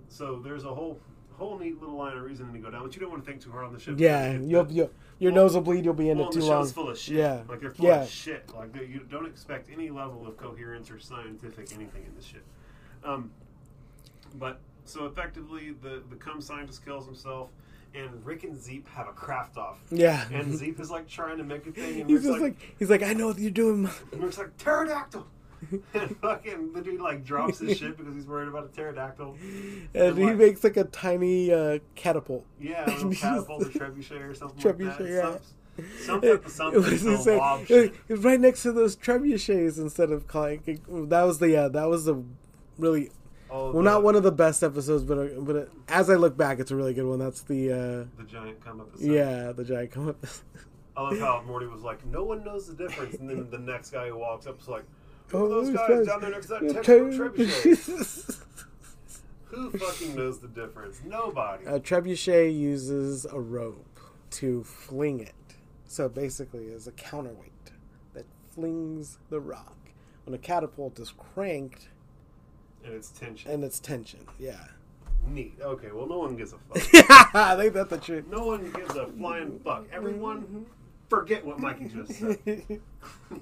so 0.07 0.39
there's 0.41 0.63
a 0.63 0.73
whole 0.73 0.97
whole 1.37 1.57
neat 1.59 1.79
little 1.79 1.95
line 1.95 2.15
of 2.17 2.23
reasoning 2.23 2.53
to 2.53 2.59
go 2.59 2.71
down, 2.71 2.83
but 2.83 2.93
you 2.95 3.01
don't 3.01 3.11
want 3.11 3.23
to 3.25 3.29
think 3.29 3.43
too 3.43 3.51
hard 3.51 3.65
on 3.65 3.73
the 3.73 3.79
ship. 3.79 3.95
Yeah. 3.97 4.31
You'll, 4.37 4.63
the- 4.65 4.73
you'll, 4.73 4.91
your 5.19 5.31
well- 5.31 5.43
nose 5.43 5.53
will 5.55 5.61
bleed. 5.61 5.85
You'll 5.85 5.93
be 5.93 6.09
in 6.09 6.17
well, 6.17 6.29
it 6.29 6.33
the 6.33 6.39
too 6.39 6.45
show's 6.45 6.49
long. 6.49 6.85
full 6.85 6.89
of 6.89 6.97
shit. 6.97 7.15
Yeah. 7.17 7.41
Like 7.47 7.59
they're 7.61 7.71
full 7.71 7.85
Yeah. 7.87 8.03
of 8.03 8.09
shit. 8.09 8.49
Like 8.55 8.73
they, 8.73 8.85
you 8.85 9.01
don't 9.09 9.25
expect 9.25 9.69
any 9.71 9.89
level 9.89 10.25
of 10.27 10.37
coherence 10.37 10.89
or 10.91 10.99
scientific 10.99 11.71
anything 11.73 12.05
in 12.05 12.15
this 12.15 12.25
shit. 12.25 12.43
Um, 13.03 13.31
but 14.35 14.59
so 14.85 15.05
effectively, 15.05 15.73
the 15.81 16.03
the 16.09 16.15
cum 16.15 16.41
scientist 16.41 16.83
kills 16.85 17.05
himself, 17.05 17.49
and 17.93 18.09
Rick 18.25 18.43
and 18.43 18.57
Zeep 18.61 18.87
have 18.89 19.07
a 19.07 19.13
craft 19.13 19.57
off. 19.57 19.79
Yeah. 19.91 20.25
And 20.33 20.53
Zeep 20.57 20.79
is 20.79 20.91
like 20.91 21.07
trying 21.07 21.37
to 21.37 21.43
make 21.43 21.65
a 21.67 21.71
thing, 21.71 22.01
and 22.01 22.09
He's 22.09 22.17
Rick's 22.23 22.25
just 22.27 22.41
like, 22.41 22.59
like, 22.59 22.75
he's 22.79 22.89
like, 22.89 23.03
I 23.03 23.13
know 23.13 23.27
what 23.27 23.39
you're 23.39 23.51
doing. 23.51 23.89
and 24.11 24.23
Rick's 24.23 24.37
like 24.37 24.55
pterodactyl. 24.57 25.25
And 25.93 26.17
fucking 26.17 26.73
the 26.73 26.81
dude 26.81 27.01
like 27.01 27.23
drops 27.23 27.59
his 27.59 27.77
shit 27.77 27.97
because 27.97 28.15
he's 28.15 28.27
worried 28.27 28.47
about 28.47 28.65
a 28.65 28.67
pterodactyl. 28.69 29.35
And 29.93 30.17
he 30.17 30.25
like- 30.25 30.37
makes 30.37 30.63
like 30.63 30.77
a 30.77 30.83
tiny 30.85 31.51
uh, 31.53 31.79
catapult. 31.95 32.45
Yeah, 32.59 32.83
a 32.89 33.09
catapult 33.15 33.63
or 33.63 33.69
trebuchet 33.69 34.21
or 34.21 34.33
something 34.33 34.57
Trebuchet, 34.59 34.87
like 34.87 34.97
that. 34.99 35.09
yeah. 35.09 35.37
Some, 36.05 36.21
some 36.21 36.21
type 36.21 36.45
of 36.45 36.51
something. 36.51 36.81
It 36.83 36.91
was, 36.91 37.01
to 37.01 37.17
the 37.31 37.35
lob 37.37 37.61
it, 37.63 37.67
shit. 37.67 37.93
was, 38.09 38.19
right 38.23 38.39
next 38.39 38.63
to 38.63 38.71
those 38.71 38.95
trebuchets 38.95 39.77
instead 39.77 40.11
of 40.11 40.27
calling. 40.27 40.61
That 41.09 41.23
was 41.23 41.39
the 41.39 41.49
yeah. 41.49 41.67
That 41.67 41.89
was 41.89 42.05
the 42.05 42.23
really 42.77 43.11
Oh, 43.49 43.65
well, 43.65 43.73
the- 43.73 43.81
not 43.83 44.01
one 44.03 44.15
of 44.15 44.23
the 44.23 44.31
best 44.31 44.63
episodes, 44.63 45.03
but 45.03 45.17
uh, 45.19 45.27
but 45.39 45.55
uh, 45.55 45.65
as 45.87 46.09
I 46.09 46.15
look 46.15 46.35
back, 46.35 46.59
it's 46.59 46.71
a 46.71 46.75
really 46.75 46.93
good 46.93 47.05
one. 47.05 47.19
That's 47.19 47.41
the 47.41 47.71
uh, 47.71 47.77
The 48.21 48.23
giant 48.27 48.63
come 48.63 48.81
up. 48.81 48.89
yeah, 48.97 49.51
the 49.51 49.63
giant 49.63 49.91
come 49.91 50.09
up. 50.09 50.25
I 50.97 51.01
love 51.01 51.19
how 51.19 51.43
Morty 51.45 51.67
was 51.67 51.81
like, 51.81 52.03
"No 52.05 52.23
one 52.23 52.43
knows 52.43 52.67
the 52.67 52.73
difference," 52.73 53.15
and 53.15 53.29
then 53.29 53.47
the 53.51 53.57
next 53.59 53.91
guy 53.91 54.07
who 54.07 54.17
walks 54.17 54.47
up 54.47 54.59
is 54.61 54.67
like, 54.69 54.83
"Who 55.29 55.37
Oh, 55.37 55.47
those 55.49 55.69
guys, 55.71 56.05
down 56.07 56.21
there 56.21 56.31
next 56.31 56.47
to 56.47 56.53
that 56.59 56.77
Uh, 56.77 56.81
trebuchet?" 56.81 58.41
Who 59.49 59.71
fucking 59.71 60.15
knows 60.15 60.39
the 60.39 60.47
difference? 60.49 60.99
Nobody. 61.05 61.65
a 61.65 61.79
trebuchet 61.79 62.53
uses 62.57 63.25
a 63.25 63.39
rope 63.39 63.99
to 64.31 64.63
fling 64.63 65.19
it, 65.21 65.33
so 65.85 66.09
basically, 66.09 66.65
is 66.65 66.87
a 66.87 66.91
counterweight 66.91 67.71
that 68.13 68.25
flings 68.53 69.17
the 69.29 69.39
rock. 69.39 69.77
When 70.25 70.33
a 70.33 70.37
catapult 70.39 70.99
is 70.99 71.11
cranked 71.11 71.87
and 72.83 72.93
it's 72.93 73.09
tension. 73.11 73.51
and 73.51 73.63
it's 73.63 73.79
tension, 73.79 74.25
yeah. 74.39 74.65
Neat. 75.27 75.57
Okay, 75.61 75.91
well, 75.91 76.07
no 76.07 76.19
one 76.19 76.35
gives 76.35 76.53
a 76.53 76.57
fuck. 76.57 77.33
I 77.35 77.55
think 77.55 77.73
that's 77.73 77.89
the 77.89 77.97
truth. 77.97 78.25
no 78.29 78.45
one 78.45 78.71
gives 78.71 78.95
a 78.95 79.07
flying 79.07 79.59
fuck. 79.63 79.85
Everyone, 79.91 80.65
forget 81.09 81.45
what 81.45 81.59
Mikey 81.59 81.85
just 81.85 82.13
said. 82.13 82.39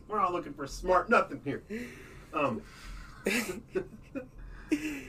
We're 0.07 0.19
not 0.19 0.33
looking 0.33 0.53
for 0.53 0.67
smart 0.67 1.09
nothing 1.09 1.41
here. 1.43 1.63
Um. 2.33 2.61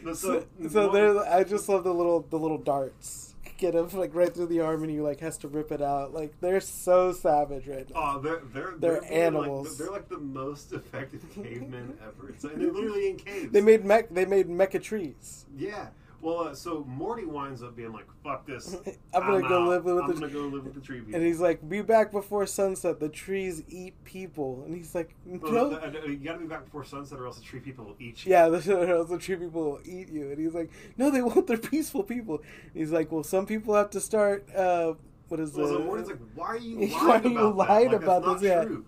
so, 0.04 0.14
so, 0.14 0.46
so 0.68 0.90
there's 0.90 1.16
I 1.16 1.44
just 1.44 1.68
love 1.68 1.84
the 1.84 1.94
little 1.94 2.20
the 2.20 2.38
little 2.38 2.58
darts 2.58 3.34
get 3.56 3.74
him 3.74 3.88
like 3.98 4.14
right 4.14 4.34
through 4.34 4.46
the 4.46 4.60
arm 4.60 4.82
and 4.82 4.90
he 4.90 5.00
like 5.00 5.20
has 5.20 5.38
to 5.38 5.48
rip 5.48 5.70
it 5.70 5.80
out 5.80 6.12
like 6.12 6.38
they're 6.40 6.60
so 6.60 7.12
savage 7.12 7.66
right 7.66 7.88
now. 7.90 8.16
Oh, 8.16 8.20
they're 8.20 8.42
they're 8.52 8.74
They're 8.78 9.00
being 9.00 9.12
animals. 9.12 9.68
Like, 9.68 9.78
they're 9.78 9.90
like 9.90 10.08
the 10.08 10.18
most 10.18 10.72
effective 10.72 11.24
cavemen 11.34 11.96
ever. 12.02 12.30
It's, 12.30 12.44
and 12.44 12.60
they're 12.60 12.72
literally 12.72 13.10
in 13.10 13.16
caves. 13.16 13.52
They 13.52 13.60
made 13.60 13.84
mech 13.84 14.10
they 14.10 14.26
made 14.26 14.48
mecha 14.48 14.82
trees. 14.82 15.46
yeah. 15.56 15.88
Well, 16.24 16.48
uh, 16.48 16.54
so 16.54 16.84
Morty 16.88 17.26
winds 17.26 17.62
up 17.62 17.76
being 17.76 17.92
like, 17.92 18.06
"Fuck 18.24 18.46
this! 18.46 18.74
I'm 19.14 19.20
gonna 19.26 19.46
go 19.46 19.64
live 19.64 19.84
with 19.84 19.98
I'm 19.98 20.06
the 20.08 20.14
gonna 20.14 20.28
go 20.32 20.40
live 20.40 20.64
with 20.64 20.74
the 20.74 20.80
tree 20.80 21.00
people." 21.00 21.14
and 21.14 21.22
he's 21.24 21.38
like, 21.38 21.68
"Be 21.68 21.82
back 21.82 22.10
before 22.10 22.46
sunset. 22.46 22.98
The 22.98 23.10
trees 23.10 23.62
eat 23.68 24.02
people." 24.04 24.62
And 24.64 24.74
he's 24.74 24.94
like, 24.94 25.14
Well, 25.26 25.52
"No." 25.52 25.68
the- 25.70 26.00
the- 26.00 26.08
you 26.08 26.16
gotta 26.16 26.38
be 26.38 26.46
back 26.46 26.64
before 26.64 26.82
sunset, 26.84 27.18
or 27.18 27.26
else 27.26 27.37
the 27.37 27.44
tree 27.44 27.60
people 27.60 27.84
will 27.84 27.96
eat 28.00 28.24
you. 28.24 28.32
Yeah, 28.32 28.48
the, 28.48 29.06
the 29.06 29.18
tree 29.18 29.37
people 29.37 29.62
will 29.72 29.80
eat 29.84 30.08
you. 30.08 30.30
And 30.30 30.38
he's 30.38 30.54
like, 30.54 30.70
"No, 30.96 31.10
they 31.10 31.20
won't. 31.20 31.46
They're 31.46 31.58
peaceful 31.58 32.02
people." 32.02 32.37
And 32.37 32.72
he's 32.74 32.90
like, 32.90 33.12
"Well, 33.12 33.22
some 33.22 33.44
people 33.44 33.74
have 33.74 33.90
to 33.90 34.00
start. 34.00 34.48
Uh, 34.54 34.94
what 35.28 35.40
is 35.40 35.52
Well, 35.52 35.66
so 35.68 35.78
the- 35.78 35.84
Morty's 35.84 36.06
like, 36.06 36.18
"Why 36.34 36.46
are 36.46 36.56
you 36.56 36.76
lying 36.78 36.90
Why 36.92 37.18
are 37.18 37.22
you 37.28 37.38
about 37.38 37.56
lying 37.56 37.92
Like, 37.92 38.02
about 38.02 38.24
that's 38.24 38.40
this? 38.40 38.50
not 38.50 38.70
Yeah. 38.70 38.78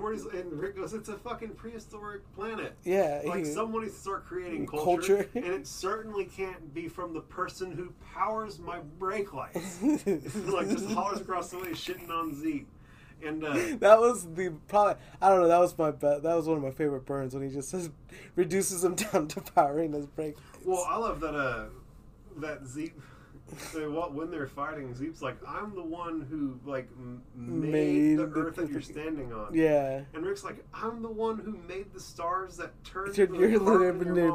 True." 0.00 0.30
And 0.30 0.34
and 0.52 0.52
Rick 0.60 0.76
goes, 0.76 0.92
"It's 0.94 1.08
a 1.08 1.16
fucking 1.16 1.50
prehistoric 1.50 2.22
planet." 2.34 2.74
yeah, 2.84 3.22
Like 3.24 3.40
he- 3.40 3.52
someone 3.52 3.82
needs 3.82 3.94
to 3.94 4.00
start 4.00 4.26
creating 4.26 4.66
culture, 4.66 5.24
Culture. 5.24 5.28
and 5.34 5.44
it 5.46 5.66
certainly 5.66 6.24
can't 6.26 6.72
be 6.74 6.88
from 6.88 7.12
the 7.14 7.20
person 7.20 7.72
who 7.72 7.92
powers 8.14 8.58
my 8.58 8.78
brake 8.98 9.32
lights. 9.32 9.82
like 9.82 10.68
just 10.68 10.88
hollers 10.90 11.20
across 11.20 11.50
the 11.50 11.58
way, 11.58 11.68
shitting 11.70 12.10
on 12.10 12.34
Zeke. 12.34 12.66
And 13.24 13.42
uh, 13.44 13.54
that 13.78 13.98
was 14.00 14.26
the 14.34 14.52
probably 14.68 14.94
I 15.22 15.28
don't 15.30 15.40
know. 15.40 15.48
That 15.48 15.60
was 15.60 15.76
my 15.78 15.90
bet. 15.92 16.22
That 16.24 16.34
was 16.34 16.46
one 16.46 16.58
of 16.58 16.62
my 16.62 16.72
favorite 16.72 17.06
burns 17.06 17.32
when 17.34 17.42
he 17.48 17.54
just 17.54 17.70
says 17.70 17.90
reduces 18.36 18.84
him 18.84 18.94
down 19.12 19.28
to 19.28 19.40
powering 19.40 19.92
his 19.92 20.06
brake. 20.06 20.36
well, 20.64 20.84
I 20.88 20.96
love 20.98 21.20
that 21.20 21.34
uh, 21.34 21.66
that 22.38 22.66
Zeke. 22.66 22.94
They, 23.74 23.86
what 23.86 24.14
when 24.14 24.30
they're 24.30 24.46
fighting, 24.46 24.94
Zeke's 24.94 25.20
like, 25.20 25.36
"I'm 25.46 25.74
the 25.74 25.82
one 25.82 26.22
who 26.30 26.58
like 26.68 26.88
m- 26.98 27.22
made, 27.36 27.70
Made 27.70 28.18
the 28.18 28.26
the- 28.26 28.40
earth 28.40 28.56
that 28.56 28.70
you're 28.70 28.80
standing 28.80 29.32
on." 29.32 29.54
Yeah, 29.54 30.00
And 30.14 30.24
Rick's 30.24 30.42
like, 30.44 30.64
"I'm 30.72 31.02
the 31.02 31.10
one 31.10 31.38
who 31.38 31.52
made 31.68 31.92
the 31.92 32.00
stars 32.00 32.56
that 32.56 32.72
turned 32.84 33.16
your 33.18 33.26
in 33.26 33.42
your 33.42 33.60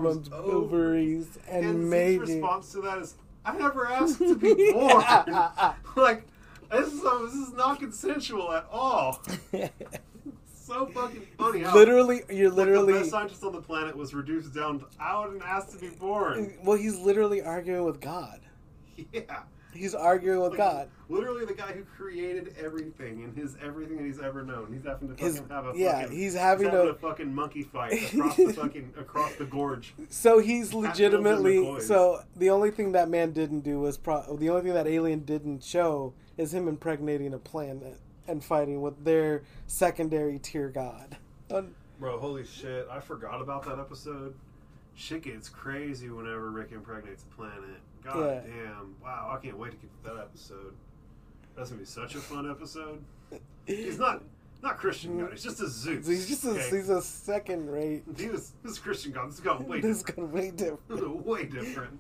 mom's 0.02 0.30
mom's 0.30 0.30
ovaries." 0.32 1.40
and, 1.50 1.66
And 1.66 1.90
made 1.90 2.14
you. 2.14 2.20
response 2.22 2.72
to 2.74 2.82
that 2.82 3.00
is, 3.00 3.16
"I 3.44 3.58
never 3.58 3.88
asked 3.88 4.20
to 4.20 4.36
be 4.38 4.72
born." 4.74 5.04
like 5.96 6.28
this 6.72 6.94
is 6.94 7.02
this 7.02 7.34
is 7.34 7.54
not 7.54 7.80
consensual 7.80 8.52
at 8.54 8.68
all. 8.72 9.22
so 10.54 10.86
fucking 10.86 11.26
funny. 11.38 11.62
How, 11.62 11.74
literally, 11.74 12.22
you're 12.30 12.50
like, 12.50 12.56
the 12.58 12.64
literally. 12.66 12.94
best 12.94 13.10
scientist 13.10 13.44
on 13.44 13.54
the 13.54 13.62
planet 13.62 13.98
was 13.98 14.14
reduced 14.14 14.54
down 14.54 14.80
to 14.82 14.86
I 15.00 15.20
wouldn't 15.20 15.44
ask 15.44 15.72
to 15.72 15.78
be 15.80 15.90
born. 15.90 16.54
Well, 16.64 16.78
he's 16.78 16.98
literally 17.00 17.42
arguing 17.42 17.84
with 17.86 18.00
God. 18.00 18.42
Yeah, 19.14 19.42
He's 19.72 19.94
arguing 19.94 20.40
with 20.42 20.52
Like, 20.52 20.58
God. 20.58 20.90
Literally, 21.10 21.46
the 21.46 21.54
guy 21.54 21.74
who 21.74 21.84
created 21.84 22.56
everything 22.60 23.24
and 23.24 23.38
his 23.38 23.56
everything 23.62 23.98
that 23.98 24.04
he's 24.06 24.20
ever 24.20 24.44
known. 24.44 24.74
He's 24.74 24.84
having 24.84 25.10
to 25.10 25.14
fucking 25.14 25.26
His- 25.28 25.42
have 25.50 25.66
a 25.68 25.74
yeah, 25.76 26.02
fucking, 26.02 26.18
he's 26.18 26.34
having 26.34 26.66
having 26.72 26.86
to- 26.88 26.92
a 26.92 26.96
fucking 26.96 27.34
monkey 27.36 27.62
fight 27.64 27.94
across 28.14 28.36
the 28.36 28.52
fucking 28.54 28.94
across 28.98 29.36
the 29.36 29.46
gorge. 29.46 29.94
So 30.10 30.40
he's 30.40 30.74
legitimately. 30.74 31.82
So 31.82 32.22
the 32.36 32.50
only 32.50 32.72
thing 32.72 32.94
that 32.94 33.10
man 33.10 33.32
didn't 33.32 33.62
do 33.62 33.80
was 33.80 33.98
pro- 33.98 34.36
the 34.38 34.50
only 34.50 34.64
thing 34.64 34.74
that 34.74 34.88
Alien 34.88 35.20
didn't 35.20 35.64
show 35.64 36.14
is 36.36 36.52
him 36.54 36.68
impregnating 36.68 37.34
a 37.36 37.40
planet 37.40 38.00
and 38.28 38.44
fighting 38.44 38.82
with 38.82 39.04
their 39.06 39.44
secondary 39.68 40.40
tier 40.40 40.70
god. 40.70 41.18
Bro, 42.00 42.20
holy 42.20 42.46
shit! 42.46 42.88
I 42.90 43.00
forgot 43.02 43.40
about 43.42 43.66
that 43.66 43.78
episode. 43.78 44.34
Shit 44.96 45.24
gets 45.24 45.48
crazy 45.48 46.10
whenever 46.10 46.50
Rick 46.52 46.72
impregnates 46.72 47.24
a 47.24 47.36
planet. 47.36 47.80
God 48.04 48.20
Yeah. 48.20 48.42
damn! 48.42 48.96
Wow, 49.02 49.36
I 49.38 49.44
can't 49.44 49.58
wait 49.58 49.72
to 49.72 49.78
get 49.78 49.90
to 50.04 50.10
that 50.10 50.18
episode. 50.22 50.74
That's 51.56 51.70
gonna 51.70 51.80
be 51.80 51.86
such 51.86 52.16
a 52.16 52.20
fun 52.20 52.50
episode. 52.50 53.02
He's 53.66 53.98
not 54.00 54.24
not 54.62 54.78
Christian 54.78 55.18
God. 55.20 55.32
He's 55.32 55.44
just 55.44 55.62
a 55.62 55.68
Zeus. 55.68 56.08
He's 56.08 56.28
just 56.28 56.44
a, 56.46 56.50
okay? 56.52 56.70
he's 56.70 56.90
a 56.90 57.02
second 57.02 57.70
rate. 57.70 58.04
He 58.18 58.28
was 58.28 58.52
this 58.64 58.74
is 58.74 58.80
Christian 58.80 59.12
God. 59.12 59.28
This 59.30 59.36
is 59.36 59.42
going 59.42 59.68
way 59.68 59.80
This 59.82 59.98
is 59.98 60.04
different. 60.04 60.32
gonna 60.32 60.42
be 60.44 60.52
different. 60.58 61.26
way 61.26 61.46
different. 61.46 62.00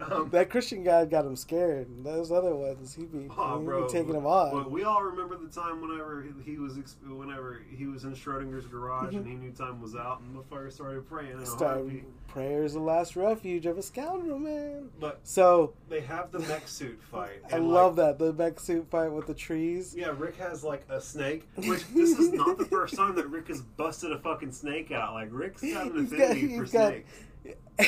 Um, 0.00 0.30
That 0.30 0.50
Christian 0.50 0.82
guy 0.82 1.04
got 1.04 1.26
him 1.26 1.36
scared. 1.36 1.88
Those 2.04 2.32
other 2.32 2.54
ones, 2.54 2.94
he 2.94 3.04
be, 3.04 3.28
Oh, 3.36 3.58
he 3.58 3.64
bro, 3.64 3.86
be 3.86 3.92
taking 3.92 4.14
him 4.14 4.26
on. 4.26 4.52
Well, 4.54 4.70
we 4.70 4.84
all 4.84 5.02
remember 5.02 5.36
the 5.36 5.48
time 5.48 5.80
whenever 5.80 6.24
he 6.44 6.56
was 6.58 6.78
ex- 6.78 6.96
whenever 7.06 7.60
he 7.70 7.86
was 7.86 8.04
in 8.04 8.14
Schrodinger's 8.14 8.66
garage 8.66 9.14
and 9.14 9.26
he 9.26 9.34
knew 9.34 9.50
time 9.52 9.80
was 9.80 9.94
out, 9.94 10.20
and 10.20 10.36
the 10.38 10.42
fire 10.44 10.70
started 10.70 11.08
praying. 11.08 11.32
in 11.32 11.38
a 11.40 11.46
Start 11.46 11.76
heartbeat. 11.78 12.04
prayer 12.28 12.64
is 12.64 12.72
the 12.74 12.80
last 12.80 13.16
refuge 13.16 13.66
of 13.66 13.76
a 13.78 13.82
scoundrel, 13.82 14.38
man. 14.38 14.88
But 14.98 15.20
So 15.22 15.74
they 15.88 16.00
have 16.00 16.30
the 16.32 16.38
mech 16.40 16.66
suit 16.68 17.00
fight. 17.10 17.42
I 17.52 17.58
love 17.58 17.98
like, 17.98 18.18
that 18.18 18.24
the 18.24 18.32
mech 18.32 18.58
suit 18.60 18.88
fight 18.90 19.12
with 19.12 19.26
the 19.26 19.34
trees. 19.34 19.94
Yeah, 19.96 20.12
Rick 20.16 20.36
has 20.36 20.64
like 20.64 20.84
a 20.88 21.00
snake. 21.00 21.46
Which 21.56 21.86
this 21.88 22.18
is 22.18 22.32
not 22.32 22.56
the 22.58 22.64
first 22.64 22.94
time 22.94 23.14
that 23.16 23.28
Rick 23.28 23.48
has 23.48 23.60
busted 23.60 24.12
a 24.12 24.18
fucking 24.18 24.52
snake 24.52 24.90
out. 24.92 25.14
Like 25.14 25.28
Rick's 25.30 25.62
got 25.72 25.92
an 25.92 26.06
affinity 26.06 26.56
for 26.56 26.62
got- 26.64 26.70
snakes. 26.92 27.10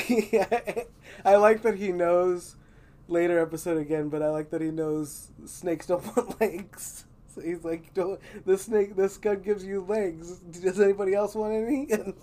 I 1.25 1.35
like 1.35 1.61
that 1.63 1.75
he 1.77 1.91
knows 1.91 2.55
later 3.07 3.39
episode 3.39 3.77
again, 3.77 4.09
but 4.09 4.21
I 4.21 4.29
like 4.29 4.49
that 4.51 4.61
he 4.61 4.71
knows 4.71 5.29
snakes 5.45 5.87
don't 5.87 6.03
want 6.17 6.39
legs. 6.41 7.05
So 7.33 7.41
he's 7.41 7.63
like, 7.63 7.93
"Don't 7.93 8.19
the 8.45 8.57
snake? 8.57 8.95
This 8.95 9.17
gun 9.17 9.41
gives 9.41 9.65
you 9.65 9.81
legs. 9.87 10.37
Does 10.37 10.79
anybody 10.79 11.13
else 11.13 11.35
want 11.35 11.53
any?" 11.53 11.87
And 11.91 12.13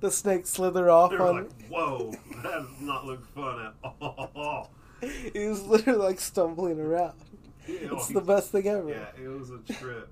the 0.00 0.10
snake 0.10 0.46
slither 0.46 0.90
off 0.90 1.10
They're 1.10 1.22
on. 1.22 1.36
like, 1.44 1.68
"Whoa, 1.68 2.10
that 2.42 2.42
does 2.42 2.66
not 2.80 3.04
look 3.06 3.26
fun 3.34 3.66
at 3.84 3.92
all." 4.00 4.70
he 5.32 5.46
was 5.46 5.62
literally 5.62 5.98
like 5.98 6.20
stumbling 6.20 6.80
around. 6.80 7.14
Yeah, 7.66 7.88
It's 7.92 8.08
the 8.08 8.20
best 8.22 8.50
thing 8.50 8.66
ever. 8.66 8.88
Yeah, 8.88 9.08
it 9.22 9.28
was 9.28 9.50
a 9.50 9.58
trip. 9.72 10.08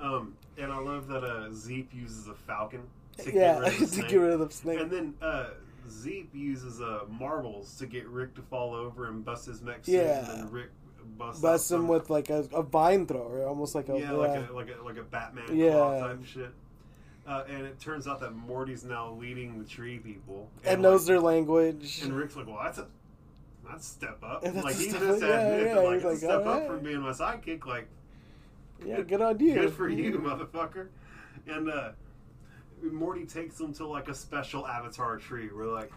um, 0.00 0.34
and 0.58 0.70
I 0.72 0.78
love 0.78 1.08
that 1.08 1.24
uh, 1.24 1.50
Zeep 1.52 1.92
uses 1.94 2.28
a 2.28 2.34
falcon 2.34 2.82
to 3.18 3.32
yeah, 3.32 3.60
get 3.60 3.60
rid 3.60 3.72
of 3.72 3.78
the 3.80 3.86
to 3.86 3.92
snake. 3.92 4.08
get 4.08 4.16
rid 4.16 4.32
of 4.32 4.40
the 4.40 4.50
snake. 4.54 4.80
And 4.80 4.90
then 4.90 5.14
uh, 5.22 5.46
Zeep 5.88 6.34
uses 6.34 6.80
uh, 6.80 7.00
marbles 7.08 7.76
to 7.78 7.86
get 7.86 8.06
Rick 8.06 8.34
to 8.34 8.42
fall 8.42 8.74
over 8.74 9.08
and 9.08 9.24
bust 9.24 9.46
his 9.46 9.58
suit. 9.58 9.76
Yeah. 9.86 10.18
And 10.18 10.26
then 10.26 10.50
Rick 10.50 10.70
busts, 11.18 11.40
Busts 11.42 11.70
him 11.70 11.88
with 11.88 12.10
like 12.10 12.30
a, 12.30 12.46
a 12.52 12.62
vine 12.62 13.06
thrower, 13.06 13.46
almost 13.46 13.74
like 13.74 13.88
a 13.88 13.98
yeah, 13.98 14.12
like 14.12 14.48
a 14.48 14.52
like 14.52 14.68
a 14.70 14.82
like 14.82 14.96
a 14.96 15.02
Batman 15.02 15.56
Yeah. 15.56 15.72
claw 15.72 16.08
type 16.08 16.24
shit. 16.24 16.50
Uh, 17.26 17.42
and 17.48 17.62
it 17.64 17.80
turns 17.80 18.06
out 18.06 18.20
that 18.20 18.34
Morty's 18.34 18.84
now 18.84 19.12
leading 19.12 19.58
the 19.58 19.64
tree 19.64 19.98
people 19.98 20.50
and 20.62 20.82
knows 20.82 21.02
like, 21.02 21.06
their 21.06 21.20
language. 21.20 22.02
And 22.02 22.12
Rick's 22.12 22.36
like, 22.36 22.46
well, 22.46 22.60
that's 22.62 22.78
a 22.78 22.86
that's 23.66 23.86
step 23.86 24.18
up. 24.22 24.44
And 24.44 24.62
like 24.62 24.76
he 24.76 24.86
just 24.90 24.96
up, 24.96 25.20
yeah, 25.20 25.40
admitted 25.40 25.66
yeah, 25.68 26.08
like 26.08 26.18
step 26.18 26.30
up 26.30 26.46
alright. 26.46 26.66
from 26.66 26.80
being 26.80 27.00
my 27.00 27.10
sidekick. 27.10 27.64
Like 27.66 27.88
yeah, 28.84 29.00
good 29.00 29.22
on 29.22 29.38
you. 29.40 29.54
Good 29.54 29.72
for 29.72 29.88
you, 29.88 30.12
motherfucker. 30.18 30.88
And 31.46 31.70
uh, 31.70 31.92
Morty 32.92 33.24
takes 33.24 33.56
them 33.56 33.72
to 33.74 33.86
like 33.86 34.08
a 34.08 34.14
special 34.14 34.66
avatar 34.66 35.16
tree. 35.18 35.48
We're 35.54 35.72
like, 35.72 35.90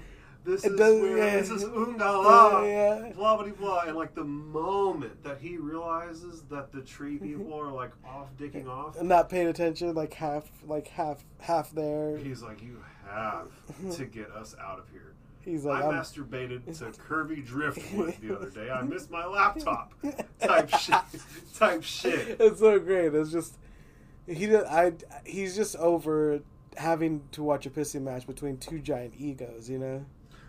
this 0.44 0.64
is 0.64 0.78
does- 0.78 1.02
where, 1.02 1.18
yeah. 1.18 1.38
this 1.38 1.50
is 1.50 1.64
Ungala. 1.66 2.64
Yeah, 2.66 3.08
yeah. 3.08 3.14
Blah 3.14 3.38
blah 3.38 3.52
blah. 3.54 3.80
And 3.82 3.96
like 3.98 4.16
the 4.16 4.24
moment 4.24 5.24
that 5.24 5.40
he 5.40 5.58
realizes 5.58 6.44
that 6.50 6.72
the 6.72 6.82
tree 6.82 7.18
people 7.22 7.54
are 7.54 7.72
like 7.72 7.92
off 8.06 8.36
dicking 8.38 8.68
off, 8.68 8.98
And 8.98 9.10
not 9.10 9.30
paying 9.30 9.48
attention, 9.48 9.94
like 9.94 10.14
half, 10.14 10.50
like 10.66 10.88
half, 10.88 11.24
half 11.40 11.72
there. 11.72 12.18
he's 12.18 12.42
like, 12.42 12.62
you 12.62 12.82
have 13.10 13.50
to 13.96 14.06
get 14.06 14.32
us 14.32 14.56
out 14.62 14.80
of 14.80 14.90
here. 14.90 15.14
He's 15.42 15.64
like, 15.64 15.82
I 15.82 15.88
I'm, 15.88 15.94
masturbated 15.94 16.78
to 16.80 16.92
Kirby 17.00 17.38
Driftwood 17.38 18.16
the 18.22 18.36
other 18.36 18.50
day. 18.50 18.70
I 18.70 18.82
missed 18.82 19.10
my 19.10 19.26
laptop. 19.26 19.94
Type 20.42 20.70
shit. 20.70 20.96
Type 21.58 21.84
shit. 21.84 22.36
it's 22.40 22.60
so 22.60 22.78
great. 22.80 23.14
It's 23.16 23.32
just 23.32 23.56
he, 24.26 24.46
did, 24.48 24.66
I, 24.66 24.92
he's 25.26 25.56
just 25.56 25.78
over 25.78 26.42
having 26.78 27.22
to 27.34 27.44
watch 27.44 27.66
a 27.66 27.70
pissing 27.70 28.02
match 28.04 28.26
between 28.28 28.58
two 28.58 28.80
giant 28.80 29.14
egos. 29.18 29.70
You 29.70 29.80
know, 29.80 30.06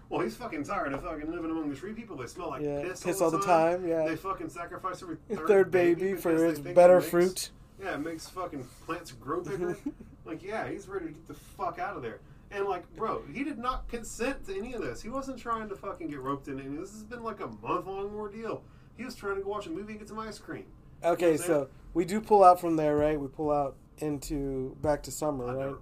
Well, 0.08 0.20
he's 0.20 0.36
fucking 0.36 0.64
tired 0.64 0.92
of 0.92 1.02
fucking 1.02 1.30
living 1.30 1.50
among 1.50 1.70
the 1.70 1.76
tree 1.76 1.92
people. 1.92 2.16
They 2.16 2.26
smell 2.26 2.50
like 2.50 2.62
Yeah, 2.62 2.82
piss, 2.82 3.02
piss 3.02 3.20
all, 3.20 3.26
all 3.26 3.30
the 3.30 3.38
the 3.38 3.44
time. 3.46 3.80
time, 3.80 3.88
yeah. 3.88 4.06
They 4.06 4.16
fucking 4.16 4.48
sacrifice 4.50 5.02
every 5.02 5.16
third, 5.30 5.46
third 5.48 5.70
baby 5.70 6.14
for 6.14 6.46
its 6.46 6.58
better 6.60 6.98
it 6.98 7.00
makes- 7.00 7.10
fruit. 7.10 7.50
Yeah, 7.80 7.94
it 7.94 7.98
makes 8.00 8.28
fucking 8.28 8.64
plants 8.86 9.12
grow 9.12 9.40
bigger. 9.42 9.76
like, 10.24 10.42
yeah, 10.42 10.68
he's 10.68 10.88
ready 10.88 11.06
to 11.06 11.12
get 11.12 11.28
the 11.28 11.34
fuck 11.34 11.78
out 11.78 11.96
of 11.96 12.02
there. 12.02 12.18
And 12.50 12.64
like, 12.66 12.82
bro, 12.96 13.22
he 13.32 13.44
did 13.44 13.58
not 13.58 13.86
consent 13.88 14.46
to 14.46 14.56
any 14.56 14.72
of 14.72 14.80
this. 14.82 15.00
He 15.02 15.08
wasn't 15.10 15.38
trying 15.38 15.68
to 15.68 15.76
fucking 15.76 16.08
get 16.08 16.18
roped 16.20 16.48
into 16.48 16.64
any 16.64 16.74
of 16.74 16.80
this. 16.80 16.90
This 16.90 17.00
has 17.00 17.04
been 17.08 17.22
like 17.22 17.40
a 17.40 17.46
month 17.46 17.86
long 17.86 18.10
ordeal. 18.16 18.62
He 18.96 19.04
was 19.04 19.14
trying 19.14 19.36
to 19.36 19.42
go 19.42 19.50
watch 19.50 19.66
a 19.66 19.70
movie 19.70 19.92
and 19.92 19.98
get 20.00 20.08
some 20.08 20.18
ice 20.18 20.38
cream. 20.38 20.64
Okay, 21.04 21.32
what 21.32 21.40
I'm 21.40 21.46
so 21.46 21.68
we 21.94 22.04
do 22.04 22.20
pull 22.20 22.42
out 22.42 22.58
from 22.60 22.74
there, 22.74 22.96
right? 22.96 23.20
We 23.20 23.28
pull 23.28 23.52
out 23.52 23.76
into 23.98 24.76
back 24.82 25.02
to 25.04 25.10
summer, 25.12 25.48
I 25.48 25.52
right? 25.66 25.76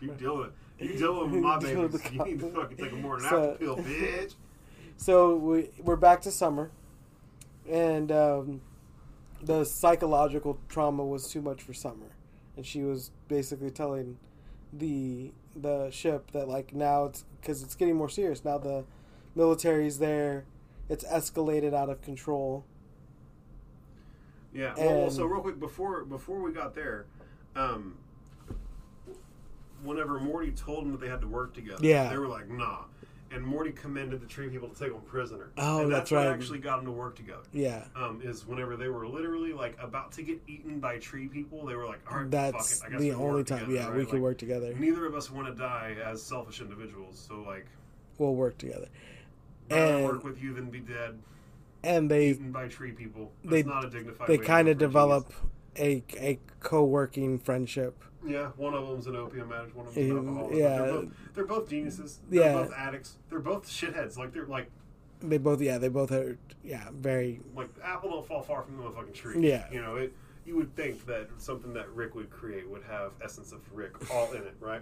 You 0.00 0.10
deal 0.12 0.38
with 0.38 0.50
you 0.78 0.96
deal 0.96 1.20
with 1.26 1.32
my 1.42 1.56
with 1.58 1.64
babies, 1.64 2.00
the 2.02 2.12
you 2.14 2.24
need 2.24 2.40
to 2.40 2.50
fucking 2.50 2.76
take 2.76 2.92
a 2.92 2.96
more 2.96 3.20
than 3.20 3.30
So- 3.30 3.56
pill, 3.58 3.76
bitch. 3.76 4.34
So 4.96 5.36
we 5.36 5.70
we're 5.82 5.96
back 5.96 6.22
to 6.22 6.30
summer, 6.30 6.70
and 7.70 8.10
um, 8.10 8.60
the 9.42 9.64
psychological 9.64 10.58
trauma 10.68 11.04
was 11.04 11.28
too 11.30 11.40
much 11.40 11.62
for 11.62 11.72
Summer, 11.72 12.16
and 12.56 12.66
she 12.66 12.82
was 12.82 13.12
basically 13.28 13.70
telling 13.70 14.18
the 14.72 15.32
the 15.54 15.90
ship 15.90 16.32
that 16.32 16.48
like 16.48 16.74
now 16.74 17.04
it's 17.04 17.24
because 17.40 17.62
it's 17.62 17.74
getting 17.76 17.94
more 17.96 18.08
serious 18.08 18.44
now. 18.44 18.58
The 18.58 18.84
military's 19.36 19.98
there, 20.00 20.44
it's 20.88 21.04
escalated 21.04 21.72
out 21.74 21.88
of 21.88 22.02
control. 22.02 22.64
Yeah. 24.52 24.74
Well, 24.76 24.98
well, 25.02 25.10
so 25.10 25.24
real 25.26 25.42
quick 25.42 25.60
before 25.60 26.04
before 26.04 26.40
we 26.40 26.52
got 26.52 26.74
there, 26.74 27.06
um, 27.54 27.98
whenever 29.82 30.18
Morty 30.20 30.50
told 30.52 30.84
them 30.84 30.92
that 30.92 31.00
they 31.00 31.08
had 31.08 31.20
to 31.20 31.28
work 31.28 31.54
together, 31.54 31.78
Yeah. 31.84 32.08
they 32.10 32.18
were 32.18 32.28
like, 32.28 32.48
"Nah." 32.48 32.84
And 33.30 33.44
Morty 33.44 33.72
commended 33.72 34.22
the 34.22 34.26
tree 34.26 34.48
people 34.48 34.70
to 34.70 34.78
take 34.78 34.90
them 34.90 35.02
prisoner. 35.02 35.50
Oh, 35.58 35.82
and 35.82 35.92
that's 35.92 36.10
what 36.10 36.18
right. 36.18 36.28
actually 36.28 36.60
got 36.60 36.76
them 36.76 36.86
to 36.86 36.92
work 36.92 37.14
together. 37.14 37.42
Yeah, 37.52 37.84
Um, 37.94 38.22
is 38.24 38.46
whenever 38.46 38.74
they 38.74 38.88
were 38.88 39.06
literally 39.06 39.52
like 39.52 39.76
about 39.82 40.12
to 40.12 40.22
get 40.22 40.40
eaten 40.46 40.80
by 40.80 40.96
tree 40.98 41.28
people, 41.28 41.66
they 41.66 41.74
were 41.76 41.84
like, 41.84 42.00
"All 42.10 42.20
right, 42.20 42.30
that's 42.30 42.80
fuck 42.80 42.88
it. 42.88 42.94
I 42.94 42.96
guess 42.96 43.00
the 43.02 43.12
only 43.12 43.44
time. 43.44 43.58
together, 43.66 43.74
yeah, 43.74 43.88
right? 43.88 43.96
we 43.98 44.04
can 44.06 44.14
Like, 44.14 44.22
work 44.22 44.38
together. 44.38 44.72
Neither 44.74 45.04
of 45.04 45.14
us 45.14 45.30
want 45.30 45.46
to 45.46 45.54
die 45.54 45.96
as 46.02 46.22
selfish 46.22 46.60
individuals, 46.62 47.18
so 47.28 47.42
like, 47.42 47.66
We'll 48.16 48.34
work 48.34 48.56
together. 48.58 48.88
And 49.70 50.04
work 50.06 50.24
with 50.24 50.42
you 50.42 50.54
than 50.54 50.70
be 50.70 50.80
dead, 50.80 51.18
and 51.84 52.10
they 52.10 52.30
eaten 52.30 52.50
by 52.50 52.68
tree 52.68 52.92
people. 52.92 53.30
That's 53.44 53.52
they 53.52 53.62
not 53.62 53.84
a 53.84 53.90
dignified. 53.90 54.26
they 54.26 54.38
kind 54.38 54.68
of 54.68 54.80
live 54.80 54.92
for 54.92 54.98
a 54.98 55.02
genius. 55.02 55.24
develop 55.26 55.32
a 55.78 56.04
a 56.18 56.38
co-working 56.60 57.38
friendship. 57.38 58.02
Yeah, 58.26 58.48
one 58.56 58.74
of 58.74 58.86
them's 58.88 59.06
an 59.06 59.16
opium 59.16 59.52
addict, 59.52 59.76
one 59.76 59.86
of 59.86 59.94
them's 59.94 60.10
an 60.10 60.16
alcoholic. 60.18 60.56
yeah. 60.56 60.78
They're 60.78 60.92
both, 60.92 61.08
they're 61.34 61.44
both 61.44 61.68
geniuses. 61.70 62.20
They're 62.28 62.40
Yeah. 62.42 62.52
both 62.54 62.72
addicts. 62.72 63.16
They're 63.30 63.38
both 63.38 63.68
shitheads. 63.68 64.16
Like 64.18 64.32
they're 64.32 64.46
like 64.46 64.70
They 65.20 65.38
both 65.38 65.60
yeah 65.60 65.78
they 65.78 65.88
both 65.88 66.12
are 66.12 66.38
yeah 66.64 66.88
very 66.92 67.40
like 67.54 67.68
apple 67.82 68.10
don't 68.10 68.26
fall 68.26 68.42
far 68.42 68.62
from 68.62 68.76
the 68.76 68.82
motherfucking 68.82 69.14
tree. 69.14 69.48
Yeah. 69.48 69.70
You 69.70 69.80
know, 69.82 69.96
it 69.96 70.12
you 70.44 70.56
would 70.56 70.74
think 70.74 71.04
that 71.06 71.28
something 71.38 71.74
that 71.74 71.88
Rick 71.90 72.14
would 72.14 72.30
create 72.30 72.68
would 72.68 72.82
have 72.84 73.12
essence 73.22 73.52
of 73.52 73.60
Rick 73.72 74.10
all 74.12 74.32
in 74.32 74.42
it, 74.42 74.54
right? 74.60 74.80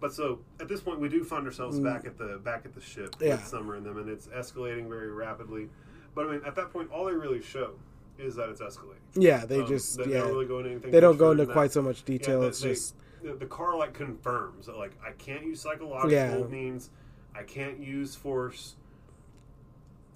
But 0.00 0.12
so 0.14 0.40
at 0.60 0.68
this 0.68 0.80
point 0.80 1.00
we 1.00 1.08
do 1.08 1.24
find 1.24 1.44
ourselves 1.44 1.78
Mm. 1.78 1.84
back 1.84 2.06
at 2.06 2.16
the 2.16 2.38
back 2.42 2.64
at 2.64 2.74
the 2.74 2.80
ship 2.80 3.16
Yeah. 3.20 3.32
with 3.36 3.46
Summer 3.46 3.76
in 3.76 3.84
them 3.84 3.98
and 3.98 4.08
it's 4.08 4.28
escalating 4.28 4.88
very 4.88 5.10
rapidly. 5.10 5.68
But 6.14 6.26
I 6.26 6.32
mean 6.32 6.40
at 6.46 6.54
that 6.56 6.70
point 6.70 6.90
all 6.90 7.04
they 7.06 7.12
really 7.14 7.42
show 7.42 7.74
is 8.18 8.34
that 8.36 8.48
it's 8.48 8.60
escalating. 8.60 8.96
yeah 9.14 9.44
they 9.46 9.60
Um, 9.60 9.66
just 9.66 9.96
they 9.98 10.04
yeah 10.12 10.18
don't 10.20 10.28
really 10.32 10.46
go 10.46 10.58
into 10.58 10.70
anything 10.70 10.90
they 10.90 11.00
don't 11.00 11.16
go 11.16 11.30
into 11.30 11.46
quite 11.46 11.68
that. 11.68 11.72
so 11.72 11.82
much 11.82 12.04
detail. 12.04 12.42
Yeah, 12.42 12.48
it's 12.48 12.60
they- 12.60 12.70
just 12.70 12.94
the, 13.22 13.34
the 13.34 13.46
car 13.46 13.76
like 13.76 13.94
confirms 13.94 14.66
that 14.66 14.76
like 14.76 14.92
I 15.06 15.12
can't 15.12 15.44
use 15.44 15.60
psychological 15.60 16.10
Yeah. 16.10 16.36
means, 16.44 16.90
I 17.34 17.42
can't 17.42 17.78
use 17.80 18.14
force, 18.14 18.76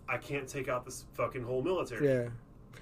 I 0.09 0.19
can't 0.19 0.49
take 0.49 0.69
out 0.69 0.85
this 0.85 1.05
fucking 1.15 1.43
whole 1.43 1.63
military. 1.63 2.07
yeah. 2.07 2.29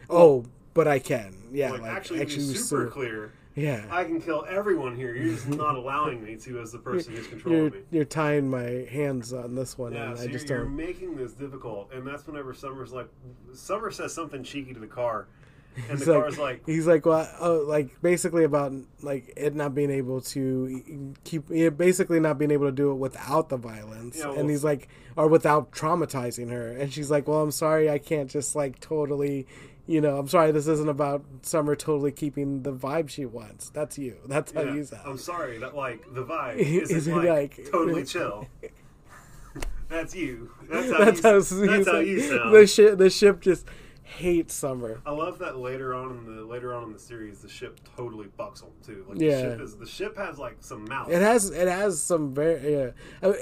Oh, 0.09 0.45
but 0.75 0.89
I 0.89 0.99
can. 0.99 1.35
Yeah, 1.53 1.71
like, 1.73 1.83
like, 1.83 1.91
actually, 1.93 2.21
actually, 2.21 2.55
super 2.55 2.87
so- 2.87 2.91
clear, 2.91 3.33
Yeah. 3.61 3.85
I 3.91 4.05
can 4.05 4.21
kill 4.21 4.45
everyone 4.49 4.97
here. 4.97 5.15
You're 5.15 5.35
just 5.35 5.49
not 5.49 5.75
allowing 5.77 6.23
me 6.25 6.37
to 6.37 6.61
as 6.61 6.73
the 6.73 6.79
person 6.79 7.15
who's 7.15 7.23
You're, 7.25 7.31
controlling 7.31 7.71
me. 7.73 7.79
you're 7.91 8.05
tying 8.05 8.49
my 8.49 8.87
hands 8.91 9.33
on 9.33 9.55
this 9.55 9.77
one, 9.77 9.93
Yeah, 9.93 10.11
and 10.11 10.19
so 10.19 10.25
I 10.25 10.27
just 10.29 10.49
you're, 10.49 10.59
you're 10.59 10.69
making 10.69 11.17
this 11.17 11.33
difficult, 11.33 11.93
and 11.93 12.07
that's 12.07 12.27
whenever 12.27 12.55
Summer's 12.55 12.93
like, 12.93 13.09
Summer 13.53 13.91
says 13.91 14.15
something 14.15 14.43
cheeky 14.43 14.73
to 14.75 14.81
the 14.81 14.87
car, 14.87 15.29
and 15.77 15.99
He's 15.99 16.07
the 16.07 16.15
like, 16.15 16.23
car's 16.23 16.39
like, 16.39 16.63
he's 16.67 16.87
like, 16.87 17.07
well, 17.07 17.31
oh, 17.41 17.65
like 17.67 18.01
basically 18.03 18.45
about 18.45 18.73
like 19.03 19.33
it 19.37 19.55
not 19.55 19.75
being 19.75 19.91
able 19.91 20.21
to 20.23 21.15
keep, 21.25 21.49
basically 21.77 22.19
not 22.19 22.39
being 22.39 22.51
able 22.51 22.67
to 22.67 22.73
do 22.73 22.91
it 22.91 22.97
without 22.97 23.51
the 23.51 23.57
violence, 23.57 24.19
Yeah, 24.19 24.29
well, 24.29 24.39
and 24.39 24.51
he's 24.51 24.65
like, 24.65 24.89
or 25.17 25.29
without 25.29 25.71
traumatizing 25.73 26.51
her, 26.51 26.69
and 26.69 26.93
she's 26.93 27.11
like, 27.11 27.29
well, 27.29 27.43
I'm 27.43 27.51
sorry, 27.53 27.91
I 27.91 27.99
can't 27.99 28.31
just 28.31 28.57
like 28.57 28.81
totally, 28.81 29.47
you 29.91 30.01
know, 30.01 30.17
I'm 30.19 30.29
sorry, 30.29 30.53
this 30.53 30.69
isn't 30.69 30.89
about 30.89 31.25
Summer 31.43 31.75
totally 31.75 32.13
keeping 32.13 32.63
the 32.63 32.73
vibe 32.73 33.09
she 33.11 33.27
wants. 33.27 33.71
That's 33.71 33.99
you. 33.99 34.19
That's 34.29 34.53
how 34.53 34.63
yeah, 34.63 34.75
you 34.75 34.85
sound. 34.85 35.03
I'm 35.05 35.19
sorry 35.19 35.59
that 35.59 35.75
like 35.75 36.05
the 36.15 36.25
vibe 36.25 36.57
Is 36.59 36.91
isn't 36.93 37.13
it 37.13 37.17
like, 37.29 37.59
like- 37.59 37.71
totally 37.73 38.05
chill. 38.05 38.47
that's 39.89 40.15
you. 40.15 40.51
That's 40.71 40.93
how 40.93 40.99
That's 41.05 41.17
you. 41.23 41.29
how, 41.29 41.33
that's 41.33 41.51
he's 41.51 41.87
how 41.89 41.93
like- 41.95 42.07
you 42.07 42.21
sound. 42.21 42.55
The 42.55 42.67
ship, 42.69 42.99
the 42.99 43.11
ship 43.11 43.41
just 43.41 43.67
hates 44.05 44.55
Summer. 44.55 45.01
I 45.05 45.11
love 45.11 45.39
that 45.41 45.59
later 45.59 45.93
on 45.95 46.11
in 46.11 46.37
the 46.37 46.45
later 46.45 46.73
on 46.73 46.85
in 46.85 46.93
the 46.93 46.99
series, 46.99 47.41
the 47.41 47.49
ship 47.49 47.81
totally 47.97 48.29
bucks 48.37 48.61
them 48.61 48.71
too. 48.87 49.05
Like 49.09 49.21
Yeah. 49.21 49.43
the 49.43 49.51
ship 49.51 49.61
is 49.61 49.77
the 49.77 49.87
ship 49.87 50.17
has 50.17 50.39
like 50.39 50.59
some 50.61 50.85
mouth. 50.85 51.11
It 51.11 51.21
has 51.21 51.51
it 51.51 51.67
has 51.67 52.01
some 52.01 52.33
very 52.33 52.73
yeah. 52.75 52.91
I 53.23 53.27
mean, 53.27 53.37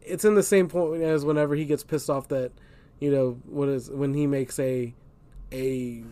It's 0.00 0.24
in 0.24 0.36
the 0.36 0.42
same 0.44 0.68
point 0.68 1.02
as 1.02 1.24
whenever 1.24 1.56
he 1.56 1.64
gets 1.64 1.82
pissed 1.82 2.08
off 2.08 2.28
that, 2.28 2.52
you 3.00 3.10
know, 3.10 3.38
what 3.46 3.68
is 3.68 3.90
when 3.90 4.14
he 4.14 4.26
makes 4.28 4.58
a, 4.60 4.94
a, 5.52 6.02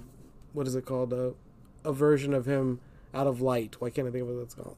what 0.52 0.66
is 0.66 0.74
it 0.74 0.84
called 0.86 1.12
a, 1.12 1.34
a 1.84 1.92
version 1.92 2.34
of 2.34 2.46
him 2.46 2.80
out 3.16 3.26
of 3.26 3.40
light. 3.40 3.80
Why 3.80 3.90
can't 3.90 4.06
I 4.06 4.10
think 4.10 4.22
of 4.22 4.28
what 4.28 4.38
that's 4.38 4.54
called? 4.54 4.76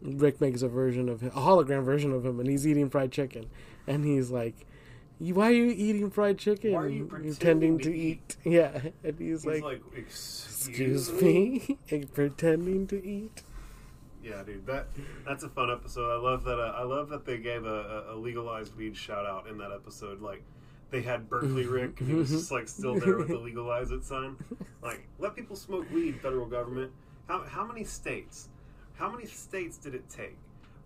Rick 0.00 0.40
makes 0.40 0.62
a 0.62 0.68
version 0.68 1.08
of 1.08 1.20
him, 1.20 1.30
a 1.34 1.40
hologram 1.40 1.84
version 1.84 2.12
of 2.12 2.24
him, 2.24 2.40
and 2.40 2.48
he's 2.48 2.66
eating 2.66 2.90
fried 2.90 3.12
chicken, 3.12 3.46
and 3.86 4.04
he's 4.04 4.30
like. 4.30 4.66
Why 5.20 5.48
are 5.48 5.52
you 5.52 5.70
eating 5.70 6.10
fried 6.10 6.38
chicken? 6.38 6.72
Why 6.72 6.82
are 6.82 6.88
you 6.88 7.04
pretending 7.04 7.78
pretending 7.78 7.78
to 7.78 7.94
eat?" 7.96 8.36
eat. 8.44 8.52
Yeah, 8.52 8.80
and 9.04 9.16
he's, 9.16 9.44
He's 9.44 9.46
like, 9.46 9.62
like, 9.62 9.82
excuse, 9.96 10.68
"Excuse 10.68 11.22
me, 11.22 11.78
pretending 12.14 12.88
to 12.88 13.06
eat." 13.06 13.44
Yeah, 14.24 14.42
dude, 14.42 14.66
that 14.66 14.88
that's 15.24 15.44
a 15.44 15.48
fun 15.48 15.70
episode. 15.70 16.10
I 16.10 16.20
love 16.20 16.42
that. 16.44 16.58
Uh, 16.58 16.74
I 16.76 16.82
love 16.82 17.10
that 17.10 17.24
they 17.24 17.38
gave 17.38 17.64
a, 17.64 18.06
a 18.10 18.16
legalized 18.16 18.76
weed 18.76 18.96
shout 18.96 19.24
out 19.24 19.46
in 19.46 19.56
that 19.58 19.70
episode. 19.70 20.20
Like, 20.20 20.42
they 20.94 21.02
had 21.02 21.28
Berkeley 21.28 21.64
mm-hmm. 21.64 21.72
Rick, 21.72 22.00
and 22.00 22.08
he 22.08 22.14
was 22.14 22.28
mm-hmm. 22.28 22.38
just 22.38 22.52
like 22.52 22.68
still 22.68 22.94
there 23.00 23.16
with 23.16 23.26
the 23.26 23.38
legalize 23.50 23.90
it 23.90 24.04
sign. 24.04 24.36
Like, 24.80 25.04
let 25.18 25.34
people 25.34 25.56
smoke 25.56 25.90
weed, 25.92 26.20
federal 26.20 26.46
government. 26.46 26.92
How 27.26 27.42
how 27.42 27.64
many 27.64 27.82
states? 27.82 28.48
How 28.94 29.10
many 29.10 29.26
states 29.26 29.76
did 29.76 29.96
it 29.96 30.08
take 30.08 30.36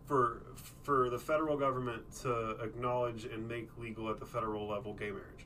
for 0.07 0.41
for 0.83 1.11
the 1.11 1.19
federal 1.19 1.59
government 1.59 2.11
to 2.23 2.53
acknowledge 2.63 3.27
and 3.27 3.47
make 3.47 3.69
legal 3.77 4.09
at 4.09 4.19
the 4.19 4.25
federal 4.25 4.67
level 4.67 4.95
gay 4.95 5.11
marriage? 5.11 5.45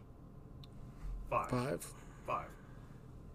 Five. 1.28 1.50
Five. 1.50 1.86
Five. 2.24 2.46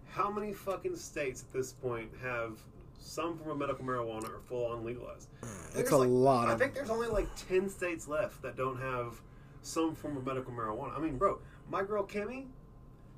How 0.07 0.31
many 0.31 0.53
fucking 0.53 0.95
states 0.95 1.43
at 1.43 1.51
this 1.51 1.73
point 1.73 2.09
have 2.23 2.57
some 2.99 3.37
form 3.37 3.51
of 3.51 3.57
medical 3.57 3.83
marijuana 3.83 4.29
or 4.29 4.39
full 4.47 4.65
on 4.67 4.85
legalized? 4.85 5.27
It's 5.75 5.91
a 5.91 5.97
like- 5.97 6.07
lot 6.07 6.47
I 6.47 6.55
think 6.55 6.73
there's 6.73 6.89
only 6.89 7.07
like 7.07 7.27
10 7.49 7.69
states 7.69 8.07
left 8.07 8.41
that 8.43 8.55
don't 8.55 8.79
have 8.79 9.19
some 9.67 9.95
form 9.95 10.17
of 10.17 10.25
medical 10.25 10.51
marijuana. 10.51 10.97
I 10.97 10.99
mean, 10.99 11.17
bro, 11.17 11.39
my 11.69 11.83
girl 11.83 12.03
Kimmy 12.03 12.45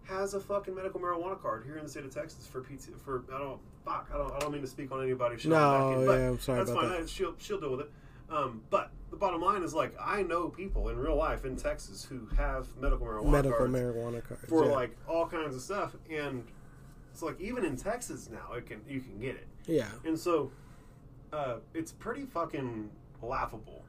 has 0.06 0.34
a 0.34 0.39
fucking 0.39 0.74
medical 0.74 1.00
marijuana 1.00 1.39
card 1.39 1.64
here 1.66 1.78
in 1.78 1.84
the 1.84 1.89
state 1.89 2.04
of 2.04 2.14
Texas 2.14 2.47
for 2.47 2.62
PT 2.62 3.00
for 3.04 3.24
I 3.34 3.38
don't 3.38 3.60
fuck 3.86 4.10
I 4.14 4.18
don't 4.18 4.34
I 4.34 4.39
don't 4.39 4.52
mean 4.52 4.62
to 4.62 4.68
speak 4.68 4.91
on 4.91 5.04
anybody. 5.04 5.38
she'll 5.38 5.52
No, 5.52 6.06
back 6.06 6.16
in, 6.16 6.22
yeah, 6.22 6.30
I'm 6.30 6.39
sorry 6.39 6.60
That's 6.60 6.72
fine. 6.72 6.89
that. 6.89 7.10
She'll 7.10 7.36
she'll 7.38 7.60
deal 7.60 7.72
with 7.72 7.82
it. 7.82 7.91
Um, 8.30 8.62
but 8.70 8.91
the 9.10 9.18
bottom 9.18 9.41
line 9.41 9.64
is 9.64 9.74
like 9.74 9.95
I 10.00 10.24
know 10.24 10.50
people 10.50 10.89
in 10.89 10.97
real 10.97 11.16
life 11.16 11.45
in 11.45 11.56
Texas 11.56 12.04
who 12.04 12.28
have 12.38 12.68
medical 12.78 13.06
marijuana 13.06 13.32
medical 13.32 13.58
cards 13.58 13.74
marijuana 13.74 14.24
cards 14.24 14.45
for 14.47 14.66
yeah. 14.66 14.72
like 14.72 14.97
all 15.08 15.28
kinds 15.28 15.56
of 15.56 15.62
stuff 15.62 15.95
and 16.10 16.43
it's 17.12 17.22
like 17.22 17.39
even 17.39 17.66
in 17.66 17.76
Texas 17.76 18.30
now 18.32 18.54
it 18.54 18.66
can 18.66 18.82
you 18.88 19.02
can 19.02 19.20
get 19.20 19.36
it 19.36 19.47
yeah 19.66 19.88
and 20.06 20.18
so 20.18 20.52
uh, 21.34 21.58
it's 21.74 21.91
pretty 21.91 22.26
fucking 22.26 22.89
laughable 23.22 23.84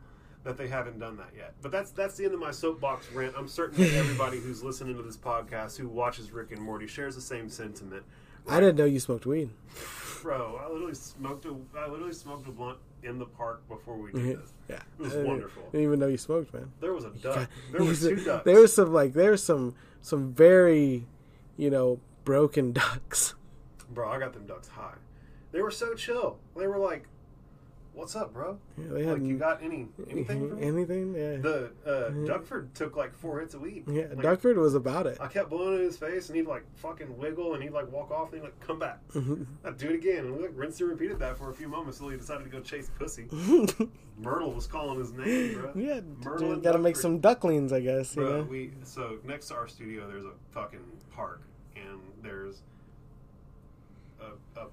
that 0.45 0.57
they 0.57 0.69
haven't 0.69 0.99
done 0.99 1.17
that 1.19 1.31
yet. 1.37 1.55
But 1.63 1.73
that's 1.73 1.91
that's 1.91 2.17
the 2.17 2.25
end 2.25 2.35
of 2.35 2.41
my 2.41 2.51
soapbox 2.51 3.11
rant. 3.13 3.35
I'm 3.37 3.49
certain 3.49 3.83
that 3.83 3.95
everybody 3.99 4.39
who's 4.39 4.63
listening 4.63 4.97
to 4.97 5.03
this 5.03 5.17
podcast 5.17 5.77
who 5.77 5.89
watches 5.89 6.31
Rick 6.33 6.53
and 6.53 6.61
Morty 6.63 6.87
shares 6.87 7.15
the 7.15 7.21
same 7.21 7.49
sentiment. 7.49 8.05
I 8.49 8.59
didn't 8.59 8.77
know 8.77 8.87
you 8.87 9.01
smoked 9.01 9.27
weed. 9.27 9.51
bro 10.23 10.61
I 10.65 10.71
literally 10.73 10.95
smoked 10.95 11.45
a 11.45 11.55
I 11.79 11.89
literally 11.89 12.15
smoked 12.15 12.49
a 12.49 12.51
blunt 12.51 12.79
in 13.03 13.19
the 13.19 13.27
park 13.27 13.67
before 13.69 13.97
we 13.97 14.13
did 14.13 14.21
mm-hmm. 14.21 14.41
this. 14.41 14.53
Yeah, 14.69 14.77
It 14.99 15.03
was 15.03 15.17
I 15.17 15.23
wonderful. 15.23 15.63
Didn't 15.73 15.85
even 15.85 15.99
know 16.01 16.07
you 16.09 16.17
smoked, 16.19 16.53
man. 16.53 16.71
there 16.81 16.93
was 16.93 17.05
a 17.05 17.11
duck. 17.11 17.49
there 17.73 17.81
were 17.81 17.87
He's- 17.87 18.01
two 18.01 18.17
ducks. 18.17 18.45
There 18.45 18.61
was 18.61 18.73
some 18.75 18.93
like 18.93 19.13
there 19.13 19.31
was 19.31 19.43
some 19.43 19.75
some 20.01 20.33
very, 20.33 21.07
you 21.57 21.71
know, 21.71 22.01
broken 22.25 22.73
ducks. 22.83 23.35
bro 23.91 24.09
I 24.11 24.19
got 24.19 24.33
them 24.33 24.47
ducks 24.47 24.69
high. 24.69 24.95
They 25.53 25.61
were 25.63 25.71
so 25.71 25.95
chill. 25.95 26.39
They 26.57 26.67
were 26.67 26.79
like 26.79 27.07
what's 27.93 28.15
up 28.17 28.33
bro 28.33 28.59
Yeah, 28.79 29.13
like 29.13 29.23
you 29.23 29.37
got 29.37 29.63
any 29.63 29.89
anything 30.09 30.59
anything. 30.63 31.15
Yeah, 31.15 31.37
The 31.37 31.71
uh, 31.85 32.27
Duckford 32.27 32.75
took 32.75 32.97
like 32.97 33.15
four 33.15 33.41
hits 33.41 33.55
a 33.55 33.59
week. 33.59 33.85
yeah. 33.89 34.07
Like, 34.15 34.23
Duckford 34.23 34.57
was 34.57 34.75
about 34.75 35.07
it. 35.07 35.19
I 35.21 35.27
kept 35.27 35.51
blowing 35.51 35.75
in 35.79 35.81
his 35.83 35.97
face, 35.97 36.29
and 36.29 36.37
he'd 36.37 36.47
like 36.47 36.65
fucking 36.77 37.19
wiggle, 37.19 37.55
and 37.55 37.63
he'd 37.63 37.73
like 37.73 37.91
walk 37.93 38.11
off, 38.11 38.33
and 38.33 38.41
he'd 38.41 38.45
like 38.45 38.59
come 38.61 38.79
back. 38.79 39.01
Mm-hmm. 39.15 39.43
I'd 39.67 39.77
do 39.77 39.89
it 39.89 39.95
again, 39.97 40.25
and 40.27 40.37
we 40.37 40.43
like 40.43 40.53
rinsed 40.55 40.81
and 40.81 40.89
repeated 40.91 41.19
that 41.19 41.37
for 41.37 41.51
a 41.51 41.55
few 41.55 41.69
moments 41.69 41.99
until 41.99 42.13
he 42.13 42.17
decided 42.19 42.45
to 42.45 42.51
go 42.51 42.61
chase 42.61 42.91
pussy. 42.99 43.27
Myrtle 44.19 44.53
was 44.53 44.67
calling 44.67 44.99
his 44.99 45.13
name, 45.13 45.55
bro. 45.61 45.73
yeah, 45.75 46.01
Myrtle 46.25 46.57
got 46.57 46.73
to 46.73 46.79
make 46.79 46.97
some 46.97 47.19
ducklings, 47.21 47.73
I 47.73 47.81
guess. 47.81 48.15
You 48.17 48.23
Bro, 48.23 48.37
know. 48.39 48.43
we 48.45 48.73
so 48.85 49.19
next 49.25 49.49
to 49.49 49.55
our 49.55 49.67
studio, 49.69 50.07
there's 50.07 50.25
a 50.25 50.33
fucking 50.51 50.81
park, 51.11 51.41
and 51.75 52.01
there's 52.23 52.63
a 54.21 54.61
a 54.61 54.67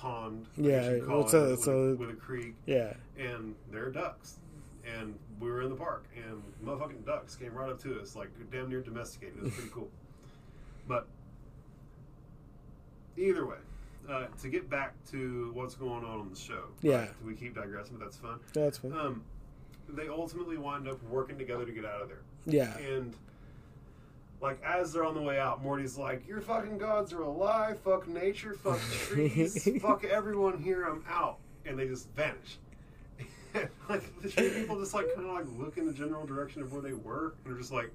pond. 0.00 0.46
Yeah, 0.56 0.90
you'd 0.92 1.06
call 1.06 1.18
well, 1.18 1.26
it, 1.26 1.30
so- 1.30 1.50
with, 1.50 1.66
a, 1.68 1.94
with 1.96 2.10
a 2.10 2.14
creek. 2.14 2.54
Yeah, 2.66 2.94
and 3.18 3.54
there 3.70 3.86
are 3.86 3.90
ducks. 3.90 4.36
And 4.98 5.14
we 5.38 5.50
were 5.50 5.62
in 5.62 5.68
the 5.70 5.76
park, 5.76 6.06
and 6.16 6.42
motherfucking 6.64 7.04
ducks 7.04 7.36
came 7.36 7.52
right 7.54 7.70
up 7.70 7.80
to 7.82 8.00
us, 8.00 8.16
like 8.16 8.28
damn 8.50 8.68
near 8.68 8.80
domesticated. 8.80 9.36
It 9.36 9.44
was 9.44 9.54
pretty 9.54 9.70
cool. 9.70 9.88
But 10.88 11.06
either 13.16 13.46
way, 13.46 13.58
uh, 14.08 14.26
to 14.42 14.48
get 14.48 14.68
back 14.68 14.94
to 15.12 15.50
what's 15.54 15.74
going 15.76 16.04
on 16.04 16.18
on 16.20 16.30
the 16.30 16.36
show, 16.36 16.64
Yeah. 16.82 16.96
right, 17.00 17.10
we 17.24 17.34
keep 17.34 17.54
digressing, 17.54 17.96
but 17.96 18.04
that's 18.06 18.16
fun. 18.16 18.40
that's 18.52 18.78
fine. 18.78 18.92
Um, 18.92 19.22
they 19.88 20.08
ultimately 20.08 20.56
wind 20.56 20.88
up 20.88 21.00
working 21.04 21.38
together 21.38 21.64
to 21.64 21.70
get 21.72 21.84
out 21.84 22.02
of 22.02 22.08
there, 22.08 22.22
yeah, 22.46 22.76
and 22.78 23.14
like 24.40 24.62
as 24.64 24.92
they're 24.92 25.04
on 25.04 25.14
the 25.14 25.22
way 25.22 25.38
out, 25.38 25.62
Morty's 25.62 25.96
like, 25.98 26.26
"Your 26.26 26.40
fucking 26.40 26.78
gods 26.78 27.12
are 27.12 27.22
alive. 27.22 27.78
Fuck 27.80 28.08
nature. 28.08 28.54
Fuck 28.54 28.80
trees. 28.80 29.68
fuck 29.82 30.04
everyone 30.04 30.62
here. 30.62 30.84
I'm 30.84 31.04
out." 31.08 31.38
And 31.66 31.78
they 31.78 31.86
just 31.86 32.08
vanish. 32.14 32.58
like 33.88 34.22
the 34.22 34.28
tree 34.30 34.48
people 34.50 34.78
just 34.78 34.94
like 34.94 35.12
kind 35.14 35.26
of 35.28 35.34
like 35.34 35.46
look 35.58 35.76
in 35.76 35.84
the 35.86 35.92
general 35.92 36.24
direction 36.24 36.62
of 36.62 36.72
where 36.72 36.80
they 36.82 36.92
were, 36.94 37.34
and 37.44 37.52
they're 37.52 37.60
just 37.60 37.72
like, 37.72 37.90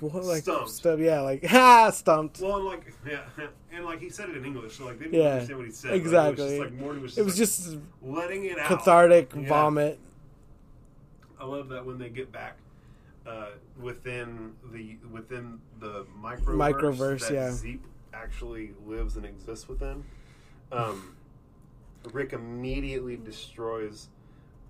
What, 0.00 0.24
like 0.24 0.42
Stumped. 0.42 1.00
Yeah, 1.00 1.20
like 1.20 1.44
ha, 1.46 1.90
stumped. 1.90 2.40
well, 2.40 2.56
and 2.56 2.64
like 2.64 2.92
yeah, 3.06 3.20
and 3.72 3.84
like 3.84 4.00
he 4.00 4.08
said 4.08 4.30
it 4.30 4.36
in 4.38 4.44
English, 4.44 4.78
so 4.78 4.86
like 4.86 4.98
they 4.98 5.04
didn't 5.06 5.20
Yeah, 5.20 5.28
understand 5.32 5.58
what 5.58 5.66
he 5.66 5.72
said. 5.72 5.92
exactly. 5.94 6.58
Like, 6.58 6.70
it 6.70 6.72
was 6.72 6.72
just 6.72 6.72
like 6.72 6.80
Morty 6.80 7.00
was. 7.00 7.10
Just, 7.14 7.18
It 7.18 7.22
was 7.24 7.38
like, 7.38 7.48
just 7.48 7.78
letting 8.02 8.44
it 8.46 8.58
out. 8.58 8.66
cathartic 8.66 9.30
Yeah. 9.36 9.48
vomit. 9.48 9.98
I 11.38 11.44
love 11.44 11.68
that 11.68 11.84
when 11.86 11.98
they 11.98 12.08
get 12.08 12.32
back 12.32 12.56
uh, 13.26 13.50
within 13.80 14.52
the 14.72 14.96
within 15.10 15.60
the 15.78 16.06
microverse, 16.20 16.72
Microverse, 16.74 17.28
that 17.28 17.34
yeah. 17.34 17.50
Zeep 17.50 17.84
actually 18.12 18.72
lives 18.86 19.16
and 19.16 19.24
exists 19.24 19.68
within. 19.68 20.04
Um, 20.72 21.16
Rick 22.12 22.32
immediately 22.32 23.16
destroys. 23.16 24.08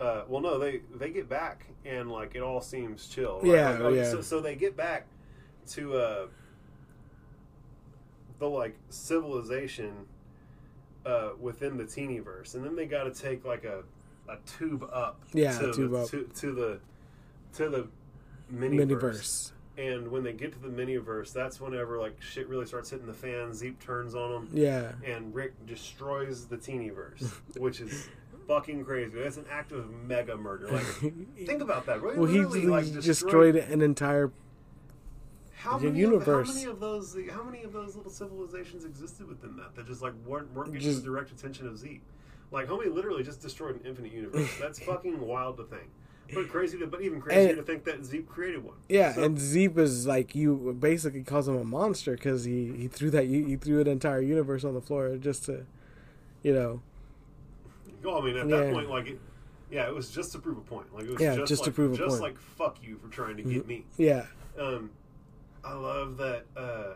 Uh, 0.00 0.22
well, 0.28 0.40
no, 0.40 0.58
they 0.58 0.80
they 0.94 1.10
get 1.10 1.28
back 1.28 1.66
and 1.84 2.10
like 2.10 2.34
it 2.34 2.42
all 2.42 2.60
seems 2.60 3.06
chill. 3.06 3.40
Right? 3.42 3.52
Yeah, 3.52 3.70
Like, 3.70 3.80
like, 3.80 3.94
yeah. 3.94 4.10
So, 4.10 4.20
so 4.22 4.40
they 4.40 4.56
get 4.56 4.76
back 4.76 5.06
to 5.68 5.94
uh, 5.94 6.26
the 8.38 8.48
like 8.48 8.76
civilization 8.88 9.92
uh, 11.06 11.30
within 11.38 11.76
the 11.76 11.84
teenyverse, 11.84 12.54
and 12.54 12.64
then 12.64 12.74
they 12.74 12.86
got 12.86 13.04
to 13.04 13.10
take 13.10 13.44
like 13.44 13.64
a 13.64 13.82
a 14.28 14.36
tube 14.46 14.88
up. 14.92 15.22
Yeah, 15.32 15.56
to 15.58 15.88
the, 15.88 15.96
up. 15.96 16.10
To, 16.10 16.24
to 16.24 16.52
the 16.52 16.80
to 17.54 17.68
the 17.68 17.88
miniverse. 18.52 18.86
Miniverse. 18.86 19.52
And 19.78 20.08
when 20.10 20.22
they 20.22 20.32
get 20.32 20.52
to 20.52 20.58
the 20.58 20.68
miniverse, 20.68 21.32
that's 21.32 21.60
whenever 21.60 21.98
like 21.98 22.20
shit 22.20 22.48
really 22.48 22.66
starts 22.66 22.90
hitting 22.90 23.06
the 23.06 23.14
fan. 23.14 23.54
Zeep 23.54 23.80
turns 23.80 24.14
on 24.14 24.30
them, 24.32 24.48
Yeah. 24.52 24.92
and 25.04 25.34
Rick 25.34 25.66
destroys 25.66 26.46
the 26.46 26.56
teenyverse, 26.58 27.32
which 27.56 27.80
is 27.80 28.08
fucking 28.46 28.84
crazy. 28.84 29.12
That's 29.22 29.36
an 29.38 29.46
act 29.50 29.72
of 29.72 29.90
mega 30.06 30.36
murder. 30.36 30.68
Like, 30.68 30.84
think 31.46 31.62
about 31.62 31.86
that. 31.86 32.02
Really, 32.02 32.18
Well, 32.18 32.26
he, 32.28 32.66
like, 32.66 32.92
destroyed 33.00 33.56
an 33.56 33.80
entire 33.80 34.32
How 35.54 35.78
many, 35.78 35.98
universe. 35.98 36.48
Of, 36.50 36.54
how 36.56 36.60
many 36.60 36.70
of 36.70 36.80
those? 36.80 37.16
How 37.30 37.42
many 37.44 37.62
of 37.62 37.72
those 37.72 37.96
little 37.96 38.10
civilizations 38.10 38.84
existed 38.84 39.28
within 39.28 39.56
that 39.56 39.74
that 39.76 39.86
just 39.86 40.02
like 40.02 40.14
weren't 40.26 40.52
weren't 40.52 40.72
getting 40.72 40.88
Just- 40.88 41.02
the 41.04 41.06
direct 41.10 41.30
attention 41.30 41.66
of 41.66 41.78
Zeke? 41.78 42.02
Like, 42.52 42.66
homie 42.66 42.92
literally 42.92 43.22
just 43.22 43.40
destroyed 43.40 43.76
an 43.76 43.82
infinite 43.86 44.12
universe. 44.12 44.50
That's 44.60 44.78
fucking 44.84 45.20
wild 45.20 45.56
to 45.58 45.64
think. 45.64 45.88
But 46.34 46.48
crazy 46.48 46.78
to, 46.78 46.86
but 46.86 47.00
even 47.02 47.20
crazier 47.20 47.48
And- 47.50 47.56
to 47.58 47.62
think 47.62 47.84
that 47.84 48.04
Zeep 48.04 48.28
created 48.28 48.62
one. 48.64 48.76
Yeah, 48.88 49.14
So- 49.14 49.22
and 49.24 49.38
Zeep 49.38 49.76
is 49.78 50.06
like 50.06 50.34
you 50.34 50.76
basically 50.78 51.22
calls 51.22 51.48
him 51.48 51.56
a 51.56 51.64
monster 51.64 52.12
because 52.12 52.44
he 52.44 52.72
he 52.72 52.88
threw 52.88 53.10
that 53.10 53.24
he 53.26 53.56
threw 53.56 53.80
an 53.80 53.86
entire 53.88 54.20
universe 54.20 54.64
on 54.64 54.74
the 54.74 54.80
floor 54.80 55.16
just 55.16 55.44
to, 55.46 55.66
you 56.42 56.52
know, 56.54 56.82
Well, 58.02 58.18
I 58.18 58.24
mean, 58.24 58.36
at 58.36 58.48
that 58.48 58.72
point, 58.72 58.88
like, 58.88 59.06
it, 59.08 59.20
yeah, 59.70 59.86
it 59.88 59.94
was 59.94 60.10
just 60.10 60.32
to 60.32 60.38
prove 60.38 60.56
a 60.58 60.62
point. 60.62 60.92
Like, 60.94 61.04
it 61.04 61.12
was 61.12 61.20
Yeah, 61.20 61.36
just, 61.36 61.48
just 61.48 61.64
to 61.64 61.70
like, 61.70 61.74
prove 61.76 61.92
a 61.92 61.96
just 61.96 62.08
point. 62.08 62.22
like 62.22 62.38
fuck 62.38 62.78
you 62.82 62.96
for 62.98 63.08
trying 63.08 63.36
to 63.36 63.42
get 63.42 63.66
me. 63.66 63.84
yeah, 63.98 64.26
Um, 64.58 64.90
I 65.64 65.74
love 65.74 66.16
that 66.16 66.46
uh, 66.56 66.94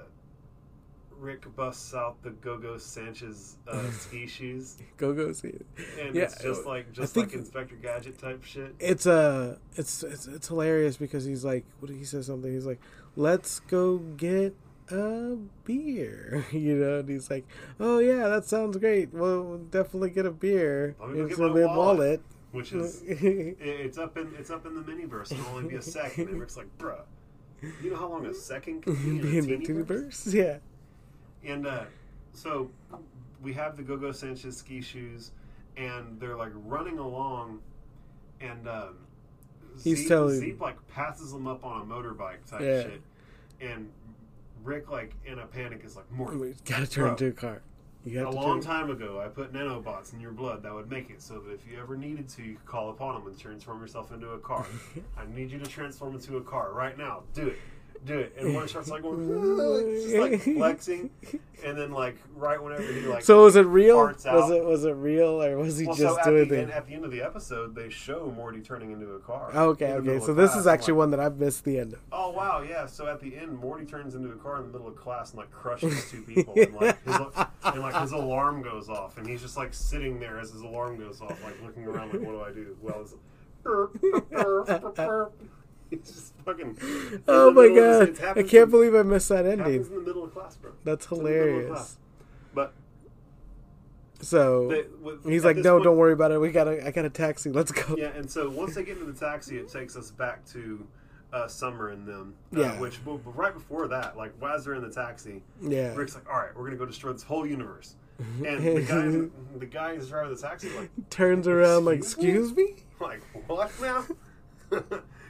Rick 1.25 1.57
busts 1.57 1.95
out 1.95 2.23
the 2.23 2.31
Go-Go 2.31 2.77
Sanchez 2.77 3.57
uh, 3.67 3.91
ski 3.93 4.27
shoes, 4.27 4.77
go 4.99 5.15
go 5.15 5.33
see 5.33 5.55
and 6.01 6.15
Yeah, 6.15 6.25
it's 6.25 6.43
just 6.43 6.67
uh, 6.67 6.69
like 6.69 6.93
just 6.93 7.17
like 7.17 7.33
Inspector 7.33 7.75
Gadget 7.77 8.19
type 8.19 8.45
shit. 8.45 8.75
It's 8.79 9.07
uh 9.07 9.57
it's, 9.75 10.03
it's 10.03 10.27
it's 10.27 10.49
hilarious 10.49 10.97
because 10.97 11.25
he's 11.25 11.45
like, 11.45 11.65
what 11.81 11.91
he 11.91 12.05
says 12.05 12.27
something? 12.27 12.53
He's 12.53 12.67
like, 12.67 12.81
let's 13.17 13.61
go 13.61 13.99
get 13.99 14.55
a 14.91 15.37
beer, 15.65 16.45
you 16.53 16.77
know, 16.77 16.99
and 16.99 17.09
he's 17.09 17.31
like, 17.31 17.47
oh 17.81 17.99
yeah, 17.99 18.29
that 18.29 18.45
sounds 18.45 18.77
great. 18.77 19.13
Well, 19.15 19.43
we'll 19.43 19.59
definitely 19.59 20.11
get 20.11 20.27
a 20.27 20.31
beer. 20.31 20.95
Let 21.01 21.11
me 21.11 21.17
go 21.17 21.25
It's 21.25 21.37
get 21.37 21.53
my 21.53 21.61
the 21.61 21.67
wallet. 21.69 22.23
Which 22.53 22.73
is 22.75 23.03
it's 23.07 23.99
up 23.99 24.17
in 24.19 24.33
it's 24.39 24.51
up 24.51 24.67
in 24.67 24.75
the 24.75 24.83
miniverse. 24.83 25.33
It'll 25.33 25.47
only 25.57 25.71
be 25.71 25.77
a 25.77 25.83
second. 25.83 26.29
And 26.29 26.39
Rick's 26.39 26.57
like, 26.57 26.69
bruh, 26.79 27.01
you 27.83 27.91
know 27.91 27.97
how 27.97 28.09
long 28.09 28.27
a 28.27 28.35
second 28.35 28.83
can 28.83 28.95
be 28.95 29.39
in 29.39 29.45
a 29.45 29.57
the 29.59 29.65
teeny 29.65 29.83
verse, 29.83 30.27
yeah. 30.27 30.59
And 31.45 31.67
uh, 31.67 31.85
so 32.33 32.71
we 33.43 33.53
have 33.55 33.77
the 33.77 33.83
Go-Go 33.83 34.13
Sanchez 34.13 34.57
ski 34.57 34.81
shoes, 34.81 35.33
and 35.77 36.19
they're 36.21 36.37
like 36.37 36.53
running 36.55 36.99
along, 36.99 37.61
and 38.41 38.67
um, 38.69 38.97
He's 39.83 39.99
Zeke, 39.99 40.09
telling- 40.09 40.39
Zeke 40.41 40.61
like 40.61 40.77
passes 40.89 41.33
them 41.33 41.47
up 41.47 41.65
on 41.65 41.83
a 41.83 41.85
motorbike 41.85 42.45
type 42.49 42.61
Yeah. 42.63 42.83
shit, 42.83 43.03
and 43.61 43.91
Rick 44.63 44.91
like 44.91 45.13
in 45.27 45.39
a 45.41 45.47
panic 45.47 45.83
is 45.85 45.97
like, 45.97 46.07
You 46.17 46.55
gotta 46.65 46.87
turn 46.87 47.05
Bro. 47.05 47.11
into 47.13 47.27
a 47.29 47.33
car. 47.33 47.63
You 48.07 48.21
a 48.21 48.25
got 48.25 48.31
to 48.33 48.37
long 48.37 48.61
turn. 48.61 48.71
time 48.71 48.91
ago, 48.91 49.19
I 49.25 49.29
put 49.29 49.55
nanobots 49.55 50.13
in 50.13 50.21
your 50.21 50.33
blood 50.33 50.63
that 50.63 50.75
would 50.75 50.91
make 50.91 51.09
it 51.09 51.23
so 51.23 51.39
that 51.41 51.53
if 51.55 51.67
you 51.67 51.79
ever 51.81 51.97
needed 51.97 52.29
to, 52.31 52.43
you 52.43 52.55
could 52.57 52.67
call 52.67 52.91
upon 52.91 53.15
them 53.15 53.27
and 53.27 53.39
transform 53.41 53.81
yourself 53.81 54.13
into 54.13 54.29
a 54.33 54.39
car. 54.39 54.67
I 55.19 55.25
need 55.35 55.51
you 55.51 55.59
to 55.59 55.65
transform 55.67 56.15
into 56.15 56.37
a 56.37 56.43
car 56.43 56.73
right 56.75 56.99
now. 56.99 57.23
Do 57.33 57.47
it. 57.49 57.57
Do 58.05 58.19
it. 58.19 58.35
And 58.39 58.55
one 58.55 58.69
starts 58.69 58.91
like 58.91 59.03
going, 59.03 59.27
just 60.03 60.17
like 60.17 60.41
flexing. 60.57 61.11
And 61.65 61.79
then 61.79 61.93
like 61.93 62.17
right 62.37 62.63
whenever 62.63 62.83
he 62.83 63.01
like 63.07 63.25
So 63.25 63.45
was 63.45 63.57
it 63.57 63.63
real? 63.63 63.97
Was 63.97 64.51
it 64.51 64.65
was 64.65 64.85
it 64.85 64.93
real 64.93 65.43
or 65.43 65.57
was 65.57 65.79
he 65.79 65.87
well, 65.87 65.97
just 65.97 66.23
so 66.23 66.31
doing 66.31 66.49
the, 66.49 66.55
it? 66.57 66.63
end, 66.65 66.73
at 66.73 66.87
the 66.87 66.95
end 66.95 67.05
of 67.07 67.11
the 67.11 67.23
episode, 67.23 67.75
they 67.75 67.89
show 67.89 68.31
Morty 68.37 68.61
turning 68.61 68.93
into 68.93 69.13
a 69.13 69.21
car. 69.21 69.51
Okay, 69.55 69.93
okay. 69.93 70.21
So 70.21 70.35
this 70.35 70.51
class. 70.51 70.61
is 70.61 70.67
actually 70.67 70.93
like, 70.93 70.99
one 70.99 71.11
that 71.13 71.21
I've 71.21 71.39
missed 71.39 71.65
the 71.65 71.79
end 71.79 71.95
of. 71.95 72.01
Oh 72.13 72.31
wow, 72.31 72.61
yeah. 72.61 72.85
So 72.85 73.07
at 73.07 73.21
the 73.21 73.37
end, 73.39 73.57
Morty 73.59 73.87
turns 73.87 74.15
into 74.15 74.31
a 74.31 74.37
car 74.37 74.57
in 74.57 74.67
the 74.67 74.73
middle 74.73 74.89
of 74.89 74.97
class 74.97 75.31
and 75.31 75.39
like 75.39 75.51
crushes 75.51 76.11
two 76.11 76.21
people, 76.29 76.53
and 76.57 76.75
like 76.75 77.03
his, 77.05 77.17
and 77.65 77.81
like 77.81 77.95
his 78.03 78.13
alarm 78.13 78.61
goes 78.63 78.91
off, 78.91 79.17
and 79.17 79.27
he's 79.27 79.41
just 79.41 79.57
like 79.57 79.73
sitting 79.73 80.21
there 80.21 80.39
as 80.39 80.51
his 80.51 80.61
alarm 80.61 80.99
goes 80.99 81.23
off, 81.23 81.43
like 81.43 81.57
looking 81.63 81.87
around, 81.87 82.13
like 82.13 82.21
what 82.21 82.33
do 82.33 82.43
I 82.43 82.53
do? 82.53 82.77
Well, 82.83 83.01
it's 83.01 83.15
burp, 83.63 83.99
burp, 84.01 84.31
burp, 84.31 84.67
burp, 84.67 84.95
burp. 84.95 85.33
He's 85.41 85.49
just 86.07 86.35
fucking. 86.45 86.79
Oh 87.29 87.51
my 87.53 87.69
god! 87.69 88.11
I 88.37 88.43
can't 88.43 88.55
in- 88.55 88.71
believe 88.71 88.95
I 88.95 89.03
missed 89.03 89.29
that 89.31 89.45
it 89.47 89.59
happens 89.59 89.87
ending. 89.87 89.93
in 89.93 89.99
the 90.01 90.07
middle 90.07 90.25
of 90.25 90.33
class, 90.33 90.57
bro. 90.57 90.73
That's 90.85 91.05
It's 91.05 91.13
in 91.13 91.19
the 91.19 91.25
middle 91.25 91.41
of 91.43 91.47
hilarious. 91.49 91.71
class. 91.73 91.97
But 92.55 92.73
So 94.21 94.69
they, 94.69 94.85
with, 95.03 95.25
he's 95.25 95.45
like, 95.45 95.57
"No, 95.57 95.75
point- 95.75 95.85
don't 95.85 95.97
worry 95.97 96.13
about 96.13 96.33
it. 96.33 96.39
We 96.41 96.51
got 96.51 96.69
a, 96.69 96.87
I 96.87 96.91
got 96.91 97.05
a 97.05 97.11
taxi. 97.11 97.51
Let's 97.51 97.73
go." 97.73 97.97
Yeah, 97.97 98.09
and 98.09 98.31
so 98.31 98.49
once 98.51 98.75
they 98.75 98.85
get 98.85 98.99
into 98.99 99.11
the 99.11 99.19
taxi, 99.19 99.59
it 99.59 99.69
takes 99.69 99.97
us 99.97 100.11
back 100.11 100.45
to 100.53 100.87
uh, 101.33 101.49
Summer 101.49 101.89
and 101.91 102.07
them. 102.07 102.35
Uh, 102.57 102.61
Yeah. 102.61 102.81
Which, 102.81 103.05
well, 103.05 103.19
but 103.19 103.37
right 103.37 103.53
before 103.53 103.89
that, 103.89 104.17
like, 104.17 104.33
as 104.49 104.65
they're 104.65 104.75
in 104.75 104.83
the 104.83 104.91
taxi, 104.95 105.43
Yeah. 105.61 105.95
Rick's 105.95 106.15
like, 106.15 106.29
"All 106.31 106.37
right, 106.39 106.55
we're 106.57 106.65
gonna 106.65 106.77
go 106.77 106.87
destroy 106.87 107.13
this 107.13 107.23
whole 107.25 107.47
universe." 107.47 107.97
And 108.47 108.65
the 108.65 108.81
guy, 108.83 109.59
the 109.59 109.67
guy 109.67 109.97
who's 109.97 110.09
driving 110.09 110.33
the 110.35 110.41
taxi, 110.41 110.69
like, 110.77 110.89
Turns 111.11 111.49
around 111.49 111.85
like, 111.85 111.99
Excuse 111.99 112.51
"Excuse 112.53 112.57
me." 112.57 112.85
like 113.01 113.21
what 113.49 113.73
now? 113.81 114.05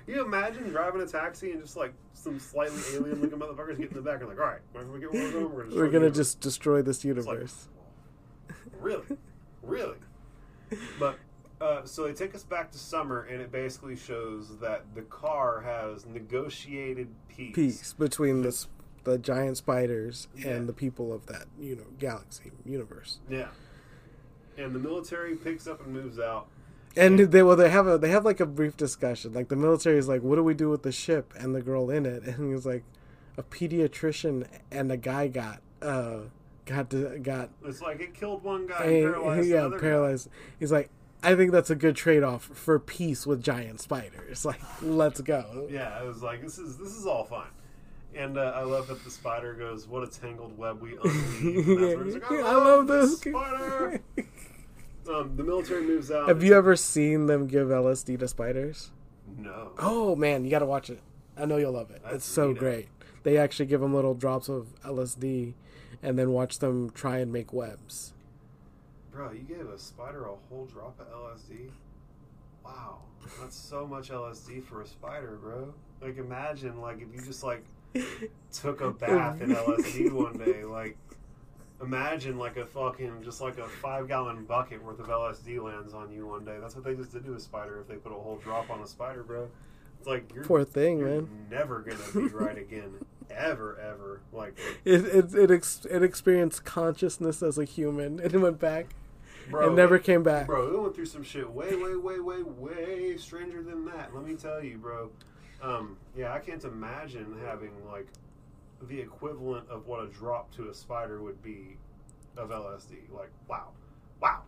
You 0.06 0.24
imagine 0.24 0.68
driving 0.70 1.00
a 1.00 1.06
taxi 1.06 1.52
and 1.52 1.62
just 1.62 1.76
like 1.76 1.92
some 2.12 2.38
slightly 2.38 2.80
alien-looking 2.94 3.38
motherfuckers 3.38 3.78
get 3.78 3.90
in 3.90 3.94
the 3.96 4.02
back 4.02 4.20
and 4.20 4.28
like, 4.28 4.38
"All 4.38 4.46
right, 4.46 4.60
when 4.72 4.92
we 4.92 5.00
get 5.00 5.12
where 5.12 5.46
we're 5.46 5.64
gonna, 5.64 5.74
We're 5.76 5.86
gonna 5.86 5.92
universe." 6.06 6.16
just 6.16 6.40
destroy 6.40 6.82
this 6.82 6.98
like- 7.04 7.16
universe. 7.16 7.68
really, 8.80 9.04
really. 9.62 9.96
But 10.98 11.18
uh, 11.60 11.84
so 11.84 12.04
they 12.04 12.12
take 12.12 12.34
us 12.34 12.42
back 12.42 12.70
to 12.72 12.78
summer, 12.78 13.22
and 13.22 13.40
it 13.40 13.50
basically 13.52 13.96
shows 13.96 14.58
that 14.58 14.84
the 14.94 15.02
car 15.02 15.60
has 15.60 16.04
negotiated 16.06 17.08
peace. 17.28 17.54
Peace 17.54 17.92
between 17.94 18.42
the 18.42 18.66
the 19.04 19.18
giant 19.18 19.56
spiders 19.58 20.28
Yeah. 20.34 20.48
and 20.52 20.66
the 20.68 20.72
people 20.72 21.12
of 21.12 21.26
that 21.26 21.44
you 21.60 21.76
know 21.76 21.84
galaxy 21.98 22.52
universe. 22.64 23.18
Yeah. 23.28 23.48
And 24.56 24.74
the 24.74 24.78
military 24.78 25.36
picks 25.36 25.66
up 25.66 25.84
and 25.84 25.92
moves 25.92 26.18
out. 26.18 26.46
And 26.96 27.18
they 27.18 27.42
well 27.42 27.56
they 27.56 27.70
have 27.70 27.86
a 27.86 27.98
they 27.98 28.10
have 28.10 28.24
like 28.24 28.40
a 28.40 28.46
brief 28.46 28.76
discussion. 28.76 29.32
Like 29.32 29.48
the 29.48 29.56
military 29.56 29.98
is 29.98 30.08
like, 30.08 30.22
"What 30.22 30.36
do 30.36 30.44
we 30.44 30.54
do 30.54 30.70
with 30.70 30.82
the 30.82 30.92
ship 30.92 31.32
and 31.36 31.54
the 31.54 31.62
girl 31.62 31.90
in 31.90 32.06
it?" 32.06 32.22
And 32.26 32.54
he's 32.54 32.66
like, 32.66 32.84
"A 33.36 33.42
pediatrician 33.42 34.46
and 34.70 34.92
a 34.92 34.96
guy 34.96 35.28
got 35.28 35.60
uh 35.82 36.18
got 36.66 36.90
to, 36.90 37.18
got 37.18 37.50
It's 37.64 37.82
like 37.82 38.00
it 38.00 38.14
killed 38.14 38.42
one 38.42 38.66
guy, 38.66 38.84
and 38.84 39.12
paralyzed 39.12 39.48
yeah 39.48 39.56
another 39.58 39.76
guy. 39.76 39.82
paralyzed." 39.82 40.28
He's 40.60 40.70
like, 40.72 40.88
"I 41.22 41.34
think 41.34 41.50
that's 41.50 41.70
a 41.70 41.74
good 41.74 41.96
trade 41.96 42.22
off 42.22 42.44
for 42.44 42.78
peace 42.78 43.26
with 43.26 43.42
giant 43.42 43.80
spiders. 43.80 44.44
Like, 44.44 44.60
let's 44.80 45.20
go." 45.20 45.66
Yeah, 45.70 46.00
it 46.00 46.06
was 46.06 46.22
like 46.22 46.42
this 46.42 46.58
is 46.58 46.78
this 46.78 46.92
is 46.92 47.06
all 47.06 47.24
fine. 47.24 47.48
And 48.16 48.38
uh, 48.38 48.52
I 48.54 48.62
love 48.62 48.86
that 48.86 49.02
the 49.02 49.10
spider 49.10 49.54
goes, 49.54 49.88
"What 49.88 50.04
a 50.04 50.06
tangled 50.06 50.56
web 50.56 50.80
we 50.80 50.90
unweave." 50.92 51.66
That's 51.66 51.96
where 51.96 52.04
he's 52.04 52.44
I 52.46 52.54
love 52.54 52.86
this 52.86 53.18
spider. 53.18 54.00
Um, 55.08 55.36
the 55.36 55.42
military 55.44 55.82
moves 55.82 56.10
out. 56.10 56.28
Have 56.28 56.42
you 56.42 56.54
ever 56.54 56.76
seen 56.76 57.26
them 57.26 57.46
give 57.46 57.68
LSD 57.68 58.18
to 58.18 58.28
spiders? 58.28 58.90
No. 59.38 59.72
Oh 59.78 60.16
man, 60.16 60.44
you 60.44 60.50
got 60.50 60.60
to 60.60 60.66
watch 60.66 60.90
it. 60.90 61.00
I 61.36 61.44
know 61.46 61.56
you'll 61.56 61.72
love 61.72 61.90
it. 61.90 62.02
That's 62.04 62.16
it's 62.16 62.24
so 62.24 62.54
neato. 62.54 62.58
great. 62.58 62.88
They 63.22 63.38
actually 63.38 63.66
give 63.66 63.80
them 63.80 63.94
little 63.94 64.14
drops 64.14 64.48
of 64.48 64.68
LSD, 64.84 65.54
and 66.02 66.18
then 66.18 66.30
watch 66.30 66.58
them 66.58 66.90
try 66.90 67.18
and 67.18 67.32
make 67.32 67.52
webs. 67.52 68.12
Bro, 69.10 69.32
you 69.32 69.40
gave 69.40 69.66
a 69.68 69.78
spider 69.78 70.26
a 70.26 70.34
whole 70.48 70.66
drop 70.66 70.98
of 71.00 71.06
LSD? 71.08 71.70
Wow. 72.64 72.98
That's 73.40 73.56
so 73.56 73.86
much 73.86 74.10
LSD 74.10 74.64
for 74.64 74.82
a 74.82 74.86
spider, 74.86 75.38
bro. 75.40 75.72
Like 76.00 76.18
imagine 76.18 76.80
like 76.80 77.00
if 77.00 77.14
you 77.14 77.20
just 77.24 77.42
like 77.42 77.64
took 78.52 78.80
a 78.80 78.90
bath 78.90 79.40
in 79.40 79.50
LSD 79.50 80.12
one 80.12 80.36
day, 80.38 80.64
like 80.64 80.98
imagine 81.82 82.38
like 82.38 82.56
a 82.56 82.64
fucking 82.66 83.22
just 83.22 83.40
like 83.40 83.58
a 83.58 83.66
five 83.66 84.08
gallon 84.08 84.44
bucket 84.44 84.82
worth 84.82 85.00
of 85.00 85.06
LSD 85.06 85.62
lands 85.62 85.94
on 85.94 86.12
you 86.12 86.26
one 86.26 86.44
day. 86.44 86.56
That's 86.60 86.74
what 86.74 86.84
they 86.84 86.94
just 86.94 87.12
did 87.12 87.24
to 87.24 87.34
a 87.34 87.40
spider 87.40 87.80
if 87.80 87.88
they 87.88 87.96
put 87.96 88.12
a 88.12 88.14
whole 88.16 88.36
drop 88.38 88.70
on 88.70 88.80
a 88.80 88.86
spider, 88.86 89.22
bro. 89.22 89.48
It's 89.98 90.06
like 90.06 90.32
you're, 90.34 90.44
Poor 90.44 90.64
thing, 90.64 90.98
you're 90.98 91.22
man. 91.22 91.46
never 91.50 91.80
gonna 91.80 92.28
be 92.28 92.34
right 92.34 92.58
again. 92.58 92.94
Ever, 93.30 93.78
ever. 93.80 94.20
Like 94.32 94.58
It 94.84 95.04
it 95.04 95.34
it, 95.34 95.50
ex- 95.50 95.86
it 95.90 96.02
experienced 96.02 96.64
consciousness 96.64 97.42
as 97.42 97.58
a 97.58 97.64
human, 97.64 98.20
and 98.20 98.34
it 98.34 98.38
went 98.38 98.58
back. 98.60 98.94
bro, 99.50 99.70
it 99.70 99.74
never 99.74 99.98
came 99.98 100.22
back. 100.22 100.46
Bro, 100.46 100.74
it 100.74 100.80
went 100.80 100.94
through 100.94 101.06
some 101.06 101.22
shit 101.22 101.50
way, 101.50 101.74
way, 101.74 101.96
way, 101.96 102.20
way, 102.20 102.42
way 102.42 103.16
stranger 103.16 103.62
than 103.62 103.84
that. 103.86 104.14
Let 104.14 104.24
me 104.26 104.34
tell 104.36 104.62
you, 104.62 104.78
bro. 104.78 105.10
Um, 105.62 105.96
yeah, 106.16 106.32
I 106.34 106.38
can't 106.40 106.62
imagine 106.64 107.38
having 107.46 107.70
like 107.90 108.06
the 108.88 109.00
equivalent 109.00 109.68
of 109.70 109.86
what 109.86 110.02
a 110.02 110.06
drop 110.08 110.54
to 110.56 110.68
a 110.68 110.74
spider 110.74 111.22
would 111.22 111.42
be 111.42 111.76
of 112.36 112.50
LSD. 112.50 113.10
Like, 113.12 113.30
wow, 113.48 113.68
wow, 114.20 114.42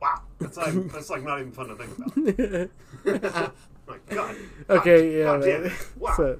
wow. 0.00 0.22
It's 0.40 0.56
like 0.56 0.74
that's 0.92 1.10
like 1.10 1.22
not 1.22 1.40
even 1.40 1.52
fun 1.52 1.68
to 1.68 1.76
think 1.76 1.98
about. 1.98 2.70
like, 3.88 4.06
God. 4.08 4.36
okay, 4.68 5.12
God, 5.12 5.16
yeah. 5.16 5.24
God 5.24 5.42
damn 5.42 5.62
man. 5.62 5.70
it. 5.72 5.88
Wow. 5.98 6.14
So, 6.16 6.38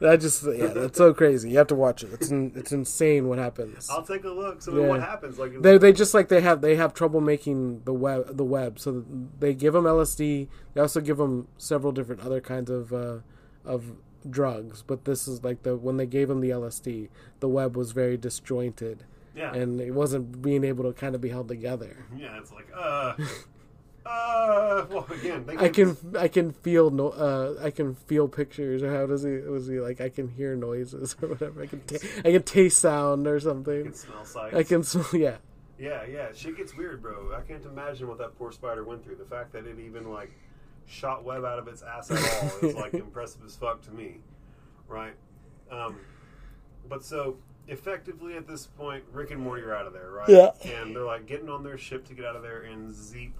that 0.00 0.20
just 0.20 0.42
yeah, 0.44 0.66
that's 0.68 0.98
so 1.04 1.14
crazy. 1.14 1.50
You 1.50 1.58
have 1.58 1.68
to 1.68 1.74
watch 1.74 2.02
it. 2.02 2.12
It's 2.12 2.30
in, 2.30 2.52
it's 2.56 2.72
insane 2.72 3.28
what 3.28 3.38
happens. 3.38 3.88
I'll 3.88 4.02
take 4.04 4.24
a 4.24 4.28
look. 4.30 4.60
So 4.60 4.76
Yeah. 4.76 4.88
what 4.88 5.00
happens? 5.00 5.38
Like, 5.38 5.60
They 5.62 5.78
they 5.78 5.92
just 5.92 6.14
like 6.14 6.28
they 6.28 6.40
have 6.40 6.60
they 6.60 6.76
have 6.76 6.94
trouble 6.94 7.20
making 7.20 7.82
the 7.84 7.94
web 7.94 8.36
the 8.36 8.44
web. 8.44 8.78
So 8.78 9.04
they 9.38 9.54
give 9.54 9.72
them 9.72 9.84
LSD. 9.84 10.48
They 10.74 10.80
also 10.80 11.00
give 11.00 11.16
them 11.16 11.48
several 11.58 11.92
different 11.92 12.22
other 12.22 12.40
kinds 12.40 12.70
of 12.70 12.92
uh, 12.92 13.18
of 13.64 13.92
drugs. 14.28 14.82
But 14.86 15.04
this 15.04 15.26
is 15.28 15.42
like 15.44 15.62
the 15.62 15.76
when 15.76 15.96
they 15.96 16.06
gave 16.06 16.30
him 16.30 16.40
the 16.40 16.50
LSD, 16.50 17.08
the 17.40 17.48
web 17.48 17.76
was 17.76 17.92
very 17.92 18.16
disjointed 18.16 19.04
yeah, 19.34 19.52
and 19.52 19.80
it 19.80 19.92
wasn't 19.92 20.42
being 20.42 20.64
able 20.64 20.84
to 20.84 20.92
kind 20.92 21.14
of 21.14 21.20
be 21.20 21.28
held 21.30 21.48
together. 21.48 21.96
yeah. 22.16 22.38
It's 22.38 22.52
like, 22.52 22.68
uh, 22.74 23.14
Uh, 24.06 24.84
well, 24.90 25.06
again, 25.10 25.46
they 25.46 25.56
I 25.56 25.70
can 25.70 25.96
I 26.18 26.28
can 26.28 26.52
feel 26.52 26.90
no 26.90 27.08
uh 27.08 27.54
I 27.62 27.70
can 27.70 27.94
feel 27.94 28.28
pictures 28.28 28.82
or 28.82 28.94
how 28.94 29.06
does 29.06 29.22
he 29.22 29.38
was 29.38 29.66
he 29.66 29.80
like 29.80 30.00
I 30.00 30.10
can 30.10 30.28
hear 30.28 30.54
noises 30.54 31.16
or 31.22 31.28
whatever 31.28 31.62
I 31.62 31.66
can 31.66 31.80
ta- 31.80 32.06
I 32.18 32.32
can 32.32 32.42
taste 32.42 32.80
sound 32.80 33.26
or 33.26 33.40
something 33.40 33.80
I 33.80 33.84
can 33.84 33.94
smell 33.94 34.24
sights. 34.26 34.54
I 34.56 34.62
can 34.62 34.82
smell 34.82 35.08
yeah 35.14 35.36
Yeah, 35.78 36.04
yeah, 36.04 36.28
shit 36.34 36.56
gets 36.58 36.76
weird, 36.76 37.00
bro. 37.00 37.34
I 37.34 37.40
can't 37.40 37.64
imagine 37.64 38.06
what 38.06 38.18
that 38.18 38.38
poor 38.38 38.52
spider 38.52 38.84
went 38.84 39.02
through. 39.04 39.16
The 39.16 39.24
fact 39.24 39.52
that 39.54 39.66
it 39.66 39.78
even 39.78 40.10
like 40.12 40.32
shot 40.86 41.24
web 41.24 41.44
out 41.44 41.58
of 41.58 41.68
its 41.68 41.82
ass 41.82 42.10
at 42.10 42.18
all 42.18 42.68
is 42.68 42.74
like 42.76 42.94
impressive 42.94 43.42
as 43.44 43.56
fuck 43.56 43.82
to 43.82 43.90
me, 43.90 44.18
right? 44.88 45.14
Um, 45.70 45.96
but 46.88 47.04
so 47.04 47.36
effectively 47.68 48.36
at 48.36 48.46
this 48.46 48.66
point, 48.66 49.04
Rick 49.12 49.30
and 49.30 49.40
Morty 49.40 49.62
are 49.62 49.74
out 49.74 49.86
of 49.86 49.92
there, 49.92 50.10
right? 50.10 50.28
Yeah. 50.28 50.50
And 50.64 50.94
they're 50.94 51.04
like 51.04 51.26
getting 51.26 51.48
on 51.48 51.62
their 51.62 51.78
ship 51.78 52.06
to 52.08 52.14
get 52.14 52.24
out 52.24 52.36
of 52.36 52.42
there, 52.42 52.62
and 52.62 52.94
Zeep 52.94 53.32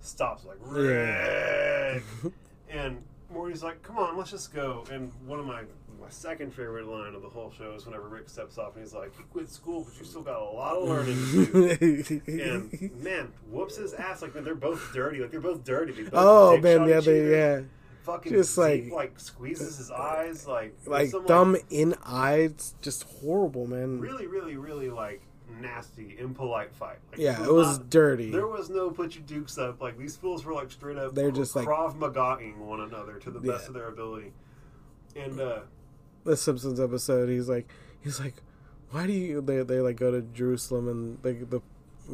stops 0.00 0.44
like 0.44 0.58
Rick, 0.60 2.04
and 2.68 3.02
Morty's 3.30 3.62
like, 3.62 3.82
"Come 3.82 3.98
on, 3.98 4.16
let's 4.16 4.30
just 4.30 4.54
go." 4.54 4.84
And 4.90 5.10
one 5.26 5.40
of 5.40 5.46
my 5.46 5.62
my 6.04 6.10
second 6.10 6.52
favorite 6.54 6.86
line 6.86 7.14
of 7.14 7.22
the 7.22 7.28
whole 7.28 7.52
show 7.56 7.72
is 7.72 7.86
whenever 7.86 8.08
Rick 8.08 8.28
steps 8.28 8.58
off 8.58 8.74
and 8.76 8.84
he's 8.84 8.94
like, 8.94 9.12
"You 9.18 9.24
quit 9.32 9.48
school, 9.48 9.84
but 9.84 9.98
you 9.98 10.04
still 10.04 10.22
got 10.22 10.40
a 10.40 10.44
lot 10.44 10.76
of 10.76 10.88
learning 10.88 11.16
to 11.16 12.18
do." 12.20 12.42
and 12.42 13.02
man, 13.02 13.32
whoops 13.50 13.76
his 13.76 13.94
ass. 13.94 14.22
Like 14.22 14.32
they're 14.34 14.54
both 14.54 14.92
dirty. 14.92 15.20
Like 15.20 15.30
they're 15.30 15.40
both 15.40 15.64
dirty. 15.64 15.92
They 15.92 16.02
both 16.04 16.12
oh 16.14 16.58
man 16.58 16.88
yeah 16.88 17.00
they 17.00 17.30
yeah 17.30 17.60
Fucking 18.02 18.32
Just 18.32 18.54
Zeke, 18.54 18.84
like- 18.84 18.92
like 18.92 19.20
squeezes 19.20 19.78
his 19.78 19.90
eyes. 19.90 20.46
Like 20.46 20.76
like 20.86 21.08
some, 21.08 21.24
dumb 21.24 21.56
in 21.70 21.94
eyes 22.04 22.74
just 22.82 23.04
horrible 23.04 23.66
man 23.66 23.98
really, 23.98 24.26
really, 24.26 24.56
really 24.56 24.90
like 24.90 25.22
nasty, 25.60 26.14
impolite 26.18 26.74
fight. 26.74 26.98
Like, 27.10 27.18
yeah 27.20 27.42
it 27.42 27.50
was 27.50 27.78
not- 27.78 27.88
dirty 27.88 28.30
There 28.30 28.46
was 28.46 28.68
no 28.68 28.90
put 28.90 29.14
your 29.14 29.24
dukes 29.24 29.56
up. 29.56 29.80
Like 29.80 29.96
these 29.96 30.16
fools 30.16 30.44
were 30.44 30.52
like 30.52 30.70
straight 30.70 30.98
up. 30.98 31.14
They're 31.14 31.30
just, 31.30 31.56
like- 31.56 31.66
Krav 31.66 31.96
Magaing 31.96 32.58
one 32.58 32.80
another 32.80 33.14
to 33.20 33.30
the 33.30 33.40
best 33.40 33.68
of 33.68 33.74
their 33.74 33.88
ability. 33.88 34.32
And 35.16 35.40
uh, 35.40 35.60
the 36.24 36.36
Simpsons 36.36 36.80
episode 36.80 37.28
he's 37.28 37.48
like 37.48 37.68
he's 38.02 38.18
like 38.20 38.34
why 38.90 39.06
do 39.06 39.12
you 39.12 39.40
they 39.40 39.62
they 39.62 39.80
like 39.80 39.96
go 39.96 40.10
to 40.10 40.22
Jerusalem 40.22 40.88
and 40.88 41.22
they 41.22 41.32
the 41.32 41.60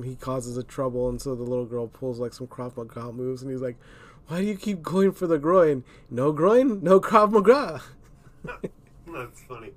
he 0.05 0.15
causes 0.15 0.57
a 0.57 0.63
trouble 0.63 1.09
and 1.09 1.21
so 1.21 1.35
the 1.35 1.43
little 1.43 1.67
girl 1.67 1.87
pulls 1.89 2.19
like 2.19 2.33
some 2.33 2.47
Krav 2.47 2.77
Maga 2.77 3.13
moves 3.13 3.43
and 3.43 3.51
he's 3.51 3.61
like 3.61 3.77
why 4.29 4.41
do 4.41 4.47
you 4.47 4.57
keep 4.57 4.83
going 4.83 5.13
for 5.13 5.27
the 5.27 5.39
groin 5.39 5.85
no 6.11 6.33
groin 6.33 6.83
no 6.83 7.01
Krav 7.01 7.33
Maga 7.33 7.83
That's 9.13 9.43
funny. 9.43 9.73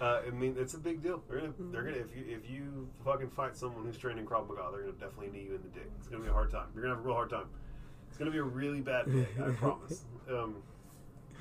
Uh, 0.00 0.20
I 0.26 0.30
mean, 0.30 0.56
it's 0.58 0.74
a 0.74 0.78
big 0.78 1.02
deal. 1.02 1.22
They're 1.28 1.40
gonna, 1.40 1.52
they're 1.72 1.82
gonna 1.82 1.96
if 1.96 2.16
you 2.16 2.24
if 2.28 2.48
you 2.48 2.88
fucking 3.04 3.30
fight 3.30 3.56
someone 3.56 3.84
who's 3.84 3.98
training 3.98 4.24
Krav 4.24 4.48
Maga, 4.48 4.68
they're 4.72 4.80
gonna 4.82 4.92
definitely 4.92 5.28
knee 5.28 5.46
you 5.48 5.54
in 5.56 5.62
the 5.62 5.68
dick. 5.68 5.90
It's 5.98 6.08
gonna 6.08 6.22
be 6.22 6.28
a 6.30 6.32
hard 6.32 6.50
time. 6.50 6.66
You're 6.74 6.82
gonna 6.82 6.94
have 6.94 7.04
a 7.04 7.06
real 7.06 7.16
hard 7.16 7.30
time. 7.30 7.46
It's 8.08 8.16
gonna 8.16 8.30
be 8.30 8.38
a 8.38 8.42
really 8.42 8.80
bad 8.80 9.06
day, 9.06 9.26
I 9.44 9.50
promise. 9.50 10.04
Um, 10.30 10.56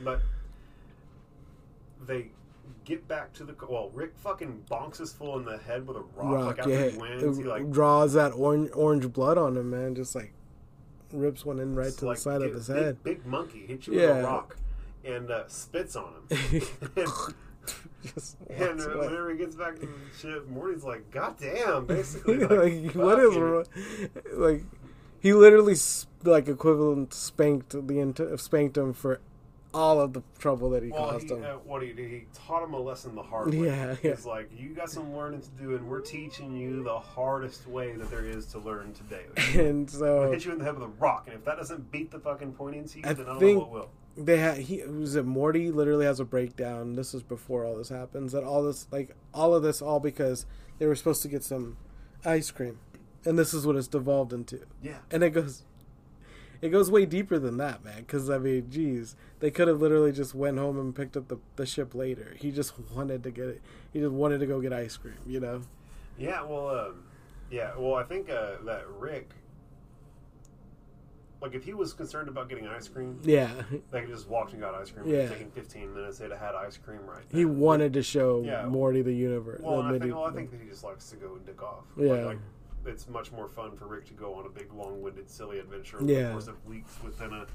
but 0.04 0.22
they 2.06 2.28
get 2.86 3.08
back 3.08 3.34
to 3.34 3.44
the 3.44 3.56
well. 3.68 3.90
Rick 3.94 4.14
fucking 4.18 4.64
bonks 4.70 4.98
his 4.98 5.12
full 5.14 5.38
in 5.38 5.46
the 5.46 5.58
head 5.58 5.88
with 5.88 5.98
a 5.98 6.02
rock. 6.02 6.34
rock 6.34 6.46
like 6.46 6.60
after 6.60 6.72
yeah 6.72 6.90
he 6.90 6.98
wins, 6.98 7.38
he 7.38 7.44
it 7.44 7.48
like 7.48 7.72
draws 7.72 8.14
that 8.14 8.34
orange 8.34 8.70
orange 8.74 9.12
blood 9.12 9.38
on 9.38 9.58
him 9.58 9.70
man 9.70 9.96
just 9.96 10.16
like 10.16 10.34
rips 11.12 11.46
one 11.46 11.60
in 11.60 11.76
right 11.76 11.94
to 11.94 12.06
like 12.06 12.18
the 12.18 12.22
side 12.22 12.42
of 12.42 12.54
his 12.54 12.68
big, 12.68 12.78
head 12.78 13.04
Big 13.04 13.26
monkey 13.26 13.66
hits 13.68 13.88
you 13.88 13.94
with 13.94 14.10
a 14.10 14.24
rock 14.24 14.58
and 15.06 15.30
uh, 15.32 15.48
spits 15.48 15.96
on 15.96 16.14
him. 16.30 16.62
And 18.50 18.82
uh, 18.82 18.84
whenever 18.98 19.32
he 19.32 19.38
gets 19.38 19.56
back 19.56 19.76
to 19.76 19.86
the 19.86 20.18
ship, 20.20 20.50
Morty's 20.50 20.84
like, 20.84 21.10
"God 21.12 21.38
damn!" 21.40 21.86
Basically, 21.88 22.40
like, 22.40 22.50
like, 22.50 22.96
what 22.96 23.20
is 23.20 23.38
wrong? 23.38 23.66
Like, 24.34 24.64
he 25.20 25.34
literally 25.34 25.76
like 26.24 26.48
equivalent 26.48 27.14
spanked 27.14 27.88
the 27.88 28.00
ent- 28.00 28.40
spanked 28.40 28.78
him 28.78 28.94
for 28.94 29.22
all 29.74 30.00
of 30.00 30.14
the 30.14 30.22
trouble 30.40 30.70
that 30.72 30.84
he 30.84 30.90
Well, 30.92 31.10
caused 31.12 31.30
he, 31.30 31.36
him. 31.36 31.44
uh, 31.44 31.54
what 31.66 31.82
he 31.82 31.94
did, 31.94 32.10
he 32.12 32.26
taught 32.34 32.64
him 32.64 32.74
a 32.74 32.80
lesson 32.80 33.16
the 33.16 33.24
hard 33.24 33.54
way. 33.54 33.66
Yeah, 33.68 33.96
yeah. 34.04 34.12
He's 34.16 34.26
like, 34.26 34.50
"You 34.56 34.70
got 34.70 34.90
some 34.90 35.16
learning 35.16 35.42
to 35.42 35.50
do, 35.62 35.76
and 35.76 35.88
we're 35.90 36.02
teaching 36.02 36.56
you 36.56 36.84
the 36.84 37.00
hardest 37.00 37.68
way 37.68 37.96
that 37.96 38.10
there 38.12 38.26
is 38.26 38.46
to 38.48 38.60
learn 38.60 38.94
today." 38.94 39.26
and 39.60 39.90
so 39.90 40.32
hit 40.32 40.46
you 40.46 40.52
in 40.52 40.60
the 40.60 40.66
head 40.66 40.76
with 40.76 40.84
a 40.84 40.88
rock, 41.00 41.24
and 41.28 41.36
if 41.36 41.44
that 41.46 41.58
doesn't 41.58 41.92
beat 41.92 42.12
the 42.12 42.20
fucking 42.20 42.54
point 42.54 42.76
into 42.76 43.00
you, 43.00 43.04
I 43.06 43.14
then 43.14 43.26
I 43.28 43.30
don't 43.40 43.42
know 43.42 43.60
what 43.60 43.72
will. 43.72 43.90
they 44.16 44.38
had 44.38 44.58
he 44.58 44.84
was 44.84 45.16
it 45.16 45.26
Morty 45.26 45.72
literally 45.72 46.06
has 46.06 46.20
a 46.20 46.26
breakdown. 46.26 46.94
This 46.96 47.14
is 47.14 47.24
before 47.24 47.66
all 47.66 47.76
this 47.76 47.90
happens. 47.90 48.32
That 48.34 48.44
all 48.44 48.64
this 48.64 48.88
like 48.92 49.16
all 49.34 49.56
of 49.56 49.64
this 49.64 49.82
all 49.82 50.00
because 50.00 50.46
they 50.78 50.86
were 50.86 50.96
supposed 50.96 51.22
to 51.24 51.28
get 51.30 51.44
some 51.44 51.78
ice 52.26 52.52
cream, 52.52 52.78
and 53.26 53.40
this 53.40 53.54
is 53.54 53.66
what 53.66 53.76
it's 53.76 53.88
devolved 53.88 54.34
into. 54.34 54.62
Yeah, 54.82 54.98
And 55.12 55.24
it 55.24 55.32
goes, 55.32 55.64
it 56.64 56.70
goes 56.70 56.90
way 56.90 57.06
deeper 57.06 57.38
than 57.38 57.58
that, 57.58 57.84
man. 57.84 57.98
Because 57.98 58.30
I 58.30 58.38
mean, 58.38 58.70
geez, 58.70 59.18
they 59.42 59.52
could 59.52 59.68
have 59.68 59.82
literally 59.82 60.14
just 60.14 60.34
went 60.34 60.58
home 60.58 60.80
and 60.80 60.96
picked 60.96 61.18
up 61.18 61.28
the, 61.28 61.38
the 61.58 61.66
ship 61.66 61.94
later. 61.94 62.36
He 62.40 62.52
just 62.52 62.74
wanted 62.96 63.22
to 63.24 63.32
get 63.32 63.46
it. 63.50 63.62
He 63.92 64.00
just 64.00 64.14
wanted 64.14 64.40
to 64.40 64.46
go 64.46 64.62
get 64.62 64.72
ice 64.72 64.96
cream, 64.96 65.18
you 65.28 65.42
know. 65.42 65.62
yeah. 66.18 66.42
Well, 66.42 66.70
um, 66.70 67.04
yeah. 67.52 67.72
Well, 67.78 67.96
I 67.96 68.04
think 68.04 68.30
uh, 68.30 68.54
that 68.66 68.88
Rick, 68.98 69.32
like, 71.42 71.54
if 71.54 71.66
he 71.66 71.74
was 71.74 71.92
concerned 71.94 72.30
about 72.30 72.48
getting 72.48 72.66
ice 72.66 72.88
cream, 72.88 73.20
Yeah, 73.24 73.52
they 73.92 74.00
could 74.00 74.10
just 74.12 74.30
walked 74.30 74.54
and 74.54 74.62
got 74.62 74.74
ice 74.74 74.90
cream. 74.90 75.06
Yeah. 75.06 75.28
Taking 75.28 75.52
fifteen 75.52 75.94
minutes, 75.94 76.18
they'd 76.20 76.32
have 76.32 76.40
had 76.40 76.56
ice 76.56 76.78
cream 76.78 77.02
right. 77.06 77.24
he 77.30 77.44
wanted 77.44 77.92
to 77.94 78.02
show 78.04 78.42
Yeah. 78.46 78.66
Morty 78.68 79.02
the 79.02 79.12
universe. 79.12 79.60
Well, 79.62 79.80
the 79.84 79.88
and 79.90 79.96
I 79.96 80.00
think, 80.00 80.16
well, 80.16 80.24
I 80.24 80.32
think 80.32 80.52
that 80.52 80.62
he 80.62 80.70
just 80.70 80.86
likes 80.86 81.10
to 81.10 81.18
go 81.18 81.34
and 81.36 81.46
dick 81.46 81.62
off. 81.62 81.84
Yeah. 81.98 82.12
Like, 82.14 82.26
like, 82.26 82.40
it's 82.86 83.08
much 83.08 83.32
more 83.32 83.48
fun 83.48 83.76
for 83.76 83.88
Rick 83.88 84.06
to 84.08 84.14
go 84.14 84.34
on 84.36 84.46
a 84.46 84.50
big, 84.50 84.72
long-winded, 84.74 85.30
silly 85.30 85.60
adventure 85.60 85.98
over 85.98 86.12
Yeah. 86.12 86.24
the 86.28 86.32
course 86.32 86.48
of 86.48 86.66
weeks 86.66 86.98
within 87.04 87.34
a 87.34 87.46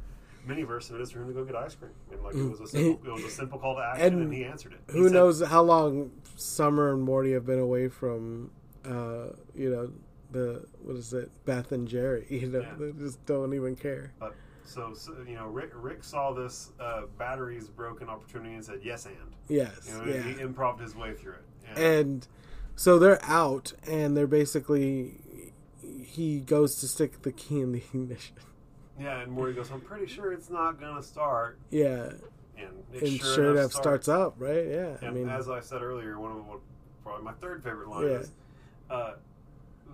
miniverse 0.46 0.88
than 0.88 0.96
it 0.98 1.02
is 1.02 1.10
for 1.10 1.20
him 1.20 1.28
to 1.28 1.34
go 1.34 1.44
get 1.44 1.56
ice 1.56 1.74
cream. 1.74 1.90
And 2.10 2.22
like, 2.22 2.34
it 2.34 2.38
Mm. 2.38 2.50
was 2.50 2.60
a 2.60 2.66
simple, 2.68 3.06
it 3.06 3.12
was 3.12 3.24
a 3.24 3.30
simple 3.30 3.58
call 3.58 3.74
to 3.76 3.82
action, 3.82 4.06
And 4.14 4.22
and, 4.24 4.32
he 4.32 4.44
answered 4.44 4.72
it. 4.72 4.80
He 4.90 4.98
who 4.98 5.04
said- 5.04 5.12
knows 5.12 5.42
how 5.42 5.62
long 5.62 6.10
Summer 6.36 6.92
and 6.92 7.02
Morty 7.02 7.32
have 7.32 7.44
been 7.44 7.58
away 7.58 7.88
from, 7.88 8.50
uh, 8.84 9.28
you 9.54 9.70
know, 9.70 9.90
the 10.30 10.66
what 10.82 10.96
is 10.96 11.12
it, 11.12 11.30
Beth 11.44 11.72
and 11.72 11.88
Jerry. 11.88 12.26
You 12.30 12.48
know, 12.48 12.60
Yeah. 12.60 12.74
they 12.78 12.92
just 12.92 13.24
don't 13.26 13.52
even 13.54 13.76
care. 13.76 14.12
But 14.20 14.34
so, 14.64 14.92
so 14.94 15.14
you 15.26 15.34
know, 15.34 15.46
Rick, 15.48 15.72
Rick 15.74 16.04
saw 16.04 16.32
this 16.32 16.72
uh, 16.78 17.02
batteries 17.18 17.68
broken 17.68 18.08
opportunity 18.08 18.54
and 18.54 18.64
said 18.64 18.80
yes 18.82 19.06
and. 19.06 19.16
Yes, 19.48 19.88
You 19.90 19.98
know, 20.04 20.12
yeah. 20.12 20.22
he 20.22 20.40
improved 20.40 20.80
his 20.80 20.94
way 20.94 21.14
through 21.14 21.32
it. 21.34 21.44
And, 21.70 21.78
and 21.78 22.28
so 22.78 22.98
they're 22.98 23.18
out 23.24 23.72
and 23.86 24.16
they're 24.16 24.26
basically 24.28 25.20
he 26.02 26.38
goes 26.40 26.76
to 26.76 26.86
stick 26.88 27.22
the 27.22 27.32
key 27.32 27.60
in 27.60 27.72
the 27.72 27.78
ignition 27.92 28.36
yeah, 29.00 29.20
and 29.20 29.30
Morty 29.30 29.52
goes, 29.52 29.70
"I'm 29.70 29.80
pretty 29.80 30.06
sure 30.06 30.32
it's 30.32 30.50
not 30.50 30.80
gonna 30.80 31.02
start." 31.02 31.56
yeah 31.70 32.10
And 32.56 32.68
it 32.92 33.02
and 33.02 33.20
sure, 33.20 33.34
sure 33.34 33.44
enough 33.52 33.56
enough 33.60 33.72
starts 33.72 34.08
up 34.08 34.34
right 34.38 34.66
yeah 34.66 34.96
i 35.02 35.06
And 35.06 35.14
mean 35.14 35.28
as 35.28 35.48
I 35.48 35.60
said 35.60 35.82
earlier, 35.82 36.18
one 36.18 36.32
of 36.32 36.46
what 36.46 36.60
probably 37.04 37.24
my 37.24 37.32
third 37.34 37.62
favorite 37.62 37.88
line 37.88 38.04
Yeah. 38.06 38.18
is 38.18 38.32
uh, 38.90 39.12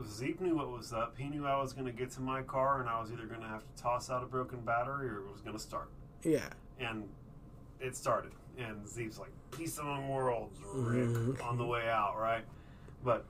Zeke 0.08 0.40
knew 0.40 0.56
what 0.56 0.70
was 0.70 0.92
up. 0.92 1.16
He 1.18 1.24
knew 1.28 1.46
I 1.46 1.60
was 1.60 1.72
going 1.72 1.86
to 1.86 1.92
get 1.92 2.10
to 2.12 2.20
my 2.20 2.42
car, 2.42 2.80
and 2.80 2.88
I 2.88 3.00
was 3.00 3.12
either 3.12 3.26
going 3.26 3.40
to 3.42 3.46
have 3.46 3.60
to 3.62 3.82
toss 3.82 4.10
out 4.10 4.22
a 4.24 4.26
broken 4.26 4.60
battery 4.62 5.08
or 5.08 5.18
it 5.18 5.30
was 5.32 5.40
going 5.40 5.56
to 5.56 5.62
start. 5.62 5.88
yeah 6.24 6.48
And 6.80 7.04
it 7.80 7.94
started. 7.96 8.32
And 8.58 8.88
Zeke's 8.88 9.18
like, 9.18 9.30
"Peace 9.50 9.78
among 9.78 10.08
worlds, 10.08 10.58
Rick," 10.74 11.08
Mhm. 11.10 11.44
on 11.44 11.58
the 11.58 11.66
way 11.66 11.88
out, 11.88 12.16
right? 12.18 12.44
But 13.04 13.24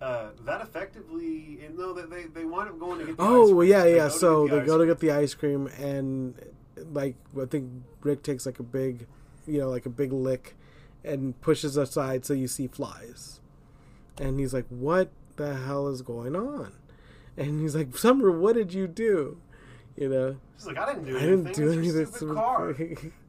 uh, 0.00 0.28
that 0.44 0.62
effectively, 0.62 1.58
and 1.64 1.76
no, 1.76 1.92
that 1.92 2.10
they 2.10 2.24
they 2.24 2.44
wind 2.44 2.68
up 2.70 2.78
going 2.78 3.00
to 3.00 3.06
get. 3.06 3.16
The 3.16 3.22
ice 3.22 3.28
cream. 3.28 3.38
oh 3.40 3.54
well, 3.54 3.66
yeah 3.66 3.82
They 3.84 3.96
yeah 3.96 4.08
so 4.08 4.46
the 4.48 4.60
they 4.60 4.66
go 4.66 4.78
to 4.78 4.86
get 4.86 5.00
the 5.00 5.10
ice 5.12 5.34
cream 5.34 5.66
and 5.78 6.34
like 6.92 7.16
i 7.40 7.44
think 7.44 7.68
rick 8.02 8.22
takes 8.22 8.46
like 8.46 8.60
a 8.60 8.62
big 8.62 9.08
you 9.48 9.58
know 9.58 9.68
like 9.68 9.84
a 9.84 9.90
big 9.90 10.12
lick 10.12 10.54
and 11.02 11.38
pushes 11.40 11.76
aside 11.76 12.24
so 12.24 12.32
you 12.32 12.46
see 12.46 12.68
flies 12.68 13.40
and 14.20 14.38
he's 14.38 14.54
like 14.54 14.64
what 14.68 15.10
the 15.34 15.56
hell 15.56 15.88
is 15.88 16.02
going 16.02 16.36
on 16.36 16.72
and 17.36 17.60
he's 17.60 17.74
like 17.74 17.96
summer 17.96 18.30
what 18.30 18.54
did 18.54 18.72
you 18.72 18.86
do 18.86 19.38
you 19.96 20.08
know 20.08 20.36
She's 20.56 20.66
like, 20.68 20.78
"I 20.78 20.86
didn't 20.86 21.04
do 21.06 21.16
anything. 21.16 21.28
i 21.28 21.30
didn't 21.30 21.44
do 21.44 21.50
it's 21.50 21.58
your 21.58 21.72
anything 21.72 22.06
stupid 22.14 22.34
car." 22.36 22.68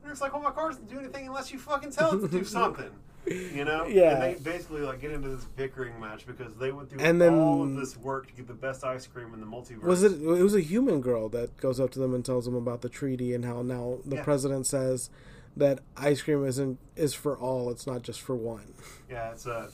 And 0.04 0.12
it's 0.12 0.22
like, 0.22 0.34
well, 0.34 0.41
my 0.43 0.52
car 0.52 0.70
doesn't 0.70 0.88
do 0.89 0.97
anything 1.00 1.28
unless 1.28 1.52
you 1.52 1.58
fucking 1.60 1.91
tell 1.91 2.14
it 2.18 2.22
to 2.22 2.28
do 2.28 2.43
something. 2.60 2.89
You 3.26 3.65
know? 3.65 3.86
Yeah. 3.86 4.24
And 4.24 4.36
they 4.38 4.39
basically 4.51 4.82
like 4.82 5.01
get 5.01 5.11
into 5.11 5.30
this 5.30 5.45
bickering 5.45 5.99
match 5.99 6.26
because 6.26 6.55
they 6.55 6.72
went 6.72 6.89
through 6.89 6.99
And 6.99 7.22
then- 7.22 7.36
all 7.36 7.61
of 7.63 7.76
this 7.76 7.95
work 7.97 8.28
to 8.28 8.34
get 8.34 8.47
the 8.47 8.53
best 8.53 8.84
ice 8.84 9.05
cream 9.07 9.34
in 9.34 9.39
the 9.39 9.45
multiverse. 9.45 9.84
Was 9.84 10.03
it? 10.03 10.13
It 10.13 10.26
was 10.43 10.55
a 10.55 10.61
human 10.61 11.01
girl 11.01 11.30
that 11.30 11.55
goes 11.57 11.80
up 11.80 11.91
to 11.91 11.99
them 11.99 12.13
and 12.13 12.26
tells 12.26 12.45
them 12.45 12.55
about 12.55 12.82
the 12.82 12.89
treaty 12.89 13.34
and 13.34 13.45
how 13.45 13.61
now 13.61 13.99
the 14.05 14.17
Yeah. 14.17 14.24
president 14.24 14.65
says 14.67 15.09
that 15.57 15.80
ice 15.97 16.22
cream 16.22 16.45
isn't 16.45 16.80
is 16.95 17.13
for 17.13 17.38
all. 17.38 17.70
It's 17.70 17.86
not 17.86 18.01
just 18.03 18.22
for 18.22 18.36
one. 18.36 18.74
Yeah, 19.09 19.32
it's 19.32 19.45
uh, 19.45 19.70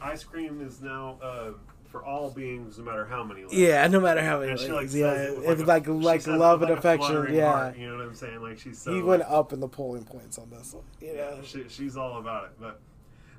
ice 0.00 0.24
cream 0.24 0.60
is 0.60 0.80
now 0.80 1.18
uh, 1.22 1.50
for 1.90 2.04
all 2.04 2.30
beings, 2.30 2.78
no 2.78 2.84
matter 2.84 3.04
how 3.06 3.24
many. 3.24 3.42
Left. 3.42 3.54
Yeah, 3.54 3.86
no 3.88 4.00
matter 4.00 4.22
how 4.22 4.40
many. 4.40 4.52
And 4.52 4.60
she 4.60 4.70
like 4.72 4.92
yeah, 4.92 5.12
it 5.12 5.38
it's 5.44 5.62
a- 5.62 5.64
like 5.64 5.84
she 5.86 5.90
like 5.90 6.20
says 6.20 6.34
it 6.34 6.38
love 6.38 6.60
and 6.62 6.70
like, 6.70 6.78
affection. 6.78 7.34
Yeah, 7.34 7.50
heart, 7.52 7.76
you 7.78 7.88
know 7.88 7.96
what 7.96 8.04
I'm 8.06 8.14
saying? 8.14 8.40
Like 8.42 8.58
she's 8.58 8.78
so 8.78 8.94
he 8.94 9.02
went 9.02 9.22
up 9.22 9.52
in 9.52 9.60
the 9.60 9.68
polling 9.68 10.04
points 10.04 10.38
on 10.38 10.50
this 10.50 10.74
one. 10.74 10.84
You 11.00 11.08
Yeah, 11.14 11.30
know? 11.30 11.38
she, 11.42 11.64
she's 11.68 11.96
all 11.96 12.18
about 12.18 12.44
it. 12.44 12.50
But 12.60 12.80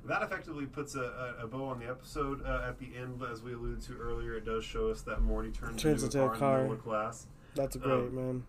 that 0.06 0.22
effectively 0.22 0.66
puts 0.66 0.94
a, 0.94 1.34
a, 1.40 1.44
a 1.44 1.46
bow 1.46 1.64
on 1.66 1.78
the 1.78 1.86
episode. 1.88 2.44
Uh, 2.44 2.64
at 2.66 2.78
the 2.78 2.88
end, 2.96 3.22
as 3.30 3.42
we 3.42 3.52
alluded 3.52 3.82
to 3.82 3.96
earlier, 3.98 4.34
it 4.34 4.44
does 4.44 4.64
show 4.64 4.88
us 4.90 5.02
that 5.02 5.20
Morty 5.22 5.50
turns, 5.50 5.80
Turns 5.82 6.02
into, 6.02 6.20
into 6.22 6.32
a 6.32 6.36
car, 6.36 6.64
in 6.64 6.76
class. 6.78 7.26
That's 7.54 7.76
great, 7.76 7.92
Um, 7.92 8.14
man. 8.14 8.44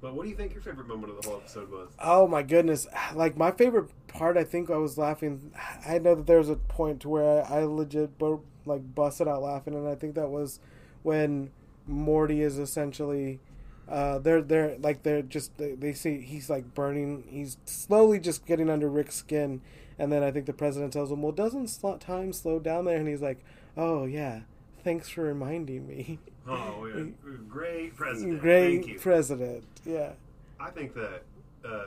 But 0.00 0.14
what 0.14 0.24
do 0.24 0.30
you 0.30 0.34
think 0.34 0.52
your 0.52 0.62
favorite 0.62 0.88
moment 0.88 1.12
of 1.16 1.22
the 1.22 1.28
whole 1.28 1.38
episode 1.38 1.70
was? 1.70 1.88
Oh 2.00 2.26
my 2.26 2.42
goodness! 2.42 2.88
Like 3.14 3.36
my 3.36 3.52
favorite 3.52 3.88
part, 4.08 4.36
I 4.36 4.42
think 4.42 4.68
I 4.68 4.76
was 4.76 4.98
laughing. 4.98 5.52
I 5.86 5.98
know 6.00 6.16
that 6.16 6.26
there 6.26 6.38
was 6.38 6.50
a 6.50 6.56
point 6.56 7.00
to 7.02 7.08
where 7.08 7.44
I, 7.44 7.60
I 7.60 7.64
legit 7.64 8.18
like 8.66 8.94
busted 8.94 9.28
out 9.28 9.42
laughing, 9.42 9.74
and 9.74 9.88
I 9.88 9.94
think 9.94 10.14
that 10.14 10.28
was 10.30 10.60
when 11.02 11.50
Morty 11.86 12.42
is 12.42 12.58
essentially. 12.58 13.40
Uh, 13.88 14.18
they're 14.20 14.40
they're 14.40 14.76
like 14.78 15.02
they're 15.02 15.22
just 15.22 15.58
they, 15.58 15.72
they 15.72 15.92
see 15.92 16.20
he's 16.20 16.48
like 16.48 16.72
burning. 16.72 17.24
He's 17.28 17.58
slowly 17.64 18.20
just 18.20 18.46
getting 18.46 18.70
under 18.70 18.88
Rick's 18.88 19.16
skin, 19.16 19.60
and 19.98 20.10
then 20.10 20.22
I 20.22 20.30
think 20.30 20.46
the 20.46 20.52
president 20.52 20.92
tells 20.92 21.10
him, 21.10 21.20
"Well, 21.20 21.32
doesn't 21.32 21.68
time 22.00 22.32
slow 22.32 22.60
down 22.60 22.84
there?" 22.84 22.96
And 22.96 23.08
he's 23.08 23.20
like, 23.20 23.44
"Oh 23.76 24.04
yeah, 24.04 24.42
thanks 24.84 25.08
for 25.08 25.22
reminding 25.22 25.86
me." 25.86 26.20
Oh, 26.48 26.86
yeah. 26.86 27.04
great 27.48 27.94
president. 27.96 28.40
Great 28.40 28.82
Thank 28.82 28.86
you. 28.94 28.98
president. 28.98 29.64
Yeah. 29.84 30.12
I 30.58 30.70
think 30.70 30.94
that 30.94 31.22
uh, 31.64 31.84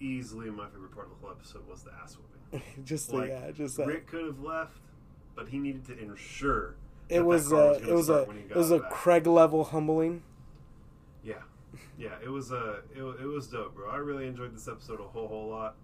easily 0.00 0.50
my 0.50 0.68
favorite 0.68 0.92
part 0.94 1.06
of 1.06 1.12
the 1.12 1.26
whole 1.26 1.34
episode 1.36 1.68
was 1.68 1.82
the 1.82 1.90
ass 2.02 2.16
whooping. 2.52 2.62
just 2.84 3.12
Like, 3.12 3.28
yeah, 3.30 3.50
just 3.50 3.76
that. 3.76 3.86
Rick 3.86 4.06
could 4.06 4.26
have 4.26 4.40
left, 4.40 4.78
but 5.34 5.48
he 5.48 5.58
needed 5.58 5.84
to 5.86 5.98
ensure. 5.98 6.74
it 7.08 7.24
was 7.24 7.52
uh, 7.52 7.74
gonna 7.74 7.88
it 7.88 7.94
was 7.94 8.08
a 8.08 8.26
it 8.50 8.56
was 8.56 8.70
a 8.70 8.78
back. 8.78 8.90
Craig 8.90 9.26
level 9.26 9.64
humbling. 9.64 10.22
Yeah, 11.24 11.34
yeah. 11.98 12.14
It 12.22 12.30
was 12.30 12.52
a 12.52 12.80
it, 12.94 13.02
it 13.02 13.26
was 13.26 13.46
dope, 13.48 13.74
bro. 13.74 13.90
I 13.90 13.96
really 13.96 14.26
enjoyed 14.26 14.54
this 14.54 14.68
episode 14.68 15.00
a 15.00 15.04
whole 15.04 15.28
whole 15.28 15.48
lot. 15.48 15.74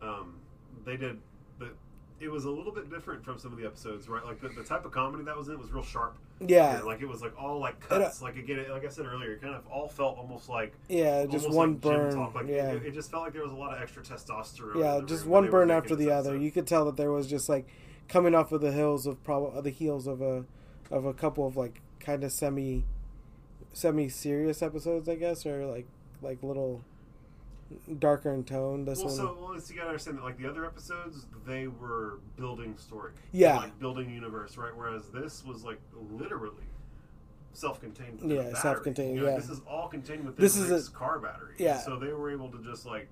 Um, 0.00 0.36
they 0.84 0.96
did, 0.96 1.18
but 1.58 1.74
it 2.20 2.28
was 2.28 2.44
a 2.44 2.50
little 2.50 2.72
bit 2.72 2.90
different 2.90 3.24
from 3.24 3.38
some 3.38 3.52
of 3.52 3.58
the 3.58 3.66
episodes, 3.66 4.08
right? 4.08 4.24
Like 4.24 4.40
the, 4.40 4.48
the 4.48 4.64
type 4.64 4.84
of 4.84 4.92
comedy 4.92 5.24
that 5.24 5.36
was 5.36 5.48
in 5.48 5.54
it 5.54 5.60
was 5.60 5.70
real 5.70 5.84
sharp. 5.84 6.16
Yeah, 6.40 6.80
like 6.82 7.00
it 7.00 7.08
was 7.08 7.20
like 7.20 7.32
all 7.40 7.58
like 7.58 7.76
uh, 7.90 7.98
cuts. 7.98 8.22
like 8.22 8.36
again, 8.36 8.64
like 8.70 8.84
I 8.84 8.88
said 8.88 9.06
earlier, 9.06 9.32
it 9.32 9.42
kind 9.42 9.54
of 9.54 9.66
all 9.66 9.88
felt 9.88 10.18
almost 10.18 10.48
like 10.48 10.72
yeah, 10.88 11.26
just 11.26 11.50
one 11.50 11.72
like 11.72 11.80
burn. 11.80 12.14
talk. 12.14 12.34
Like 12.34 12.46
yeah, 12.46 12.70
it, 12.70 12.86
it 12.86 12.94
just 12.94 13.10
felt 13.10 13.24
like 13.24 13.32
there 13.32 13.42
was 13.42 13.52
a 13.52 13.56
lot 13.56 13.76
of 13.76 13.82
extra 13.82 14.02
testosterone. 14.02 14.80
yeah, 14.80 15.00
just 15.04 15.26
one 15.26 15.50
burn 15.50 15.70
after 15.70 15.96
the 15.96 16.10
other. 16.10 16.36
You 16.36 16.50
could 16.50 16.66
tell 16.66 16.84
that 16.86 16.96
there 16.96 17.10
was 17.10 17.26
just 17.26 17.48
like 17.48 17.66
coming 18.08 18.34
off 18.34 18.52
of 18.52 18.60
the 18.60 18.72
hills 18.72 19.06
of 19.06 19.22
probably 19.24 19.60
the 19.62 19.70
heels 19.70 20.06
of 20.06 20.20
a 20.22 20.44
of 20.90 21.04
a 21.04 21.12
couple 21.12 21.46
of 21.46 21.56
like 21.56 21.80
kind 22.00 22.24
of 22.24 22.32
semi 22.32 22.84
semi 23.72 24.08
serious 24.08 24.62
episodes, 24.62 25.08
I 25.08 25.14
guess, 25.16 25.44
or 25.46 25.66
like 25.66 25.86
like 26.22 26.42
little 26.42 26.82
darker 27.98 28.32
in 28.32 28.44
tone. 28.44 28.84
This 28.86 28.98
Well, 28.98 29.08
one, 29.08 29.16
so 29.16 29.36
well, 29.40 29.50
it's- 29.52 29.68
you 29.70 29.76
gotta 29.76 29.88
understand 29.88 30.18
that 30.18 30.24
like 30.24 30.38
the 30.38 30.48
other 30.48 30.64
episodes, 30.64 31.26
they 31.46 31.66
were 31.68 32.18
building 32.36 32.76
story, 32.78 33.12
Yeah. 33.32 33.58
like 33.58 33.78
building 33.78 34.08
universe, 34.10 34.56
right? 34.56 34.74
Whereas 34.74 35.08
this 35.10 35.44
was 35.44 35.64
like 35.64 35.78
literally 36.10 36.64
self-contained. 37.52 38.20
Yeah, 38.22 38.36
battery. 38.38 38.54
self-contained, 38.54 39.16
You 39.16 39.22
know, 39.24 39.30
yeah. 39.30 39.36
This 39.36 39.50
is 39.50 39.60
all 39.68 39.88
contained 39.88 40.24
within 40.24 40.40
This 40.42 40.54
this 40.54 40.70
is 40.70 40.88
a- 40.88 40.92
car 40.92 41.18
battery. 41.18 41.54
yeah. 41.58 41.78
So 41.78 41.98
they 41.98 42.12
were 42.12 42.30
able 42.30 42.50
to 42.52 42.58
just 42.62 42.86
like 42.86 43.08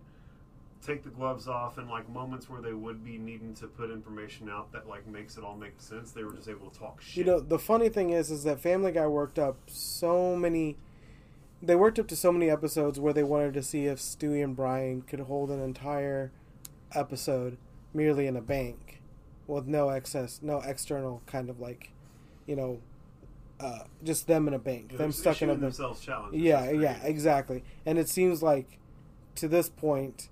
take 0.87 1.03
the 1.03 1.11
gloves 1.11 1.49
off 1.49 1.79
and 1.79 1.89
like 1.89 2.09
moments 2.09 2.49
where 2.49 2.61
they 2.61 2.73
would 2.73 3.05
be 3.05 3.19
needing 3.19 3.55
to 3.55 3.67
put 3.67 3.91
information 3.91 4.49
out 4.49 4.73
that 4.73 4.89
like 4.89 5.07
makes 5.07 5.37
it 5.37 5.45
all 5.45 5.57
make 5.57 5.81
sense. 5.81 6.13
They 6.13 6.23
were 6.23 6.33
just 6.33 6.49
able 6.49 6.71
to 6.71 6.79
talk 6.79 7.01
shit. 7.01 7.17
You 7.19 7.25
know, 7.25 7.41
the 7.41 7.59
funny 7.59 7.89
thing 7.89 8.11
is, 8.11 8.31
is 8.31 8.45
that 8.45 8.61
Family 8.61 8.93
Guy 8.93 9.07
worked 9.07 9.39
up 9.39 9.59
so 9.67 10.37
many. 10.37 10.77
They 11.63 11.75
worked 11.75 11.99
up 11.99 12.07
to 12.09 12.17
so 12.17 12.31
many 12.33 12.51
episodes 12.51 13.01
where 13.01 13.13
they 13.13 13.23
wanted 13.23 13.55
to 13.55 13.63
see 13.63 13.87
if 13.87 13.99
Stewie 13.99 14.45
and 14.45 14.55
Brian 14.55 15.03
could 15.03 15.21
hold 15.21 15.51
an 15.51 15.61
entire 15.61 16.31
episode 16.95 17.59
merely 17.93 18.27
in 18.27 18.37
a 18.37 18.43
bank, 18.43 19.01
with 19.47 19.67
no 19.67 19.89
excess, 19.89 20.41
no 20.43 20.61
external 20.61 21.23
kind 21.27 21.49
of 21.49 21.59
like, 21.59 21.93
you 22.47 22.55
know, 22.55 22.81
uh, 23.59 23.85
just 24.05 24.27
them 24.27 24.47
in 24.47 24.55
a 24.55 24.59
bank, 24.59 24.91
Yeah, 24.93 24.99
them 24.99 25.13
stuck 25.13 25.41
in 25.41 25.49
a 25.49 25.57
themselves 25.57 26.01
challenge. 26.01 26.37
Yeah, 26.37 26.71
yeah, 26.71 27.03
exactly. 27.03 27.65
And 27.87 27.99
it 27.99 28.09
seems 28.09 28.43
like 28.43 28.79
to 29.37 29.49
this 29.49 29.69
point 29.71 30.29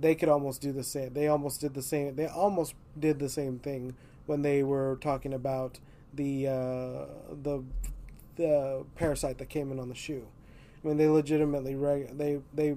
they 0.00 0.14
could 0.14 0.28
almost 0.28 0.60
do 0.60 0.72
the 0.72 0.84
same. 0.84 1.12
They 1.14 1.28
almost 1.28 1.60
did 1.60 1.74
the 1.74 1.82
same. 1.82 2.16
They 2.16 2.26
almost 2.26 2.74
did 2.98 3.18
the 3.18 3.28
same 3.28 3.58
thing 3.58 3.94
when 4.26 4.42
they 4.42 4.62
were 4.62 4.98
talking 5.00 5.32
about 5.32 5.78
the 6.14 6.48
uh, 6.48 7.06
the 7.42 7.62
the 8.36 8.84
parasite 8.94 9.38
that 9.38 9.48
came 9.48 9.72
in 9.72 9.78
on 9.78 9.88
the 9.88 9.94
shoe. 9.94 10.26
I 10.84 10.88
mean, 10.88 10.96
they 10.96 11.08
legitimately 11.08 11.74
reg- 11.74 12.16
they 12.16 12.40
they 12.54 12.76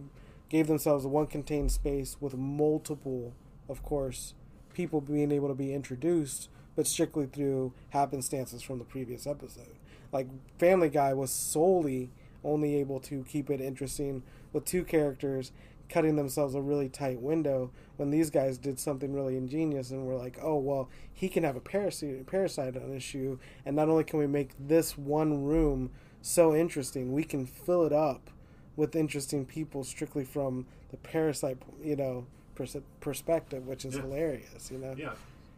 gave 0.50 0.68
themselves 0.68 1.06
a 1.06 1.08
one 1.08 1.28
contained 1.28 1.72
space 1.72 2.18
with 2.20 2.36
multiple, 2.36 3.34
of 3.68 3.84
course, 3.84 4.34
people 4.74 5.02
being 5.02 5.32
able 5.32 5.48
to 5.48 5.54
be 5.54 5.74
introduced, 5.74 6.50
but 6.76 6.88
strictly 6.88 7.28
through 7.28 7.74
happenstances 7.90 8.62
from 8.62 8.80
the 8.80 8.86
previous 8.86 9.28
episode. 9.28 9.76
Like 10.12 10.28
Family 10.58 10.90
Guy 10.90 11.14
was 11.14 11.32
solely 11.32 12.10
only 12.44 12.76
able 12.76 13.00
to 13.02 13.24
keep 13.26 13.50
it 13.50 13.62
interesting 13.62 14.24
with 14.54 14.66
two 14.66 14.84
characters 14.84 15.52
cutting 15.90 16.16
themselves 16.16 16.56
a 16.56 16.62
really 16.62 16.88
tight 16.88 17.20
window 17.22 17.72
when 17.98 18.12
these 18.12 18.30
guys 18.30 18.58
did 18.58 18.80
something 18.80 19.12
really 19.14 19.36
ingenious 19.36 19.92
and 19.92 20.06
were 20.06 20.16
like, 20.16 20.38
oh 20.42 20.58
well, 20.58 20.90
he 21.14 21.28
can 21.28 21.44
have 21.44 21.56
a 21.56 21.60
parasite 21.60 22.26
parasite 22.28 22.78
on 22.78 22.92
his 22.92 23.04
shoe, 23.04 23.40
and 23.66 23.76
not 23.76 23.90
only 23.90 24.04
can 24.04 24.20
we 24.20 24.28
make 24.28 24.52
this 24.60 24.98
one 24.98 25.44
room 25.44 25.90
so 26.22 26.56
interesting, 26.56 27.12
we 27.14 27.24
can 27.24 27.46
fill 27.46 27.86
it 27.86 27.94
up 27.94 28.30
with 28.76 28.96
interesting 28.96 29.46
people 29.46 29.84
strictly 29.84 30.24
from 30.24 30.66
the 30.92 30.98
parasite, 30.98 31.58
you 31.84 31.96
know, 31.96 32.26
pers- 32.56 32.78
perspective, 33.02 33.68
which 33.68 33.84
is 33.86 33.96
Yeah. 33.96 34.02
hilarious, 34.02 34.72
you 34.72 34.78
know. 34.78 34.96
Yeah, 34.98 35.14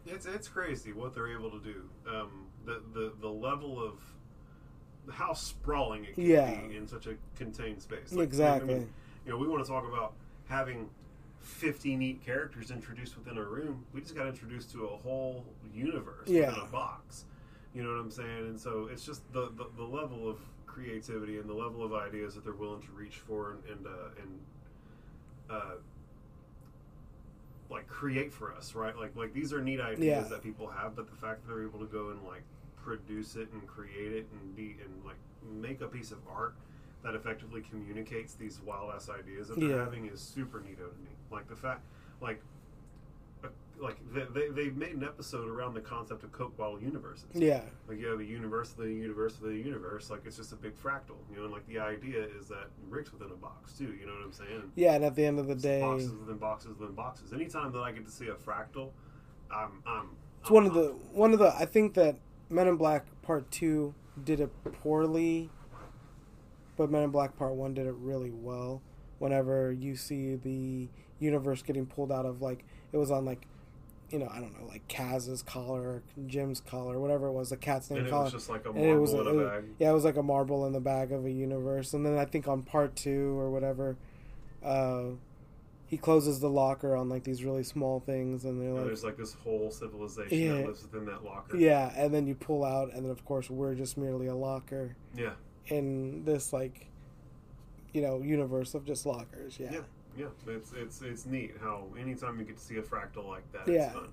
it's 0.07 0.25
it's 0.25 0.47
crazy 0.47 0.93
what 0.93 1.13
they're 1.13 1.31
able 1.31 1.51
to 1.51 1.59
do. 1.59 1.89
Um, 2.09 2.47
the 2.65 2.81
the 2.93 3.13
the 3.21 3.29
level 3.29 3.83
of 3.83 3.99
how 5.13 5.33
sprawling 5.33 6.05
it 6.05 6.13
can 6.15 6.23
Yeah. 6.25 6.61
be 6.67 6.77
in 6.77 6.87
such 6.87 7.07
a 7.07 7.15
contained 7.35 7.81
space. 7.81 8.11
Exactly. 8.13 8.75
I 8.75 8.77
mean, 8.79 8.89
you 9.25 9.31
know, 9.31 9.37
we 9.37 9.47
want 9.47 9.63
to 9.63 9.69
talk 9.69 9.87
about 9.87 10.13
having 10.47 10.89
50 11.39 11.95
neat 11.95 12.23
characters 12.25 12.71
introduced 12.71 13.17
within 13.17 13.37
a 13.37 13.43
room. 13.43 13.85
We 13.93 14.01
just 14.01 14.15
got 14.15 14.27
introduced 14.27 14.71
to 14.73 14.85
a 14.85 14.97
whole 14.97 15.45
universe 15.73 16.27
Yeah. 16.27 16.47
within 16.49 16.63
a 16.63 16.67
box. 16.71 17.25
You 17.73 17.83
know 17.83 17.89
what 17.89 17.99
I'm 17.99 18.11
saying? 18.11 18.47
And 18.47 18.59
so 18.59 18.89
it's 18.91 19.05
just 19.05 19.21
the, 19.33 19.51
the, 19.55 19.65
the 19.77 19.83
level 19.83 20.29
of 20.29 20.39
creativity 20.65 21.37
and 21.37 21.49
the 21.49 21.53
level 21.53 21.83
of 21.83 21.93
ideas 21.93 22.35
that 22.35 22.43
they're 22.43 22.53
willing 22.53 22.81
to 22.81 22.91
reach 22.91 23.15
for 23.15 23.51
and 23.51 23.63
and, 23.65 23.87
uh, 23.87 23.89
and 24.21 24.39
uh, 25.49 25.71
like 27.69 27.87
create 27.87 28.31
for 28.33 28.53
us, 28.53 28.75
right? 28.75 28.95
Like 28.97 29.15
like 29.15 29.33
these 29.33 29.53
are 29.53 29.61
neat 29.61 29.79
ideas 29.79 29.99
Yeah. 30.03 30.21
that 30.29 30.43
people 30.43 30.67
have, 30.67 30.95
but 30.95 31.09
the 31.09 31.15
fact 31.15 31.41
that 31.41 31.53
they're 31.53 31.63
able 31.63 31.79
to 31.79 31.85
go 31.85 32.09
and 32.09 32.21
like 32.23 32.43
produce 32.75 33.35
it 33.35 33.47
and 33.53 33.65
create 33.67 34.11
it 34.11 34.27
and 34.31 34.55
be 34.55 34.75
and 34.83 35.05
like 35.05 35.15
make 35.61 35.81
a 35.81 35.87
piece 35.87 36.11
of 36.11 36.17
art 36.29 36.55
that 37.03 37.15
effectively 37.15 37.61
communicates 37.61 38.33
these 38.35 38.59
wild 38.65 38.93
ass 38.95 39.09
ideas 39.09 39.47
that 39.47 39.59
they're 39.59 39.69
Yeah. 39.69 39.83
having 39.83 40.05
is 40.07 40.19
super 40.19 40.59
neato 40.59 40.89
to 40.93 40.99
me. 41.03 41.11
Like 41.31 41.47
the 41.47 41.55
fact, 41.55 41.81
like. 42.21 42.41
uh, 43.43 43.47
Like 43.79 43.97
they, 44.13 44.25
they 44.35 44.49
they've 44.49 44.77
made 44.77 44.93
an 44.93 45.03
episode 45.03 45.47
around 45.49 45.73
the 45.73 45.81
concept 45.81 46.23
of 46.23 46.31
Coke 46.31 46.55
bottle 46.55 46.79
universes. 46.79 47.25
Yeah, 47.33 47.61
Like 47.87 47.97
you 47.99 48.05
have 48.07 48.19
a 48.19 48.23
universe 48.23 48.75
within 48.77 48.93
a 48.93 48.95
universe 48.95 49.39
within 49.41 49.57
a 49.57 49.63
universe. 49.63 50.11
Like 50.11 50.21
it's 50.27 50.37
just 50.37 50.51
a 50.51 50.55
big 50.55 50.75
fractal, 50.75 51.17
you 51.31 51.37
know. 51.37 51.45
And 51.45 51.51
like 51.53 51.65
the 51.67 51.79
idea 51.79 52.23
is 52.39 52.47
that 52.49 52.67
Rick's 52.87 53.11
within 53.11 53.31
a 53.31 53.35
box 53.35 53.73
too. 53.79 53.91
You 53.99 54.05
know 54.05 54.13
what 54.13 54.23
I'm 54.25 54.33
saying? 54.33 54.71
yeah, 54.75 54.93
and 54.93 55.03
at 55.03 55.15
the 55.15 55.25
end 55.25 55.39
of 55.39 55.47
the 55.47 55.55
day, 55.55 55.81
boxes 55.81 56.13
within 56.13 56.37
boxes 56.37 56.77
within 56.77 56.93
boxes. 56.93 57.33
Anytime 57.33 57.71
that 57.71 57.79
I 57.79 57.91
get 57.91 58.05
to 58.05 58.11
see 58.11 58.27
a 58.27 58.35
fractal, 58.35 58.91
I'm 59.51 59.81
I'm. 59.87 60.09
it's 60.41 60.49
I'm 60.49 60.53
one 60.55 60.65
of 60.67 60.73
the 60.75 60.89
one 61.13 61.33
of 61.33 61.39
the. 61.39 61.51
I 61.57 61.65
think 61.65 61.95
that 61.95 62.17
Men 62.51 62.67
in 62.67 62.75
Black 62.75 63.05
Part 63.23 63.49
Two 63.49 63.95
did 64.23 64.39
it 64.41 64.51
poorly, 64.83 65.49
but 66.81 66.89
Men 66.89 67.03
in 67.03 67.11
Black 67.11 67.37
Part 67.37 67.53
One 67.53 67.73
did 67.75 67.85
it 67.85 67.93
really 67.99 68.31
well. 68.31 68.81
Whenever 69.19 69.71
you 69.71 69.95
see 69.95 70.33
the 70.35 70.89
universe 71.19 71.61
getting 71.61 71.85
pulled 71.85 72.11
out 72.11 72.25
of 72.25 72.41
like 72.41 72.65
it 72.91 72.97
was 72.97 73.11
on 73.11 73.23
like, 73.23 73.45
you 74.09 74.17
know, 74.17 74.27
I 74.33 74.39
don't 74.39 74.59
know, 74.59 74.65
like 74.67 74.87
Kaz's 74.87 75.43
collar, 75.43 76.01
Jim's 76.25 76.59
collar, 76.59 76.99
whatever 76.99 77.27
it 77.27 77.33
was, 77.33 77.51
the 77.51 77.57
cat's 77.57 77.91
name 77.91 77.99
And 77.99 78.07
it 78.07 78.09
collar. 78.09 78.23
was 78.23 78.33
just 78.33 78.49
like 78.49 78.65
a 78.65 78.69
it 78.69 78.75
marble 78.75 79.01
was 79.01 79.13
in 79.13 79.19
a- 79.19 79.21
a 79.23 79.37
it- 79.39 79.47
bag. 79.47 79.63
Yeah, 79.77 79.91
it 79.91 79.93
was 79.93 80.03
like 80.05 80.17
a 80.17 80.23
marble 80.23 80.65
in 80.65 80.73
the 80.73 80.79
bag 80.79 81.11
of 81.11 81.23
a 81.25 81.31
universe. 81.31 81.93
And 81.93 82.03
then 82.03 82.17
I 82.17 82.25
think 82.25 82.47
on 82.47 82.63
part 82.63 82.95
two 82.95 83.39
or 83.39 83.51
whatever, 83.51 83.95
uh, 84.63 85.03
he 85.85 85.97
closes 85.97 86.39
the 86.39 86.49
locker 86.49 86.95
on 86.95 87.07
like 87.09 87.23
these 87.23 87.43
really 87.43 87.63
small 87.63 87.99
things, 87.99 88.43
and 88.45 88.59
they're 88.61 88.73
like, 88.73 88.85
there's 88.85 89.03
like 89.03 89.17
this 89.17 89.33
whole 89.33 89.69
civilization 89.69 90.37
Yeah. 90.39 90.53
that 90.53 90.65
lives 90.67 90.81
within 90.83 91.05
that 91.05 91.23
locker. 91.23 91.55
yeah. 91.57 91.93
And 91.95 92.11
then 92.13 92.25
you 92.27 92.33
pull 92.33 92.63
out, 92.65 92.91
and 92.93 93.03
then 93.05 93.11
of 93.11 93.23
course 93.25 93.49
we're 93.51 93.75
just 93.75 93.97
merely 93.97 94.25
a 94.27 94.35
locker 94.35 94.95
Yeah. 95.15 95.33
In 95.67 96.23
this 96.25 96.53
like, 96.53 96.87
you 97.93 98.01
know, 98.01 98.21
universe 98.21 98.73
of 98.73 98.85
just 98.85 99.05
lockers. 99.05 99.57
Yeah. 99.59 99.71
Yeah. 99.73 99.79
Yeah. 100.17 100.25
It's 100.47 100.71
it's 100.75 101.01
it's 101.01 101.25
neat 101.25 101.53
how 101.61 101.85
anytime 101.99 102.39
you 102.39 102.45
get 102.45 102.57
to 102.57 102.63
see 102.63 102.77
a 102.77 102.81
fractal 102.81 103.27
like 103.27 103.49
that, 103.53 103.67
Yeah. 103.67 103.85
it's 103.85 103.93
fun. 103.95 104.09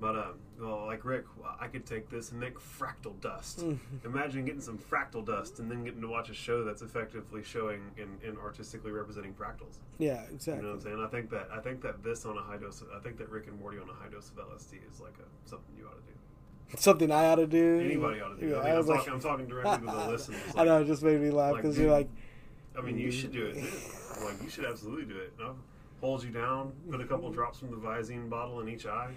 But 0.00 0.16
um, 0.16 0.38
well, 0.58 0.86
like 0.86 1.04
Rick, 1.04 1.26
I 1.60 1.66
could 1.66 1.84
take 1.84 2.08
this 2.08 2.30
and 2.30 2.40
make 2.40 2.58
fractal 2.58 3.20
dust. 3.20 3.58
Mm. 3.60 3.78
Imagine 4.06 4.46
getting 4.46 4.62
some 4.62 4.78
fractal 4.78 5.22
dust 5.26 5.58
and 5.58 5.70
then 5.70 5.84
getting 5.84 6.00
to 6.00 6.08
watch 6.08 6.30
a 6.30 6.34
show 6.34 6.64
that's 6.64 6.80
effectively 6.80 7.42
showing 7.42 7.82
and, 7.98 8.18
and 8.26 8.38
artistically 8.38 8.92
representing 8.92 9.34
fractals. 9.34 9.76
Yeah, 9.98 10.22
exactly. 10.32 10.54
You 10.54 10.62
know 10.62 10.68
what 10.68 10.74
I'm 10.76 10.80
saying? 10.80 11.04
I 11.04 11.08
think 11.08 11.30
that 11.30 11.48
I 11.52 11.60
think 11.60 11.82
that 11.82 12.02
this 12.02 12.24
on 12.24 12.38
a 12.38 12.40
high 12.40 12.56
dose. 12.56 12.80
Of, 12.80 12.88
I 12.96 13.00
think 13.00 13.18
that 13.18 13.28
Rick 13.28 13.48
and 13.48 13.60
Morty 13.60 13.76
on 13.76 13.90
a 13.90 13.92
high 13.92 14.08
dose 14.08 14.30
of 14.30 14.36
LSD 14.36 14.78
is 14.90 15.00
like 15.00 15.12
a 15.20 15.48
something 15.48 15.74
you 15.76 15.84
ought 15.84 15.96
to 15.96 16.12
do. 16.12 16.18
Something 16.78 17.10
I 17.10 17.26
ought 17.26 17.36
to 17.36 17.46
do. 17.46 17.80
Anybody 17.84 18.20
ought 18.20 18.34
to 18.38 18.40
do. 18.40 18.48
Yeah, 18.52 18.56
I 18.58 18.58
mean, 18.60 18.66
I 18.66 18.70
I'm, 18.72 18.76
was 18.78 18.86
like- 18.88 18.98
talking, 18.98 19.12
I'm 19.14 19.20
talking 19.20 19.46
directly 19.46 19.86
to 19.88 19.92
the 19.94 20.08
listeners. 20.10 20.40
I 20.56 20.64
know, 20.64 20.80
it 20.80 20.86
just 20.86 21.02
made 21.02 21.20
me 21.20 21.30
laugh 21.30 21.56
because 21.56 21.74
dude, 21.76 21.84
you're 21.86 21.92
like, 21.92 22.08
I 22.78 22.82
mean, 22.82 22.98
you 22.98 23.10
should 23.10 23.32
do 23.32 23.46
it. 23.46 23.56
Like, 24.24 24.42
you 24.42 24.48
should 24.50 24.64
absolutely 24.64 25.06
do 25.12 25.18
it. 25.18 25.32
Hold 26.00 26.22
you 26.24 26.30
down, 26.30 26.72
put 26.90 27.00
a 27.00 27.04
couple 27.06 27.30
drops 27.30 27.58
from 27.58 27.70
the 27.70 27.76
Visine 27.76 28.30
bottle 28.30 28.60
in 28.60 28.68
each 28.68 28.86
eye. 28.86 29.10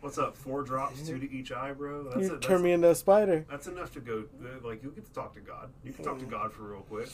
What's 0.00 0.18
up? 0.18 0.36
Four 0.36 0.62
drops, 0.62 1.04
two 1.04 1.18
to 1.18 1.32
each 1.32 1.50
eye, 1.50 1.72
bro. 1.72 2.04
That's 2.04 2.16
you 2.28 2.34
it. 2.34 2.40
turn 2.42 2.52
That's, 2.58 2.62
me 2.62 2.72
into 2.72 2.90
a 2.90 2.94
spider. 2.94 3.44
that's 3.50 3.66
enough 3.66 3.92
to 3.94 4.00
go. 4.00 4.24
uh, 4.44 4.64
Like, 4.64 4.82
you 4.84 4.90
get 4.90 5.04
to 5.06 5.12
talk 5.12 5.34
to 5.34 5.40
God. 5.40 5.70
You 5.82 5.92
can 5.92 6.04
talk 6.04 6.20
to 6.20 6.24
God 6.26 6.52
for 6.52 6.62
real 6.62 6.82
quick. 6.82 7.08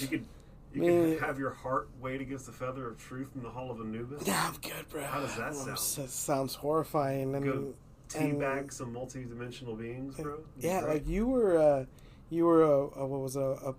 You 0.00 0.08
could. 0.08 0.24
You 0.72 0.82
Man. 0.82 1.16
can 1.16 1.24
have 1.24 1.38
your 1.38 1.50
heart 1.50 1.88
weighed 2.00 2.20
against 2.20 2.46
the 2.46 2.52
feather 2.52 2.88
of 2.88 2.98
truth 2.98 3.30
in 3.36 3.44
the 3.44 3.50
hall 3.50 3.70
of 3.70 3.78
Anubis. 3.80 4.26
Yeah, 4.26 4.48
I'm 4.52 4.58
good, 4.60 4.88
bro. 4.90 5.04
How 5.04 5.20
does 5.20 5.36
that 5.36 5.54
sound? 5.54 6.04
It 6.06 6.10
sounds 6.10 6.56
horrifying. 6.56 7.36
And- 7.36 7.74
teabag 8.14 8.72
some 8.72 8.92
multi-dimensional 8.92 9.74
beings, 9.74 10.16
bro. 10.16 10.40
Yeah, 10.58 10.80
great. 10.80 10.92
like 10.94 11.08
you 11.08 11.26
were, 11.26 11.58
uh, 11.58 11.84
you 12.30 12.46
were 12.46 12.62
a, 12.62 13.00
a 13.00 13.06
what 13.06 13.20
was 13.20 13.36
a, 13.36 13.74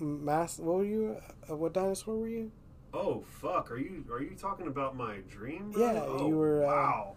a 0.00 0.02
mass? 0.02 0.58
What 0.58 0.76
were 0.78 0.84
you? 0.84 1.16
A, 1.48 1.56
what 1.56 1.72
dinosaur 1.72 2.16
were 2.16 2.28
you? 2.28 2.50
Oh 2.92 3.22
fuck! 3.40 3.70
Are 3.70 3.76
you 3.76 4.04
are 4.10 4.22
you 4.22 4.36
talking 4.36 4.66
about 4.66 4.96
my 4.96 5.18
dream? 5.28 5.70
Bro? 5.70 5.92
Yeah, 5.92 6.02
oh, 6.04 6.28
you 6.28 6.36
were, 6.36 6.64
uh, 6.64 6.68
wow, 6.68 7.16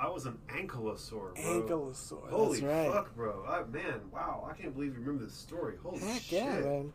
I 0.00 0.08
was 0.08 0.26
an 0.26 0.38
ankylosaur, 0.48 1.34
bro. 1.34 1.42
Ankylosaur. 1.42 2.30
Holy 2.30 2.60
right. 2.60 2.90
fuck, 2.90 3.14
bro! 3.14 3.44
I, 3.48 3.64
man, 3.64 4.00
wow! 4.12 4.48
I 4.48 4.60
can't 4.60 4.74
believe 4.74 4.94
you 4.94 5.00
remember 5.00 5.24
this 5.24 5.34
story. 5.34 5.74
Holy 5.82 5.98
Heck 5.98 6.22
shit! 6.22 6.42
yeah, 6.42 6.60
man. 6.60 6.92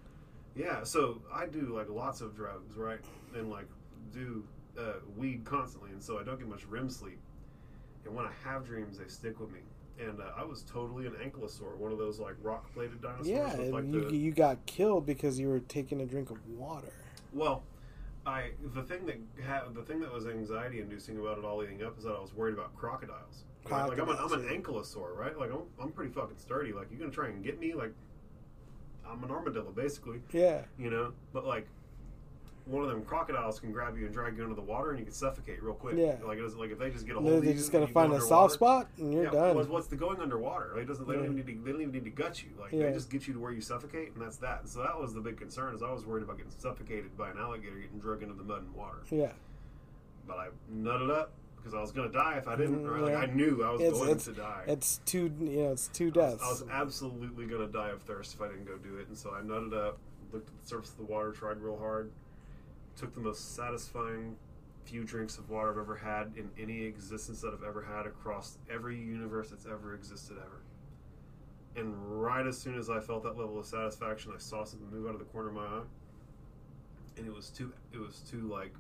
Yeah, 0.56 0.84
so 0.84 1.22
I 1.34 1.48
do 1.48 1.74
like 1.76 1.90
lots 1.90 2.22
of 2.22 2.36
drugs, 2.36 2.78
right? 2.78 3.00
And 3.36 3.50
like 3.50 3.68
do 4.14 4.44
uh, 4.78 4.94
weed 5.18 5.44
constantly, 5.44 5.92
and 5.92 6.02
so 6.02 6.20
I 6.20 6.24
don't 6.24 6.38
get 6.38 6.48
much 6.48 6.66
REM 6.66 6.90
sleep. 6.90 7.20
And 8.06 8.16
when 8.16 8.26
I 8.26 8.32
have 8.44 8.66
dreams, 8.66 8.98
they 8.98 9.08
stick 9.08 9.40
with 9.40 9.52
me. 9.52 9.60
And 10.00 10.20
uh, 10.20 10.32
I 10.36 10.44
was 10.44 10.64
totally 10.64 11.06
an 11.06 11.14
ankylosaur, 11.14 11.78
one 11.78 11.92
of 11.92 11.98
those 11.98 12.20
like 12.20 12.36
rock-plated 12.42 13.02
dinosaurs. 13.02 13.28
Yeah, 13.28 13.52
with, 13.52 13.60
and 13.60 13.74
like 13.74 13.86
you 13.86 14.10
the, 14.10 14.16
you 14.18 14.32
got 14.32 14.66
killed 14.66 15.06
because 15.06 15.40
you 15.40 15.48
were 15.48 15.60
taking 15.60 16.02
a 16.02 16.06
drink 16.06 16.32
of 16.32 16.38
water. 16.50 16.92
Well, 17.32 17.64
I 18.26 18.52
the 18.74 18.82
thing 18.82 19.06
that 19.06 19.18
ha- 19.46 19.66
the 19.74 19.84
thing 19.84 20.00
that 20.00 20.12
was 20.12 20.28
anxiety 20.28 20.80
inducing 20.80 21.20
about 21.20 21.38
it 21.38 21.46
all 21.46 21.58
leading 21.58 21.84
up 21.84 21.98
is 21.98 22.06
that 22.06 22.14
I 22.14 22.20
was 22.20 22.34
worried 22.34 22.54
about 22.54 22.76
crocodiles. 22.76 23.44
Right? 23.70 23.88
Like 23.88 24.00
I'm 24.00 24.10
an, 24.10 24.18
I'm 24.20 24.34
an 24.34 24.44
ankylosaur, 24.44 25.16
right? 25.16 25.38
Like 25.38 25.52
I'm, 25.52 25.64
I'm 25.82 25.92
pretty 25.92 26.12
fucking 26.12 26.38
sturdy. 26.38 26.74
Like 26.74 26.88
you're 26.90 27.00
gonna 27.00 27.12
try 27.12 27.28
and 27.28 27.44
get 27.44 27.60
me? 27.60 27.74
Like 27.74 27.94
I'm 29.08 29.24
an 29.24 29.32
armadillo, 29.32 29.72
basically. 29.72 30.20
Yeah, 30.32 30.62
You 30.78 30.90
know, 30.90 31.14
but 31.34 31.46
like 31.46 31.68
one 32.66 32.82
of 32.84 32.90
them 32.90 33.04
crocodiles 33.04 33.60
can 33.60 33.72
grab 33.74 33.98
you 33.98 34.06
and 34.06 34.14
drag 34.14 34.38
you 34.38 34.44
into 34.44 34.56
the 34.56 34.62
water, 34.62 34.92
and 34.92 35.00
you 35.00 35.06
can 35.06 35.14
suffocate 35.14 35.62
real 35.62 35.74
quick. 35.74 35.96
Yeah. 35.98 36.16
Like 36.26 36.38
it 36.38 36.42
doesn't 36.42 36.60
like 36.60 36.72
if 36.72 36.80
they 36.80 36.90
just 36.90 37.06
get 37.06 37.18
a 37.18 37.20
hold 37.20 37.34
of 37.34 37.44
they 37.44 37.54
just 37.54 37.72
gotta 37.72 37.84
you 37.88 37.94
go 37.94 37.94
find 37.94 38.14
a 38.14 38.22
soft 38.22 38.54
spot 38.54 38.88
and 38.98 39.14
you're 39.14 39.26
yeah, 39.26 39.32
done. 39.32 39.56
What's, 39.56 39.68
what's 39.70 39.88
the 39.88 39.98
going 39.98 40.20
underwater? 40.22 40.72
Like, 40.76 40.88
doesn't 40.88 41.06
they 41.08 41.16
don't 41.16 41.26
even 41.26 41.36
need 41.36 41.48
to, 41.48 41.54
they 41.64 41.72
don't 41.72 41.82
even 41.82 41.94
need 41.94 42.06
to 42.06 42.10
gut 42.10 42.42
you. 42.42 42.50
Like 42.60 42.72
Yeah. 42.72 42.88
they 42.88 42.94
just 42.94 43.10
get 43.10 43.28
you 43.28 43.34
to 43.34 43.40
where 43.40 43.52
you 43.52 43.62
suffocate, 43.62 44.14
and 44.14 44.24
that's 44.24 44.38
that. 44.38 44.62
And 44.62 44.70
so 44.70 44.80
that 44.82 44.98
was 45.00 45.14
the 45.14 45.20
big 45.22 45.38
concern. 45.38 45.76
Is 45.76 45.84
I 45.84 45.92
was 45.92 46.06
worried 46.06 46.24
about 46.24 46.38
getting 46.38 46.54
suffocated 46.58 47.18
by 47.18 47.30
an 47.32 47.38
alligator 47.38 47.76
getting 47.76 48.00
dragged 48.00 48.24
into 48.24 48.36
the 48.36 48.44
mud 48.44 48.62
and 48.62 48.74
water. 48.74 49.00
yeah. 49.12 49.32
But 50.26 50.38
I 50.38 50.48
nutted 50.74 51.12
up 51.12 51.32
because 51.58 51.74
I 51.74 51.82
was 51.82 51.92
gonna 51.92 52.10
die 52.12 52.38
if 52.38 52.48
I 52.48 52.56
didn't. 52.56 52.86
Or 52.88 53.00
like 53.00 53.12
Yeah. 53.12 53.20
I 53.20 53.26
knew 53.26 53.62
I 53.64 53.72
was 53.72 53.82
It's- 53.82 53.98
going 53.98 54.10
it's- 54.12 54.26
to 54.26 54.32
die. 54.34 54.64
It's 54.68 55.02
two, 55.06 55.32
you 55.42 55.64
know, 55.64 55.72
it's 55.74 55.88
two 55.90 56.06
I 56.06 56.08
was, 56.08 56.14
deaths. 56.16 56.44
I 56.44 56.50
was 56.50 56.64
absolutely 56.72 57.46
gonna 57.46 57.68
die 57.68 57.90
of 57.90 58.02
thirst 58.04 58.34
if 58.36 58.42
I 58.42 58.48
didn't 58.48 58.66
go 58.66 58.78
do 58.78 58.98
it. 58.98 59.08
And 59.10 59.18
so 59.18 59.32
I 59.32 59.42
nutted 59.42 59.74
up, 59.74 59.98
looked 60.32 60.48
at 60.50 60.62
the 60.62 60.66
surface 60.68 60.92
of 60.92 60.98
the 60.98 61.04
water, 61.04 61.32
tried 61.34 61.58
real 61.60 61.78
hard, 61.78 62.10
took 62.96 63.14
the 63.14 63.22
most 63.22 63.56
satisfying 63.56 64.36
few 64.86 65.04
drinks 65.04 65.38
of 65.38 65.50
water 65.50 65.72
I've 65.72 65.78
ever 65.78 65.96
had 65.96 66.34
in 66.36 66.50
any 66.60 66.84
existence 66.84 67.42
that 67.42 67.54
I've 67.54 67.64
ever 67.64 67.82
had 67.82 68.06
across 68.06 68.58
every 68.72 68.98
universe 68.98 69.50
that's 69.50 69.66
ever 69.66 69.94
existed 69.96 70.38
ever. 70.38 70.62
And 71.76 71.96
right 72.22 72.46
as 72.46 72.58
soon 72.58 72.78
as 72.78 72.90
I 72.90 73.00
felt 73.00 73.24
that 73.24 73.38
level 73.38 73.60
of 73.60 73.66
satisfaction, 73.66 74.32
I 74.36 74.40
saw 74.40 74.64
something 74.64 74.90
move 74.92 75.08
out 75.08 75.14
of 75.14 75.20
the 75.20 75.26
corner 75.26 75.50
of 75.50 75.56
my 75.56 75.64
eye, 75.64 75.82
and 77.18 77.26
it 77.26 77.34
was 77.34 77.50
two. 77.50 77.72
It 77.92 78.00
was 78.00 78.22
two 78.30 78.42
like. 78.42 78.74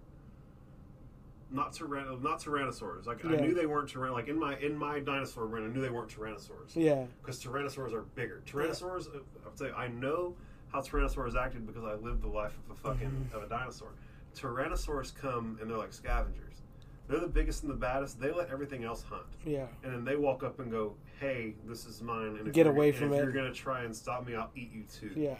Not 1.49 1.73
tyrann- 1.73 2.21
not 2.21 2.39
tyrannosaurs. 2.39 3.05
Like 3.05 3.23
I 3.25 3.35
knew 3.35 3.53
they 3.53 3.67
weren't 3.67 3.91
tyrann. 3.91 4.13
Like 4.13 4.27
in 4.27 4.39
my 4.39 4.57
in 4.57 4.75
my 4.75 4.99
dinosaur 4.99 5.45
brain, 5.45 5.65
I 5.65 5.67
knew 5.67 5.81
they 5.81 5.89
weren't 5.91 6.09
tyrannosaurs 6.09 6.75
yeah, 6.75 7.05
because 7.21 7.43
tyrannosaurs 7.43 7.93
are 7.93 8.01
bigger. 8.01 8.41
Tyrannosaurs, 8.47 9.07
uh, 9.07 9.19
I'll 9.45 9.51
tell 9.51 9.67
you, 9.67 9.73
I 9.73 9.87
know 9.87 10.35
how 10.73 10.81
tyrannosaurs 10.81 11.35
acted 11.35 11.65
because 11.65 11.83
I 11.83 11.93
lived 11.93 12.21
the 12.23 12.27
life 12.27 12.53
of 12.69 12.75
a 12.75 12.79
fucking 12.79 13.07
Mm-hmm. 13.09 13.35
of 13.37 13.43
a 13.43 13.47
dinosaur. 13.47 13.89
Tyrannosaurs 14.35 15.15
come 15.15 15.57
and 15.61 15.69
they're 15.69 15.77
like 15.77 15.93
scavengers. 15.93 16.61
They're 17.07 17.19
the 17.19 17.27
biggest 17.27 17.61
and 17.63 17.71
the 17.71 17.75
baddest. 17.75 18.19
They 18.19 18.31
let 18.31 18.49
everything 18.49 18.83
else 18.83 19.03
hunt, 19.03 19.25
yeah, 19.45 19.67
and 19.83 19.93
then 19.93 20.05
they 20.05 20.15
walk 20.15 20.41
up 20.41 20.59
and 20.59 20.71
go, 20.71 20.95
"Hey, 21.19 21.53
this 21.65 21.85
is 21.85 22.01
mine." 22.01 22.37
And 22.37 22.47
if 22.47 22.53
Get 22.53 22.65
you're- 22.65 22.75
away 22.75 22.91
from 22.93 23.11
if 23.13 23.19
it. 23.19 23.23
You're 23.23 23.31
gonna 23.33 23.53
try 23.53 23.83
and 23.83 23.93
stop 23.95 24.25
me. 24.25 24.35
I'll 24.35 24.51
eat 24.55 24.71
you 24.71 24.83
too. 24.83 25.11
yeah. 25.15 25.35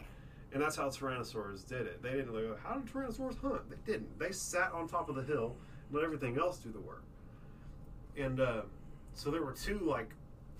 And 0.52 0.62
that's 0.62 0.76
how 0.76 0.88
tyrannosaurs 0.88 1.66
did 1.66 1.86
it. 1.86 2.00
They 2.02 2.12
didn't 2.12 2.32
go, 2.32 2.54
"How 2.62 2.74
did 2.74 2.86
tyrannosaurs 2.92 3.40
hunt?" 3.40 3.62
They 3.70 3.92
didn't. 3.92 4.16
They 4.18 4.30
sat 4.30 4.72
on 4.72 4.86
top 4.86 5.08
of 5.08 5.16
the 5.16 5.22
hill, 5.24 5.56
and 5.88 5.96
let 5.96 6.04
everything 6.04 6.38
else 6.38 6.58
do 6.58 6.70
the 6.70 6.80
work. 6.80 7.02
And 8.16 8.38
uh, 8.40 8.62
so 9.14 9.30
there 9.30 9.42
were 9.42 9.52
two 9.52 9.78
like 9.80 10.14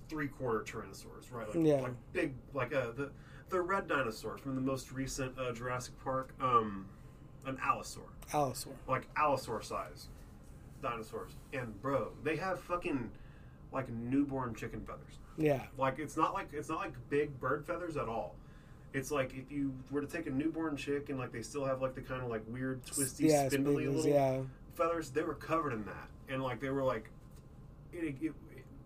three 0.09 0.27
quarter 0.27 0.61
tyrannosaurs, 0.61 1.31
right? 1.31 1.47
Like, 1.47 1.65
Yeah. 1.65 1.81
like 1.81 1.93
big, 2.13 2.33
like 2.53 2.73
uh, 2.73 2.91
the 2.91 3.11
the 3.49 3.61
red 3.61 3.87
dinosaur 3.87 4.37
from 4.37 4.55
the 4.55 4.61
most 4.61 4.91
recent 4.91 5.37
uh, 5.39 5.51
Jurassic 5.51 5.93
Park, 6.03 6.33
um, 6.41 6.87
an 7.45 7.57
allosaur, 7.57 8.09
Allosaur. 8.31 8.73
like 8.87 9.07
allosaur 9.15 9.63
size 9.63 10.07
dinosaurs. 10.81 11.31
And 11.53 11.79
bro, 11.81 12.11
they 12.23 12.35
have 12.37 12.59
fucking 12.59 13.11
like 13.71 13.89
newborn 13.89 14.55
chicken 14.55 14.81
feathers. 14.81 15.19
Yeah, 15.37 15.63
Like 15.77 15.99
it's 15.99 16.15
not 16.15 16.33
like 16.33 16.47
it's 16.53 16.69
not 16.69 16.79
like 16.79 16.93
big 17.09 17.39
bird 17.39 17.65
feathers 17.65 17.97
at 17.97 18.07
all. 18.07 18.35
It's 18.93 19.11
like 19.11 19.33
if 19.35 19.51
you 19.51 19.73
were 19.91 19.99
to 19.99 20.07
take 20.07 20.27
a 20.27 20.29
newborn 20.29 20.77
chick 20.77 21.09
and 21.09 21.19
like 21.19 21.33
they 21.33 21.41
still 21.41 21.65
have 21.65 21.81
like 21.81 21.93
the 21.93 22.01
kind 22.01 22.21
of 22.23 22.29
like 22.29 22.43
weird 22.47 22.85
twisty 22.85 23.25
yeah, 23.27 23.49
spindly 23.49 23.83
spindles, 23.83 24.05
little 24.05 24.19
yeah, 24.19 24.39
feathers, 24.75 25.09
they 25.09 25.23
were 25.23 25.33
covered 25.33 25.73
in 25.73 25.83
that, 25.85 26.07
and 26.29 26.41
like 26.41 26.61
they 26.61 26.69
were 26.69 26.83
like 26.83 27.09
it, 27.91 28.15
it, 28.21 28.33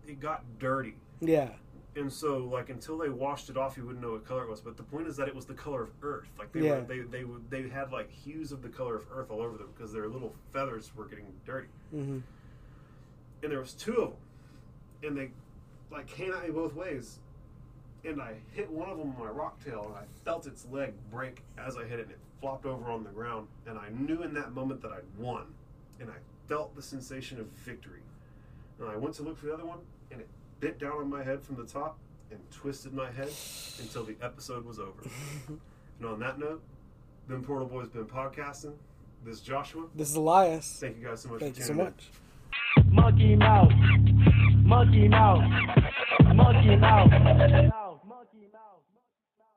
it 0.08 0.20
got 0.20 0.42
dirty, 0.58 0.96
yeah, 1.20 1.50
and 1.96 2.12
so 2.12 2.38
like 2.38 2.68
until 2.70 2.96
they 2.98 3.08
washed 3.08 3.50
it 3.50 3.56
off, 3.56 3.76
you 3.76 3.84
wouldn't 3.84 4.02
know 4.04 4.12
what 4.12 4.24
color 4.24 4.44
it 4.44 4.48
was. 4.50 4.60
But 4.60 4.76
the 4.76 4.82
point 4.82 5.06
is 5.08 5.16
that 5.16 5.28
it 5.28 5.34
was 5.34 5.46
the 5.46 5.54
color 5.54 5.82
of 5.82 5.90
earth. 6.02 6.28
Like 6.38 6.52
they 6.52 6.60
Yeah. 6.60 6.76
were, 6.76 6.80
they 6.82 7.00
they 7.00 7.24
would- 7.24 7.50
they 7.50 7.68
had 7.68 7.92
like 7.92 8.10
hues 8.10 8.52
of 8.52 8.62
the 8.62 8.68
color 8.68 8.96
of 8.96 9.06
earth 9.12 9.30
all 9.30 9.40
over 9.42 9.56
them 9.58 9.68
because 9.76 9.92
their 9.92 10.08
little 10.08 10.34
feathers 10.52 10.94
were 10.94 11.06
getting 11.06 11.26
dirty, 11.44 11.68
hmm 11.90 12.18
and 13.42 13.50
there 13.50 13.58
was 13.60 13.72
two 13.72 13.96
of 13.96 14.10
them, 14.10 14.18
and 15.02 15.16
they 15.16 15.30
like 15.90 16.06
came 16.06 16.32
at 16.32 16.42
me 16.44 16.50
both 16.50 16.74
ways. 16.74 17.18
And 18.04 18.20
I 18.20 18.34
hit 18.52 18.70
one 18.70 18.88
of 18.88 18.96
them 18.96 19.08
with 19.10 19.18
my 19.18 19.30
rock 19.30 19.62
tail, 19.62 19.84
and 19.88 19.94
I 19.94 20.04
felt 20.24 20.46
its 20.46 20.64
leg 20.70 20.94
break 21.10 21.42
as 21.58 21.76
I 21.76 21.84
hit 21.84 21.98
it, 21.98 22.02
and 22.04 22.12
it 22.12 22.18
flopped 22.40 22.64
over 22.64 22.90
on 22.90 23.04
the 23.04 23.10
ground. 23.10 23.48
And 23.66 23.78
I 23.78 23.90
knew 23.90 24.22
in 24.22 24.32
that 24.34 24.52
moment 24.54 24.80
that 24.82 24.90
I'd 24.92 25.04
won, 25.18 25.44
and 26.00 26.10
I 26.10 26.14
felt 26.48 26.74
the 26.74 26.80
sensation 26.82 27.38
of 27.40 27.46
victory. 27.48 28.00
And 28.78 28.88
I 28.88 28.96
went 28.96 29.14
to 29.16 29.22
look 29.22 29.36
for 29.36 29.46
the 29.46 29.52
other 29.54 29.66
one, 29.66 29.80
and 30.10 30.18
it 30.20 30.28
bit 30.60 30.78
down 30.78 30.92
on 30.92 31.10
my 31.10 31.22
head 31.24 31.42
from 31.42 31.56
the 31.56 31.64
top 31.64 31.98
and 32.30 32.38
twisted 32.50 32.92
my 32.92 33.10
head 33.10 33.30
until 33.80 34.04
the 34.04 34.14
episode 34.22 34.64
was 34.64 34.78
over. 34.78 35.02
and 35.48 36.06
on 36.06 36.20
that 36.20 36.38
note, 36.38 36.62
been 37.28 37.42
Portal 37.42 37.66
Boys 37.66 37.88
been 37.88 38.04
podcasting. 38.04 38.74
This 39.24 39.36
is 39.36 39.40
Joshua. 39.40 39.86
This 39.94 40.10
is 40.10 40.16
Elias. 40.16 40.78
Thank 40.80 40.98
you 40.98 41.06
guys 41.06 41.22
so 41.22 41.30
much 41.30 41.40
Thank 41.40 41.54
for 41.54 41.60
you 41.60 41.66
so 41.66 41.74
much. 41.74 42.10
Monkey 42.86 43.36
mouth. 43.36 43.72
Monkey 44.64 45.08
mouth. 45.08 45.42
Monkey 46.34 46.76
mouth. 46.76 47.10